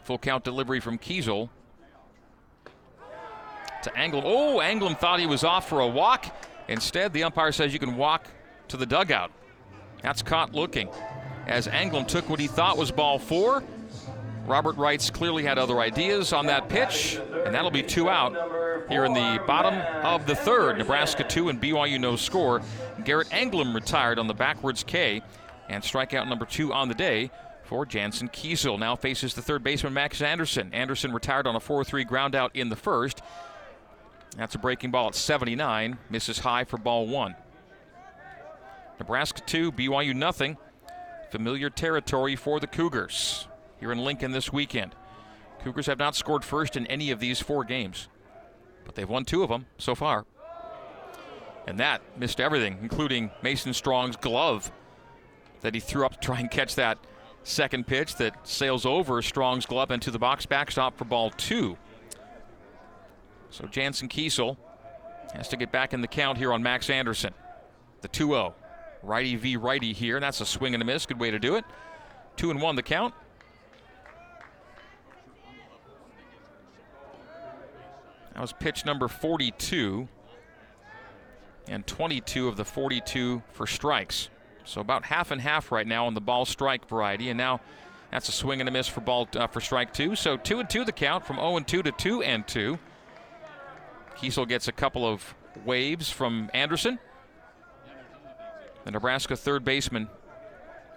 Full 0.02 0.18
count 0.18 0.44
delivery 0.44 0.80
from 0.80 0.98
Kiesel 0.98 1.50
to 3.88 3.94
Anglim. 3.94 4.24
Oh, 4.24 4.60
Anglim 4.60 4.98
thought 4.98 5.20
he 5.20 5.26
was 5.26 5.44
off 5.44 5.68
for 5.68 5.80
a 5.80 5.88
walk. 5.88 6.26
Instead, 6.68 7.14
the 7.14 7.24
umpire 7.24 7.52
says 7.52 7.74
you 7.74 7.80
can 7.80 7.96
walk 7.96 8.28
to 8.68 8.78
the 8.78 8.86
dugout. 8.86 9.32
That's 10.02 10.22
caught 10.22 10.54
looking. 10.54 10.90
As 11.48 11.68
Anglim 11.68 12.08
took 12.08 12.30
what 12.30 12.40
he 12.40 12.48
thought 12.48 12.78
was 12.78 12.92
ball 12.92 13.20
four, 13.20 13.64
Robert 14.46 14.78
Wrights 14.78 15.10
clearly 15.10 15.44
had 15.44 15.58
other 15.58 15.80
ideas 15.80 16.34
on 16.34 16.46
that 16.48 16.70
pitch, 16.70 17.20
and 17.46 17.54
that'll 17.54 17.72
be 17.72 17.84
two 17.84 18.10
out 18.10 18.34
here 18.90 19.06
in 19.06 19.14
the 19.14 19.42
bottom 19.46 19.76
of 20.06 20.26
the 20.26 20.36
third. 20.36 20.78
Nebraska 20.78 21.24
two 21.24 21.50
and 21.50 21.62
BYU 21.62 22.00
no 22.00 22.16
score. 22.16 22.62
Garrett 23.04 23.30
Anglim 23.30 23.74
retired 23.74 24.20
on 24.20 24.28
the 24.28 24.34
backwards 24.34 24.84
K, 24.84 25.22
and 25.70 25.84
strikeout 25.84 26.28
number 26.28 26.46
two 26.46 26.74
on 26.74 26.88
the 26.88 26.96
day 26.96 27.32
for 27.64 27.86
Jansen 27.86 28.30
Kiesel. 28.30 28.80
Now 28.80 28.96
faces 28.96 29.34
the 29.34 29.42
third 29.42 29.64
baseman 29.64 29.94
Max 29.94 30.22
Anderson. 30.22 30.74
Anderson 30.74 31.14
retired 31.14 31.46
on 31.46 31.56
a 31.56 31.60
4 31.60 31.84
3 31.84 32.04
ground 32.06 32.34
out 32.34 32.56
in 32.56 32.70
the 32.70 32.76
first. 32.76 33.22
That's 34.38 34.56
a 34.56 34.60
breaking 34.60 34.92
ball 34.92 35.08
at 35.08 35.16
79. 35.16 35.98
Misses 36.10 36.40
high 36.40 36.64
for 36.64 36.78
ball 36.78 37.08
one. 37.08 37.36
Nebraska 39.00 39.42
2, 39.42 39.72
BYU 39.72 40.16
nothing. 40.16 40.58
Familiar 41.32 41.70
territory 41.70 42.36
for 42.36 42.60
the 42.60 42.68
Cougars 42.68 43.48
here 43.80 43.92
in 43.92 44.00
Lincoln 44.00 44.32
this 44.32 44.54
weekend. 44.54 44.96
Cougars 45.64 45.88
have 45.88 46.00
not 46.00 46.16
scored 46.16 46.46
first 46.46 46.78
in 46.78 46.88
any 46.88 47.12
of 47.12 47.20
these 47.20 47.40
four 47.40 47.64
games, 47.64 48.08
but 48.86 48.96
they've 48.96 49.10
won 49.10 49.26
two 49.26 49.44
of 49.44 49.50
them 49.50 49.66
so 49.78 49.96
far. 49.96 50.26
And 51.68 51.80
that 51.80 52.02
missed 52.18 52.40
everything, 52.40 52.78
including 52.82 53.30
Mason 53.42 53.74
Strong's 53.74 54.16
glove 54.16 54.72
that 55.62 55.74
he 55.74 55.80
threw 55.80 56.06
up 56.06 56.14
to 56.14 56.20
try 56.20 56.40
and 56.40 56.50
catch 56.50 56.76
that 56.76 56.98
second 57.44 57.88
pitch 57.88 58.16
that 58.16 58.48
sails 58.48 58.86
over 58.86 59.22
Strong's 59.22 59.66
glove 59.66 59.92
into 59.92 60.12
the 60.12 60.20
box 60.20 60.46
backstop 60.46 60.98
for 60.98 61.06
ball 61.06 61.32
two. 61.32 61.78
So 63.50 63.66
Jansen 63.66 64.10
Kiesel 64.10 64.58
has 65.34 65.48
to 65.50 65.58
get 65.58 65.72
back 65.72 65.94
in 65.94 66.02
the 66.02 66.08
count 66.08 66.38
here 66.38 66.54
on 66.54 66.64
Max 66.64 66.90
Anderson. 66.90 67.34
The 68.02 68.08
2 68.08 68.28
0. 68.28 68.56
Righty 69.04 69.36
v 69.36 69.58
righty 69.58 69.94
here. 69.94 70.20
That's 70.20 70.42
a 70.42 70.46
swing 70.46 70.74
and 70.74 70.82
a 70.82 70.86
miss. 70.86 71.06
Good 71.06 71.20
way 71.20 71.32
to 71.32 71.40
do 71.40 71.56
it. 71.56 71.66
Two 72.36 72.52
and 72.52 72.62
one 72.62 72.76
the 72.76 72.84
count. 72.84 73.14
That 78.34 78.42
was 78.42 78.54
pitch 78.54 78.86
number 78.86 79.08
42. 79.08 80.08
And 81.68 81.86
22 81.86 82.48
of 82.48 82.56
the 82.56 82.66
42 82.66 83.42
for 83.52 83.68
strikes. 83.68 84.30
So 84.64 84.82
about 84.82 85.06
half 85.06 85.32
and 85.32 85.42
half 85.42 85.72
right 85.72 85.88
now 85.88 86.06
on 86.06 86.14
the 86.14 86.22
ball 86.22 86.46
strike 86.46 86.88
variety. 86.88 87.30
And 87.30 87.38
now 87.38 87.62
that's 88.12 88.30
a 88.30 88.32
swing 88.32 88.60
and 88.60 88.70
a 88.70 88.72
miss 88.72 88.88
for 88.88 89.02
ball 89.02 89.28
uh, 89.36 89.48
for 89.48 89.60
strike 89.60 89.94
two. 89.94 90.16
So 90.16 90.38
two 90.38 90.60
and 90.60 90.70
two 90.70 90.86
the 90.86 90.92
count 90.92 91.26
from 91.26 91.38
0 91.38 91.58
and 91.58 91.68
2 91.68 91.84
to 91.84 91.92
2 91.92 92.22
and 92.22 92.48
2. 92.48 92.78
Kiesel 94.18 94.48
gets 94.48 94.68
a 94.68 94.72
couple 94.72 95.06
of 95.06 95.36
waves 95.64 96.10
from 96.10 96.50
Anderson. 96.54 96.98
The 98.84 98.92
Nebraska 98.92 99.36
third 99.36 99.64
baseman 99.64 100.10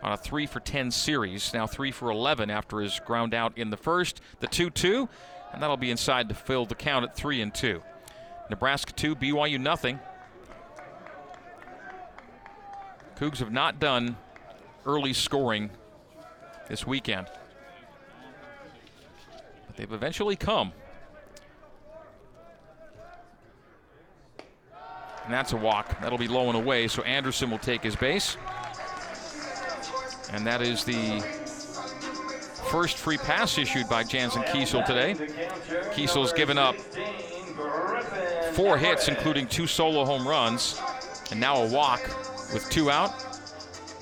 on 0.03 0.13
a 0.13 0.17
3 0.17 0.47
for 0.47 0.61
10 0.61 0.91
series, 0.91 1.53
now 1.53 1.67
3 1.67 1.91
for 1.91 2.11
11 2.11 2.51
after 2.51 2.81
his 2.81 2.99
ground 3.01 3.35
out 3.35 3.59
in 3.59 3.69
the 3.69 3.77
first. 3.77 4.23
The 4.41 4.47
2 4.47 4.71
2, 4.71 5.09
and 5.53 5.63
that'll 5.63 5.77
be 5.77 5.91
inside 5.91 6.31
to 6.31 6.35
fill 6.35 6.65
the 6.65 6.75
count 6.75 7.05
at 7.05 7.15
3 7.15 7.43
and 7.43 7.55
2. 7.55 7.83
Nebraska 8.49 8.93
2, 8.93 9.15
BYU 9.17 9.61
nothing. 9.61 10.01
Cougs 13.17 13.39
have 13.39 13.53
not 13.53 13.79
done 13.79 14.17
early 14.87 15.13
scoring 15.13 15.69
this 16.69 16.87
weekend. 16.87 17.27
But 19.67 19.77
they've 19.77 19.93
eventually 19.93 20.37
come. 20.37 20.73
And 25.31 25.37
that's 25.37 25.53
a 25.53 25.57
walk. 25.57 26.01
That'll 26.01 26.19
be 26.19 26.27
low 26.27 26.49
and 26.49 26.57
away, 26.57 26.89
so 26.89 27.05
Anderson 27.05 27.53
will 27.53 27.59
take 27.61 27.85
his 27.85 27.95
base. 27.95 28.37
And 30.33 30.45
that 30.45 30.61
is 30.61 30.83
the 30.83 31.21
first 32.69 32.97
free 32.97 33.17
pass 33.17 33.57
issued 33.57 33.89
by 33.89 34.03
Jansen 34.03 34.43
Kiesel 34.43 34.85
today. 34.85 35.15
Kiesel's 35.95 36.33
given 36.33 36.59
up 36.59 36.75
four 38.57 38.77
hits, 38.77 39.07
including 39.07 39.47
two 39.47 39.69
solo 39.69 40.05
home 40.05 40.27
runs, 40.27 40.83
and 41.31 41.39
now 41.39 41.63
a 41.63 41.69
walk 41.69 42.03
with 42.53 42.69
two 42.69 42.91
out. 42.91 43.13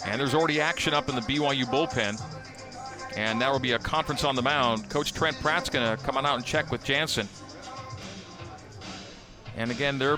And 0.06 0.18
there's 0.18 0.34
already 0.34 0.62
action 0.62 0.94
up 0.94 1.10
in 1.10 1.14
the 1.14 1.20
BYU 1.20 1.64
bullpen. 1.64 2.18
And 3.18 3.38
that 3.42 3.52
will 3.52 3.60
be 3.60 3.72
a 3.72 3.78
conference 3.78 4.24
on 4.24 4.34
the 4.34 4.40
mound. 4.40 4.88
Coach 4.88 5.12
Trent 5.12 5.38
Pratt's 5.40 5.68
going 5.68 5.94
to 5.94 6.02
come 6.02 6.16
on 6.16 6.24
out 6.24 6.36
and 6.36 6.44
check 6.46 6.72
with 6.72 6.82
Jansen. 6.84 7.28
And 9.58 9.70
again, 9.70 9.98
they're 9.98 10.16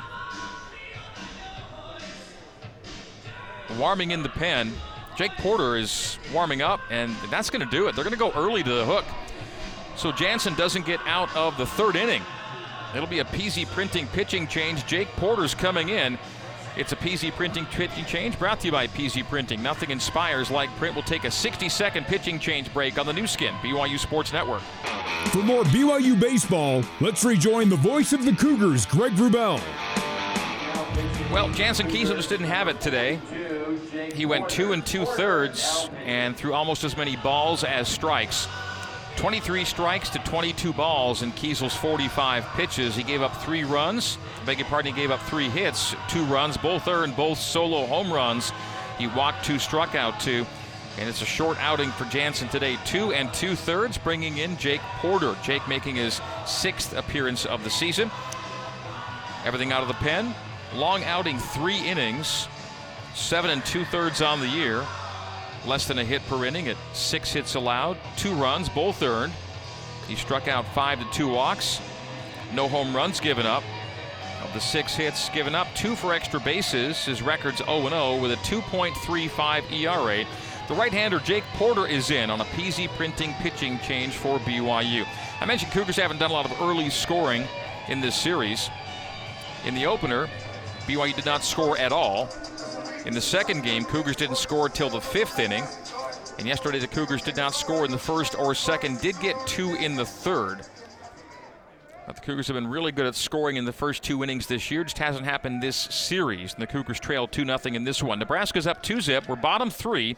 warming 3.81 4.13
in 4.13 4.23
the 4.23 4.29
pen. 4.29 4.73
Jake 5.17 5.33
Porter 5.39 5.77
is 5.77 6.19
warming 6.33 6.63
up, 6.63 6.81
and 6.91 7.17
that's 7.31 7.51
going 7.51 7.65
to 7.65 7.71
do 7.71 7.89
it. 7.89 7.95
They're 7.95 8.05
going 8.05 8.13
to 8.13 8.19
go 8.19 8.31
early 8.33 8.63
to 8.63 8.71
the 8.71 8.85
hook. 8.85 9.05
So 9.97 10.13
Jansen 10.13 10.55
doesn't 10.55 10.87
get 10.87 11.01
out 11.07 11.35
of 11.35 11.57
the 11.57 11.67
third 11.67 11.97
inning. 11.97 12.23
It'll 12.95 13.09
be 13.09 13.19
a 13.21 13.25
PZ 13.25 13.67
printing 13.69 14.07
pitching 14.09 14.47
change. 14.47 14.87
Jake 14.87 15.09
Porter's 15.17 15.55
coming 15.55 15.89
in. 15.89 16.19
It's 16.77 16.93
a 16.93 16.97
PZ 16.97 17.33
Printing 17.33 17.67
pitching 17.67 18.05
change 18.05 18.39
brought 18.39 18.61
to 18.61 18.67
you 18.67 18.73
by 18.73 18.87
PZ 18.87 19.25
Printing. 19.29 19.61
Nothing 19.61 19.91
inspires 19.91 20.53
like 20.53 20.71
print. 20.77 20.95
We'll 20.95 21.03
take 21.03 21.25
a 21.25 21.31
60 21.31 21.69
second 21.69 22.07
pitching 22.07 22.39
change 22.39 22.73
break 22.73 22.97
on 22.97 23.07
the 23.07 23.13
Nu 23.13 23.27
Skin, 23.27 23.53
BYU 23.57 23.99
Sports 23.99 24.33
Network. 24.33 24.63
For 25.33 25.43
more 25.43 25.65
BYU 25.65 26.19
baseball, 26.19 26.85
let's 27.01 27.25
rejoin 27.25 27.69
the 27.69 27.77
voice 27.77 28.13
of 28.13 28.25
the 28.25 28.33
Cougars, 28.33 28.87
Greg 28.87 29.13
Wrubell. 29.15 29.61
Well, 31.33 31.51
Jansen 31.51 31.89
Kiesel 31.89 32.17
just 32.17 32.29
didn't 32.29 32.47
have 32.47 32.69
it 32.69 32.81
today. 32.81 33.21
He 34.15 34.27
went 34.27 34.49
two 34.49 34.73
and 34.73 34.85
two 34.85 35.05
thirds 35.05 35.89
and 36.05 36.37
threw 36.37 36.53
almost 36.53 36.85
as 36.85 36.97
many 36.97 37.17
balls 37.17 37.65
as 37.65 37.89
strikes. 37.89 38.49
23 39.17 39.65
strikes 39.65 40.09
to 40.11 40.19
22 40.21 40.73
balls 40.73 41.23
in 41.23 41.33
Kiesel's 41.33 41.75
45 41.77 42.45
pitches. 42.55 42.97
He 42.97 43.03
gave 43.03 43.23
up 43.23 43.37
three 43.43 43.65
runs. 43.65 44.19
Beg 44.47 44.59
your 44.59 44.69
pardon, 44.69 44.95
he 44.95 45.01
gave 45.01 45.11
up 45.11 45.21
three 45.23 45.49
hits, 45.49 45.95
two 46.09 46.25
runs, 46.25 46.57
both 46.57 46.89
earned, 46.89 47.17
both 47.17 47.39
solo 47.39 47.87
home 47.87 48.13
runs. 48.13 48.53
He 48.99 49.07
walked 49.09 49.45
two, 49.45 49.59
struck 49.59 49.95
out 49.95 50.21
two. 50.21 50.47
And 50.99 51.09
it's 51.09 51.23
a 51.23 51.27
short 51.27 51.59
outing 51.61 51.91
for 51.91 52.05
Jansen 52.07 52.49
today. 52.49 52.79
Two 52.85 53.13
and 53.13 53.33
two 53.33 53.55
thirds, 53.55 53.97
bringing 53.97 54.39
in 54.39 54.57
Jake 54.57 54.81
Porter. 54.99 55.37
Jake 55.43 55.67
making 55.69 55.97
his 55.97 56.21
sixth 56.47 56.97
appearance 56.97 57.47
of 57.47 57.63
the 57.63 57.71
season. 57.71 58.11
Everything 59.45 59.73
out 59.73 59.83
of 59.83 59.89
the 59.89 59.95
pen. 59.95 60.35
Long 60.75 61.05
outing, 61.05 61.39
three 61.39 61.79
innings, 61.79 62.49
seven 63.15 63.51
and 63.51 63.65
two 63.65 63.85
thirds 63.85 64.23
on 64.23 64.41
the 64.41 64.49
year. 64.49 64.85
Less 65.67 65.87
than 65.87 65.99
a 65.99 66.05
hit 66.05 66.25
per 66.27 66.45
inning 66.45 66.69
at 66.69 66.77
six 66.93 67.33
hits 67.33 67.55
allowed, 67.55 67.99
two 68.17 68.35
runs, 68.35 68.69
both 68.69 69.03
earned. 69.03 69.33
He 70.09 70.17
struck 70.17 70.49
out 70.49 70.67
five 70.69 70.99
to 70.99 71.11
two 71.13 71.29
walks. 71.29 71.81
No 72.55 72.67
home 72.69 72.97
runs 72.97 73.21
given 73.21 73.47
up. 73.47 73.63
Of 74.43 74.53
the 74.55 74.61
six 74.61 74.95
hits 74.95 75.29
given 75.29 75.55
up, 75.55 75.69
two 75.75 75.95
for 75.95 76.15
extra 76.15 76.41
bases. 76.41 77.05
His 77.05 77.23
record's 77.23 77.59
0 77.59 77.89
0 77.89 78.21
with 78.21 78.33
a 78.33 78.37
2.35 78.37 79.71
ERA. 79.71 80.25
The 80.67 80.75
right 80.75 80.93
hander 80.93 81.19
Jake 81.19 81.45
Porter 81.55 81.87
is 81.87 82.11
in 82.11 82.31
on 82.31 82.41
a 82.41 82.45
PZ 82.45 82.89
printing 82.91 83.35
pitching 83.35 83.79
change 83.81 84.15
for 84.15 84.39
BYU. 84.39 85.07
I 85.41 85.45
mentioned 85.45 85.73
Cougars 85.73 85.97
haven't 85.97 86.19
done 86.19 86.31
a 86.31 86.35
lot 86.35 86.51
of 86.51 86.61
early 86.63 86.91
scoring 86.91 87.45
in 87.89 88.01
this 88.01 88.15
series. 88.15 88.71
In 89.67 89.75
the 89.75 89.87
opener, 89.87 90.29
BYU 90.87 91.15
did 91.15 91.27
not 91.27 91.45
score 91.45 91.77
at 91.77 91.93
all. 91.93 92.29
In 93.07 93.15
the 93.15 93.21
second 93.21 93.63
game, 93.63 93.85
Cougars 93.85 94.17
didn't 94.17 94.37
score 94.37 94.69
till 94.69 94.91
the 94.91 95.01
fifth 95.01 95.39
inning. 95.39 95.65
And 96.39 96.47
yesterday, 96.47 96.79
the 96.79 96.87
Cougars 96.87 97.23
did 97.23 97.37
not 97.37 97.55
score 97.55 97.85
in 97.85 97.91
the 97.91 97.99
first 97.99 98.39
or 98.39 98.55
second, 98.55 99.01
did 99.01 99.19
get 99.21 99.37
two 99.47 99.75
in 99.75 99.97
the 99.97 100.05
third. 100.05 100.61
But 102.07 102.17
the 102.17 102.23
Cougars 102.23 102.49
have 102.49 102.55
been 102.55 102.67
really 102.67 102.93
good 102.93 103.07
at 103.07 103.15
scoring 103.15 103.57
in 103.57 103.65
the 103.65 103.73
first 103.73 104.03
two 104.03 104.23
innings 104.23 104.47
this 104.47 104.71
year. 104.71 104.85
Just 104.85 104.99
hasn't 104.99 105.25
happened 105.25 105.63
this 105.63 105.77
series. 105.77 106.53
And 106.53 106.63
the 106.63 106.67
Cougars 106.67 107.01
trail 107.01 107.27
2 107.27 107.45
0 107.45 107.59
in 107.67 107.85
this 107.85 108.03
one. 108.03 108.19
Nebraska's 108.19 108.67
up 108.67 108.83
2 108.83 109.01
zip. 109.01 109.29
We're 109.29 109.37
bottom 109.37 109.71
three, 109.71 110.17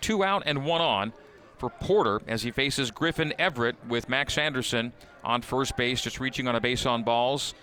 two 0.00 0.24
out 0.24 0.42
and 0.44 0.64
one 0.64 0.80
on 0.80 1.12
for 1.56 1.70
Porter 1.70 2.20
as 2.26 2.42
he 2.42 2.50
faces 2.50 2.90
Griffin 2.90 3.32
Everett 3.38 3.76
with 3.86 4.08
Max 4.08 4.38
Anderson 4.38 4.92
on 5.22 5.42
first 5.42 5.76
base, 5.76 6.00
just 6.00 6.18
reaching 6.18 6.48
on 6.48 6.56
a 6.56 6.60
base 6.60 6.84
on 6.84 7.02
balls. 7.02 7.54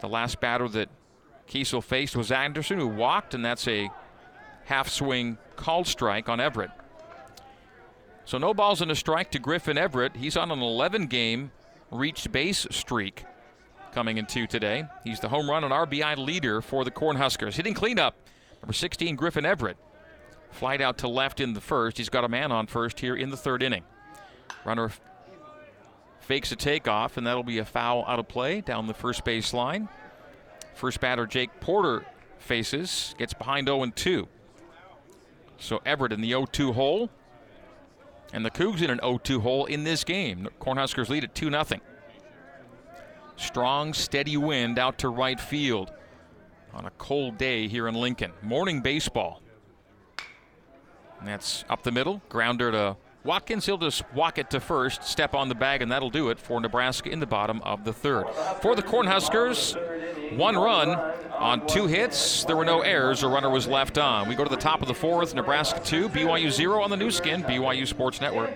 The 0.00 0.08
last 0.08 0.40
batter 0.40 0.68
that 0.68 0.88
Kiesel 1.48 1.82
faced 1.82 2.16
was 2.16 2.32
Anderson, 2.32 2.78
who 2.78 2.88
walked, 2.88 3.34
and 3.34 3.44
that's 3.44 3.66
a 3.68 3.90
half 4.64 4.88
swing 4.88 5.38
called 5.56 5.86
strike 5.86 6.28
on 6.28 6.40
Everett. 6.40 6.70
So 8.24 8.38
no 8.38 8.54
balls 8.54 8.80
and 8.80 8.90
a 8.90 8.94
strike 8.94 9.30
to 9.32 9.38
Griffin 9.38 9.76
Everett. 9.76 10.16
He's 10.16 10.36
on 10.36 10.50
an 10.50 10.60
11 10.60 11.06
game 11.06 11.50
reached 11.90 12.32
base 12.32 12.66
streak 12.70 13.24
coming 13.92 14.16
into 14.16 14.46
today. 14.46 14.84
He's 15.04 15.20
the 15.20 15.28
home 15.28 15.50
run 15.50 15.64
and 15.64 15.72
RBI 15.72 16.16
leader 16.16 16.62
for 16.62 16.84
the 16.84 16.90
Cornhuskers. 16.90 17.54
Hitting 17.54 17.74
cleanup, 17.74 18.16
number 18.62 18.72
16, 18.72 19.16
Griffin 19.16 19.44
Everett. 19.44 19.76
Flight 20.50 20.80
out 20.80 20.98
to 20.98 21.08
left 21.08 21.40
in 21.40 21.54
the 21.54 21.60
first. 21.60 21.98
He's 21.98 22.08
got 22.08 22.24
a 22.24 22.28
man 22.28 22.52
on 22.52 22.66
first 22.66 23.00
here 23.00 23.16
in 23.16 23.30
the 23.30 23.36
third 23.36 23.62
inning. 23.62 23.84
Runner 24.64 24.90
fakes 26.20 26.52
a 26.52 26.56
takeoff, 26.56 27.16
and 27.16 27.26
that'll 27.26 27.42
be 27.42 27.58
a 27.58 27.64
foul 27.64 28.04
out 28.06 28.18
of 28.18 28.28
play 28.28 28.60
down 28.60 28.86
the 28.86 28.94
first 28.94 29.24
base 29.24 29.52
line. 29.52 29.88
First 30.74 31.00
batter, 31.00 31.26
Jake 31.26 31.50
Porter, 31.60 32.04
faces, 32.38 33.14
gets 33.18 33.34
behind 33.34 33.68
0 33.68 33.86
2. 33.94 34.28
So 35.58 35.80
Everett 35.86 36.12
in 36.12 36.20
the 36.20 36.30
0 36.30 36.46
2 36.46 36.72
hole. 36.72 37.10
And 38.32 38.44
the 38.44 38.50
Cougs 38.50 38.82
in 38.82 38.90
an 38.90 38.98
0 39.00 39.18
2 39.18 39.40
hole 39.40 39.66
in 39.66 39.84
this 39.84 40.04
game. 40.04 40.48
Cornhuskers 40.60 41.08
lead 41.08 41.24
at 41.24 41.34
2 41.34 41.50
0. 41.50 41.64
Strong, 43.36 43.94
steady 43.94 44.36
wind 44.36 44.78
out 44.78 44.98
to 44.98 45.08
right 45.08 45.40
field 45.40 45.92
on 46.74 46.86
a 46.86 46.90
cold 46.92 47.38
day 47.38 47.68
here 47.68 47.88
in 47.88 47.94
Lincoln. 47.94 48.32
Morning 48.42 48.80
baseball. 48.80 49.42
And 51.18 51.28
that's 51.28 51.64
up 51.68 51.82
the 51.82 51.92
middle. 51.92 52.22
Grounder 52.28 52.70
to 52.72 52.96
Watkins. 53.24 53.66
He'll 53.66 53.78
just 53.78 54.02
walk 54.14 54.38
it 54.38 54.50
to 54.50 54.60
first, 54.60 55.04
step 55.04 55.34
on 55.34 55.48
the 55.48 55.54
bag, 55.54 55.82
and 55.82 55.92
that'll 55.92 56.10
do 56.10 56.30
it 56.30 56.38
for 56.38 56.60
Nebraska 56.60 57.10
in 57.10 57.20
the 57.20 57.26
bottom 57.26 57.60
of 57.62 57.84
the 57.84 57.92
third. 57.92 58.26
For 58.60 58.74
the 58.74 58.82
Cornhuskers, 58.82 60.36
one 60.36 60.56
run 60.56 60.90
on 61.38 61.66
two 61.66 61.86
hits. 61.86 62.44
There 62.44 62.56
were 62.56 62.64
no 62.64 62.80
errors. 62.80 63.22
A 63.22 63.28
runner 63.28 63.50
was 63.50 63.66
left 63.66 63.98
on. 63.98 64.28
We 64.28 64.34
go 64.34 64.44
to 64.44 64.50
the 64.50 64.56
top 64.56 64.82
of 64.82 64.88
the 64.88 64.94
fourth. 64.94 65.34
Nebraska 65.34 65.80
2, 65.84 66.08
BYU 66.08 66.50
0 66.50 66.82
on 66.82 66.90
the 66.90 66.96
Nu 66.96 67.10
Skin, 67.10 67.42
BYU 67.42 67.86
Sports 67.86 68.20
Network. 68.20 68.50